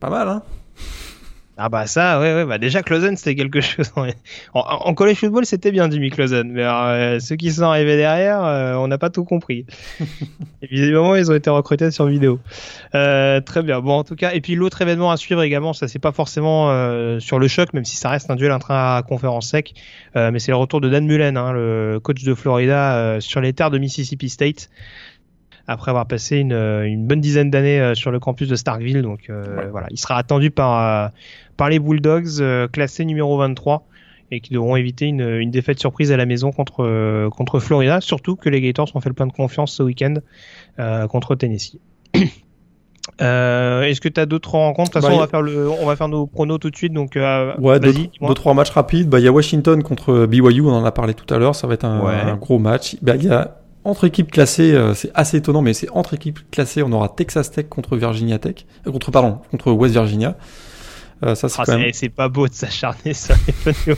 [0.00, 0.42] Pas mal, hein
[1.58, 3.92] Ah bah ça, ouais, ouais, bah déjà Clausen c'était quelque chose.
[4.54, 8.42] En, college football c'était bien Jimmy Clausen, mais alors, euh, ceux qui sont arrivés derrière,
[8.42, 9.66] euh, on n'a pas tout compris.
[10.62, 12.40] visiblement ils ont été recrutés sur vidéo.
[12.94, 13.80] Euh, très bien.
[13.80, 16.70] Bon en tout cas, et puis l'autre événement à suivre également, ça c'est pas forcément
[17.20, 19.74] sur le choc, même si ça reste un duel intra-conférence sec,
[20.14, 23.70] mais c'est le retour de Dan Mullen, hein, le coach de Florida, sur les terres
[23.70, 24.70] de Mississippi State.
[25.68, 29.30] Après avoir passé une, une bonne dizaine d'années euh, sur le campus de Starkville, donc
[29.30, 29.68] euh, Ouais.
[29.70, 31.08] voilà, il sera attendu par euh,
[31.56, 33.86] par les Bulldogs, euh, classés numéro 23,
[34.32, 38.00] et qui devront éviter une, une défaite surprise à la maison contre, euh, contre Florida,
[38.00, 40.14] surtout que les Gators ont fait le plein de confiance ce week-end
[40.78, 41.78] euh, contre Tennessee.
[43.20, 44.90] Euh, Est-ce que tu as d'autres rencontres?
[44.90, 46.76] De toute Bah, façon, on, va faire le, on va faire nos pronos tout de
[46.76, 46.92] suite.
[46.92, 47.92] Donc, euh, Ouais, deux,
[48.34, 49.08] trois matchs rapides.
[49.08, 51.54] Bah, il y a Washington contre BYU, on en a parlé tout à l'heure.
[51.54, 52.14] Ça va être un, Ouais.
[52.14, 52.96] un gros match.
[53.02, 56.38] Bah, il y a entre équipes classées, euh, c'est assez étonnant, mais c'est entre équipes
[56.50, 56.82] classées.
[56.82, 60.36] On aura Texas Tech contre Virginia Tech, euh, contre pardon, contre West Virginia.
[61.24, 61.92] Euh, ça c'est Ah, même.
[62.16, 63.74] pas beau de s'acharner sur les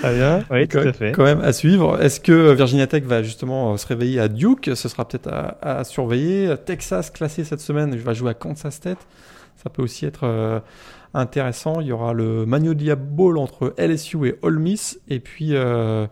[0.00, 1.12] Très bien, oui, tout quand, à fait.
[1.12, 2.02] quand même à suivre.
[2.02, 4.70] Est-ce que Virginia Tech va justement euh, se réveiller à Duke?
[4.74, 6.52] Ce sera peut-être à, à surveiller.
[6.64, 8.98] Texas classé cette semaine, va jouer à Kansas State.
[9.62, 10.58] Ça peut aussi être euh,
[11.14, 11.80] intéressant.
[11.80, 14.98] Il y aura le Magnolia Bowl entre LSU et Ole Miss.
[15.08, 16.06] Et puis, euh,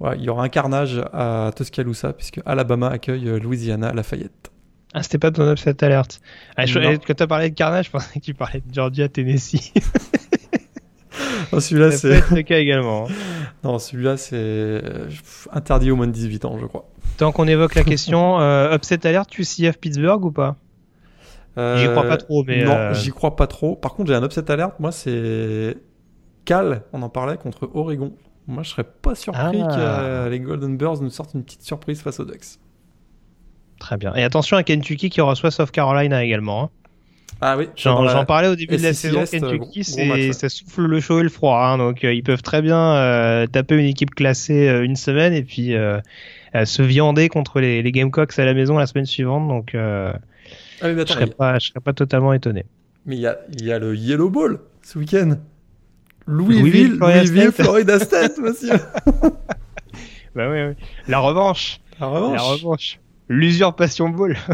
[0.00, 4.50] ouais, il y aura un carnage à Tuscaloosa puisque Alabama accueille euh, Louisiana à Lafayette.
[4.92, 6.20] Ah, c'était pas ton upset alert.
[6.56, 9.72] Ah, je, quand t'as parlé de carnage, je pensais que tu parlais de Georgia, Tennessee.
[11.52, 13.04] Oh, celui-là, c'est le cas également.
[13.06, 13.12] hein.
[13.64, 15.08] non, celui-là, c'est euh,
[15.52, 16.88] interdit aux moins de 18 ans, je crois.
[17.18, 20.56] Tant qu'on évoque la question, euh, upset alert, tu CF Pittsburgh ou pas?
[21.56, 23.76] J'y crois pas trop, mais, Non, euh, j'y crois pas trop.
[23.76, 24.80] Par contre, j'ai un upset alerte.
[24.80, 25.76] Moi, c'est
[26.44, 28.12] Cal, on en parlait, contre Oregon.
[28.46, 29.68] Moi, je serais pas surpris Ah.
[29.74, 32.58] que euh, les Golden Bears nous sortent une petite surprise face aux Ducks.
[33.78, 34.14] Très bien.
[34.14, 36.64] Et attention à Kentucky qui reçoit South Carolina également.
[36.64, 36.70] hein.
[37.40, 39.20] Ah oui, J'en parlais au début de la SEC saison.
[39.20, 40.32] Euh, Kentucky, gros- gros c'est- match, ouais.
[40.32, 41.58] ça souffle le chaud et le froid.
[41.58, 41.78] hein.
[41.78, 45.42] donc euh, ils peuvent très bien euh, taper une équipe classée euh, une semaine et
[45.42, 45.74] puis
[46.64, 49.48] se viander contre les, les Gamecocks à la maison la semaine suivante.
[49.48, 50.12] Donc Ah,
[50.82, 52.64] mais je serais mais- pas, je serais pas totalement étonné.
[53.06, 55.36] mais il y a, il y a le Yellow Bowl ce week-end.
[56.26, 57.64] Louisville, Louisville, Florida Louisville, State.
[57.64, 58.76] Florida State, monsieur.
[60.34, 60.74] Bah oui, oui.
[61.06, 61.80] La revanche.
[62.00, 62.40] La La revanche.
[62.62, 62.98] revanche.
[63.28, 64.36] L'usurpation ball.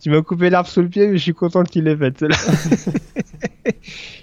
[0.00, 2.18] Tu m'as coupé l'arbre sous le pied, mais je suis content qu'il l'ait fait.
[2.18, 2.36] celle-là.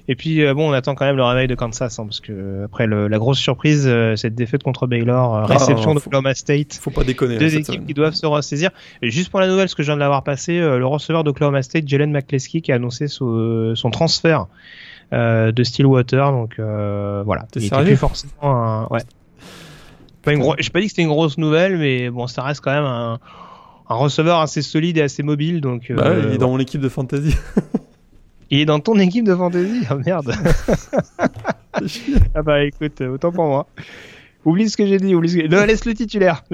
[0.08, 2.32] Et puis euh, bon, on attend quand même le réveil de Kansas, hein, parce que
[2.34, 6.00] euh, après le- la grosse surprise, euh, cette défaite contre Baylor, euh, réception Ah, de
[6.00, 7.38] faut- Oklahoma State, Faut pas déconner.
[7.38, 7.86] deux équipes semaine.
[7.86, 8.72] qui doivent se ressaisir.
[9.02, 11.24] Et juste pour la nouvelle, ce que je viens de l'avoir passé, euh, le receveur
[11.24, 14.48] d'Oklahoma State, Jalen McCleskey, qui a annoncé son, son transfert
[15.14, 16.32] euh, de Stillwater.
[16.32, 18.88] Donc euh, voilà, il était sérieux plus forcément un...
[18.88, 19.02] ouais.
[20.24, 20.56] Pas une gros...
[20.60, 23.20] Je pas dit que c'était une grosse nouvelle, mais bon, ça reste quand même un,
[23.90, 25.62] un receveur assez solide et assez mobile.
[25.62, 27.36] Donc Bah ouais, euh, il est dans mon équipe de fantasy.
[28.50, 29.86] il est dans ton équipe de fantasy.
[29.90, 30.34] Ah merde.
[32.36, 33.68] ah bah écoute, euh, autant pour moi.
[34.46, 35.48] Oublie ce que j'ai dit, oublie ce que...
[35.48, 36.44] Non, laisse le titulaire.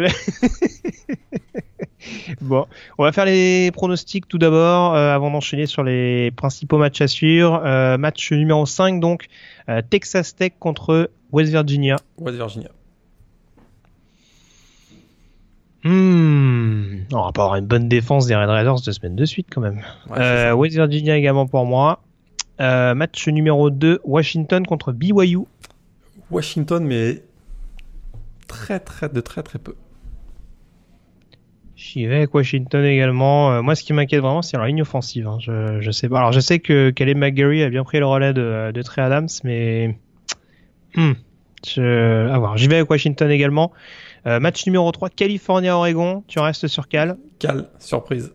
[2.41, 2.65] bon,
[2.97, 7.07] on va faire les pronostics tout d'abord, euh, avant d'enchaîner sur les principaux matchs à
[7.07, 7.61] suivre.
[7.65, 9.27] Euh, match numéro 5 donc,
[9.69, 11.95] euh, Texas Tech contre West Virginia.
[12.19, 12.69] West Virginia.
[15.84, 19.47] Hmm, on va pas avoir une bonne défense des Red Raiders deux semaines de suite
[19.49, 19.81] quand même.
[20.10, 20.53] Ouais, Euh.
[20.53, 22.01] West Virginia également pour moi.
[22.60, 25.39] Euh, match numéro 2, Washington contre BYU.
[26.31, 27.23] Washington, mais
[28.47, 29.76] très très de très très peu.
[31.77, 33.53] J'y vais avec Washington également.
[33.53, 35.27] Euh, moi, ce qui m'inquiète vraiment, c'est la ligne offensive.
[35.27, 35.38] hein.
[35.39, 36.18] Je, je sais pas.
[36.19, 39.30] Alors, je sais que Caleb McGarry a bien pris le relais de, de Trey Adams,
[39.45, 39.97] mais
[40.95, 41.14] Hmm.
[41.65, 42.27] Je...
[42.30, 42.57] à voir.
[42.57, 43.72] J'y vais avec Washington également.
[44.27, 46.23] Euh, match numéro 3, California-Oregon.
[46.27, 47.17] Tu restes sur Cal.
[47.39, 48.33] Cal, surprise.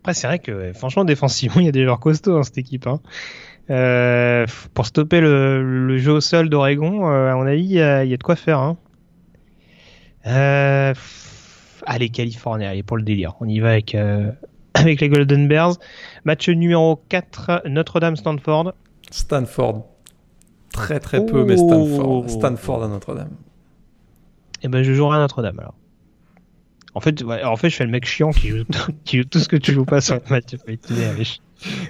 [0.00, 2.86] Après, c'est vrai que franchement, défensivement, il y a des joueurs costauds dans cette équipe.
[2.86, 3.00] Hein.
[3.70, 7.80] Euh, pour stopper le, le jeu au sol d'Oregon, euh, à mon avis, il y,
[7.82, 8.58] a il y a de quoi faire.
[8.60, 8.78] Hein.
[10.26, 10.94] Euh,
[11.86, 13.34] allez, California, allez, pour le délire.
[13.40, 14.30] On y va avec, euh,
[14.74, 15.74] avec les Golden Bears.
[16.24, 18.72] Match numéro 4, Notre-Dame-Stanford.
[19.10, 19.84] Stanford.
[20.72, 21.66] Très très peu, mais Oh.
[21.68, 22.30] Stanford.
[22.30, 23.30] Stanford à Notre-Dame.
[24.62, 25.74] Et ben, je jouerai à Notre-Dame alors.
[26.94, 28.64] En fait, ouais, en fait, je fais le mec chiant qui joue,
[29.04, 30.54] qui joue tout ce que tu joues pas sur le match.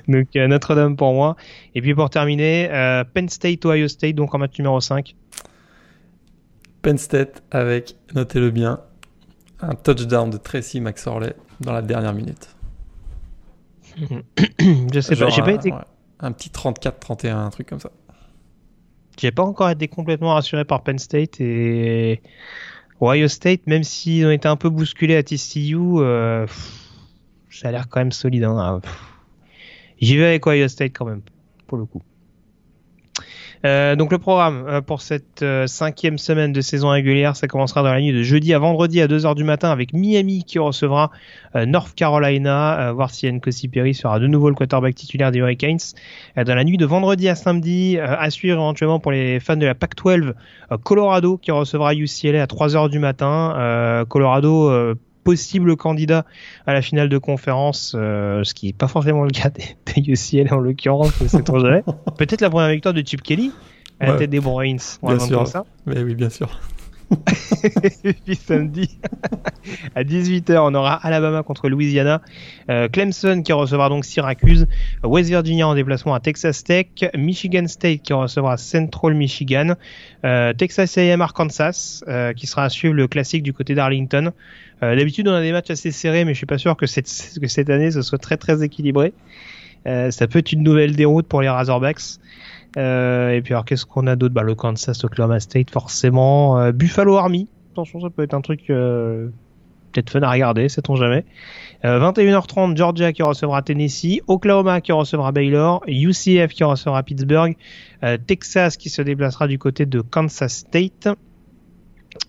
[0.08, 1.36] Donc euh, Notre-Dame pour moi.
[1.74, 5.14] Et puis pour terminer, euh, Penn State, Ohio State, donc en match numéro 5.
[6.82, 8.80] Penn State avec, notez-le bien,
[9.60, 12.54] un touchdown de Tracy McSorley dans la dernière minute.
[13.98, 15.78] je sais pas, j'ai pas un, été, ouais,
[16.20, 17.90] un petit 34-31, un truc comme ça.
[19.18, 22.22] J'ai pas encore été complètement rassuré par Penn State et
[23.00, 26.46] Ohio State, même s'ils ont été un peu bousculés à TCU, euh,
[27.50, 28.44] ça a l'air quand même solide.
[28.44, 28.80] Hein.
[30.00, 31.22] J'y vais avec Ohio State quand même,
[31.66, 32.02] pour le coup.
[33.64, 37.82] Euh, donc le programme euh, pour cette euh, cinquième semaine de saison régulière, ça commencera
[37.82, 41.10] dans la nuit de jeudi à vendredi à 2h du matin avec Miami qui recevra
[41.54, 45.78] North Carolina, voir si Nkosi Perry sera de nouveau le quarterback titulaire des Hurricanes.
[46.36, 49.74] Dans la nuit de vendredi à samedi, à suivre éventuellement pour les fans de la
[49.74, 50.34] Pac-12,
[50.70, 54.04] euh, Colorado qui recevra UCLA à 3h du matin.
[54.08, 54.94] Colorado
[55.24, 56.24] possible candidat
[56.66, 59.50] à la finale de conférence, euh, ce qui n'est pas forcément le cas
[59.86, 61.82] des, des UCLA en l'occurrence, mais c'est trop jamais.
[62.18, 63.52] Peut-être la première victoire de Chip Kelly
[64.00, 64.76] à la tête des Bruins.
[65.02, 65.46] Bien sûr.
[65.46, 65.64] ça.
[65.86, 66.48] Mais oui, bien sûr.
[68.04, 68.98] Et puis samedi
[69.94, 72.20] à 18h, on aura Alabama contre Louisiana,
[72.70, 74.66] euh, Clemson qui recevra donc Syracuse,
[75.02, 76.86] West Virginia en déplacement à Texas Tech,
[77.16, 79.74] Michigan State qui recevra Central Michigan,
[80.24, 84.32] euh, Texas A&M Arkansas euh, qui sera à suivre le classique du côté d'Arlington.
[84.82, 87.10] Euh, D'habitude, on a des matchs assez serrés, mais je suis pas sûr que cette,
[87.40, 89.12] que cette année ce soit très très équilibré.
[89.86, 92.18] Euh, ça peut être une nouvelle déroute pour les Razorbacks.
[92.76, 94.34] Euh, et puis alors qu'est-ce qu'on a d'autre?
[94.34, 96.58] Bah, Le Kansas, Oklahoma State forcément.
[96.58, 97.48] Euh, Buffalo Army.
[97.72, 101.24] Attention, ça peut être un truc peut-être fun à regarder, sait-on jamais.
[101.84, 107.56] Euh, 21h30, Georgia qui recevra Tennessee, Oklahoma qui recevra Baylor, UCF qui recevra Pittsburgh,
[108.26, 111.08] Texas qui se déplacera du côté de Kansas State.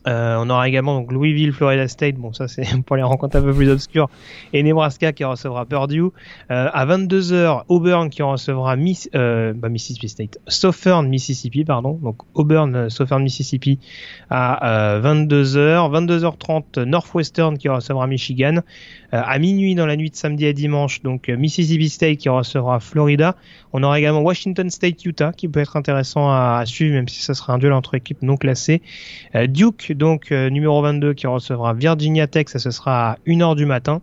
[0.07, 2.16] Euh, on aura également donc Louisville, Florida State.
[2.16, 4.10] Bon, ça c'est pour les rencontres un peu plus obscures.
[4.53, 6.02] Et Nebraska qui recevra Purdue.
[6.02, 6.10] Euh,
[6.49, 11.99] à 22h, Auburn qui recevra Miss, euh, bah, Mississippi State, Southern Mississippi, pardon.
[12.02, 13.80] Donc Auburn, euh, Southern Mississippi
[14.30, 15.91] à euh, 22h.
[15.91, 18.61] 22h30, Northwestern qui recevra Michigan.
[19.14, 22.30] Euh, à minuit dans la nuit de samedi à dimanche, donc euh, Mississippi State qui
[22.30, 23.36] recevra Florida.
[23.73, 27.34] On aura également Washington State, Utah qui peut être intéressant à, suivre, même si ça
[27.34, 28.81] sera un duel entre équipes non classées.
[29.36, 33.65] Euh, Duke, donc numéro 22 qui recevra Virginia Tech, ça ce sera à 1h du
[33.65, 34.02] matin.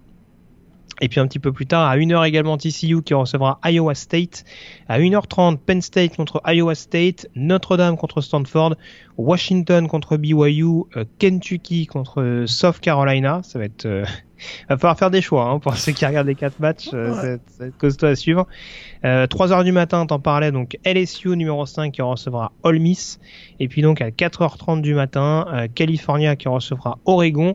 [1.02, 4.44] Et puis un petit peu plus tard, à 1h également TCU qui recevra Iowa State.
[4.88, 8.76] À 1h30, Penn State contre Iowa State, Notre-Dame contre Stanford,
[9.18, 13.40] Washington contre BYU, euh, Kentucky contre euh, South Carolina.
[13.42, 14.04] Ça va être, euh,
[14.70, 16.88] va falloir faire des choix hein, pour ceux qui regardent les quatre matchs.
[16.94, 17.28] euh, Ouais.
[17.34, 18.46] être, ça costaud à suivre.
[19.04, 23.20] Euh, 3h du matin, t'en parlais, donc LSU numéro 5 qui recevra Ole Miss.
[23.60, 27.54] Et puis donc à 4h30 du matin, euh, California qui recevra Oregon.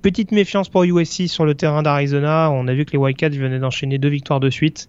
[0.00, 2.50] Petite méfiance pour USC sur le terrain d'Arizona.
[2.52, 4.88] On a vu que les Wildcats venaient d'enchaîner deux victoires de suite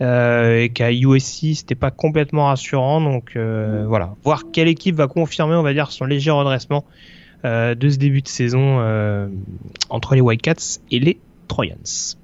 [0.00, 3.00] euh, et qu'à USC c'était pas complètement rassurant.
[3.00, 6.84] Donc euh, voilà, voir quelle équipe va confirmer, on va dire, son léger redressement
[7.44, 9.28] euh, de ce début de saison euh,
[9.90, 11.18] entre les Wildcats et les
[11.48, 12.16] Trojans.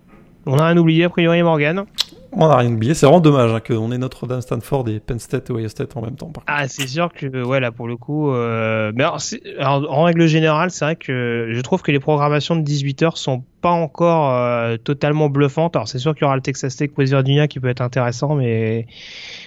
[0.46, 1.84] On a rien oublié a priori, Morgan?
[2.32, 2.94] On n'a rien oublié.
[2.94, 6.02] C'est vraiment dommage hein, qu'on ait Notre-Dame, Stanford et Penn State et Ohio State en
[6.02, 6.28] même temps.
[6.30, 6.44] par.
[6.46, 10.04] Ah, c'est sûr que, ouais, là, pour le coup, euh, mais alors, c'est- alors, en
[10.04, 14.32] règle générale, c'est vrai que je trouve que les programmations de 18h sont pas encore
[14.34, 15.74] euh, totalement bluffantes.
[15.74, 18.36] Alors, c'est sûr qu'il y aura le Texas Tech West Virginia qui peut être intéressant,
[18.36, 18.86] mais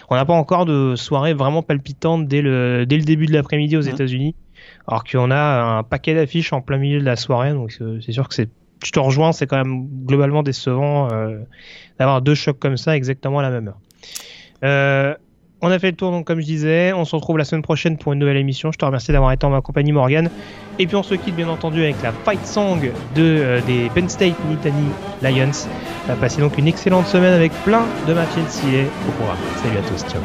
[0.09, 3.77] on n'a pas encore de soirée vraiment palpitante dès le, dès le début de l'après-midi
[3.77, 3.89] aux Mhm.
[3.93, 4.35] États-Unis.
[4.87, 8.11] Alors qu'on a un paquet d'affiches en plein milieu de la soirée, donc c'est c'est
[8.11, 8.49] sûr que c'est,
[8.83, 11.37] je te rejoins, c'est quand même globalement décevant euh,
[11.99, 13.79] d'avoir deux chocs comme ça exactement à la même heure.
[14.63, 15.13] Euh,
[15.65, 16.91] On a fait le tour, donc, comme je disais.
[16.91, 18.73] On se retrouve la semaine prochaine pour une nouvelle émission.
[18.73, 20.29] Je te remercie d'avoir été en ma compagnie, Morgan.
[20.77, 22.91] Et puis, on se quitte, bien entendu, avec la fight song de,
[23.21, 24.89] euh, des Penn State Nittany
[25.21, 25.67] Lions.
[26.19, 29.37] Passez donc une excellente semaine avec plein de matchs NCA au programme.
[29.63, 30.01] Salut à tous.
[30.11, 30.21] Ciao.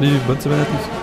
[0.00, 1.01] Salut, bonne semaine à tous.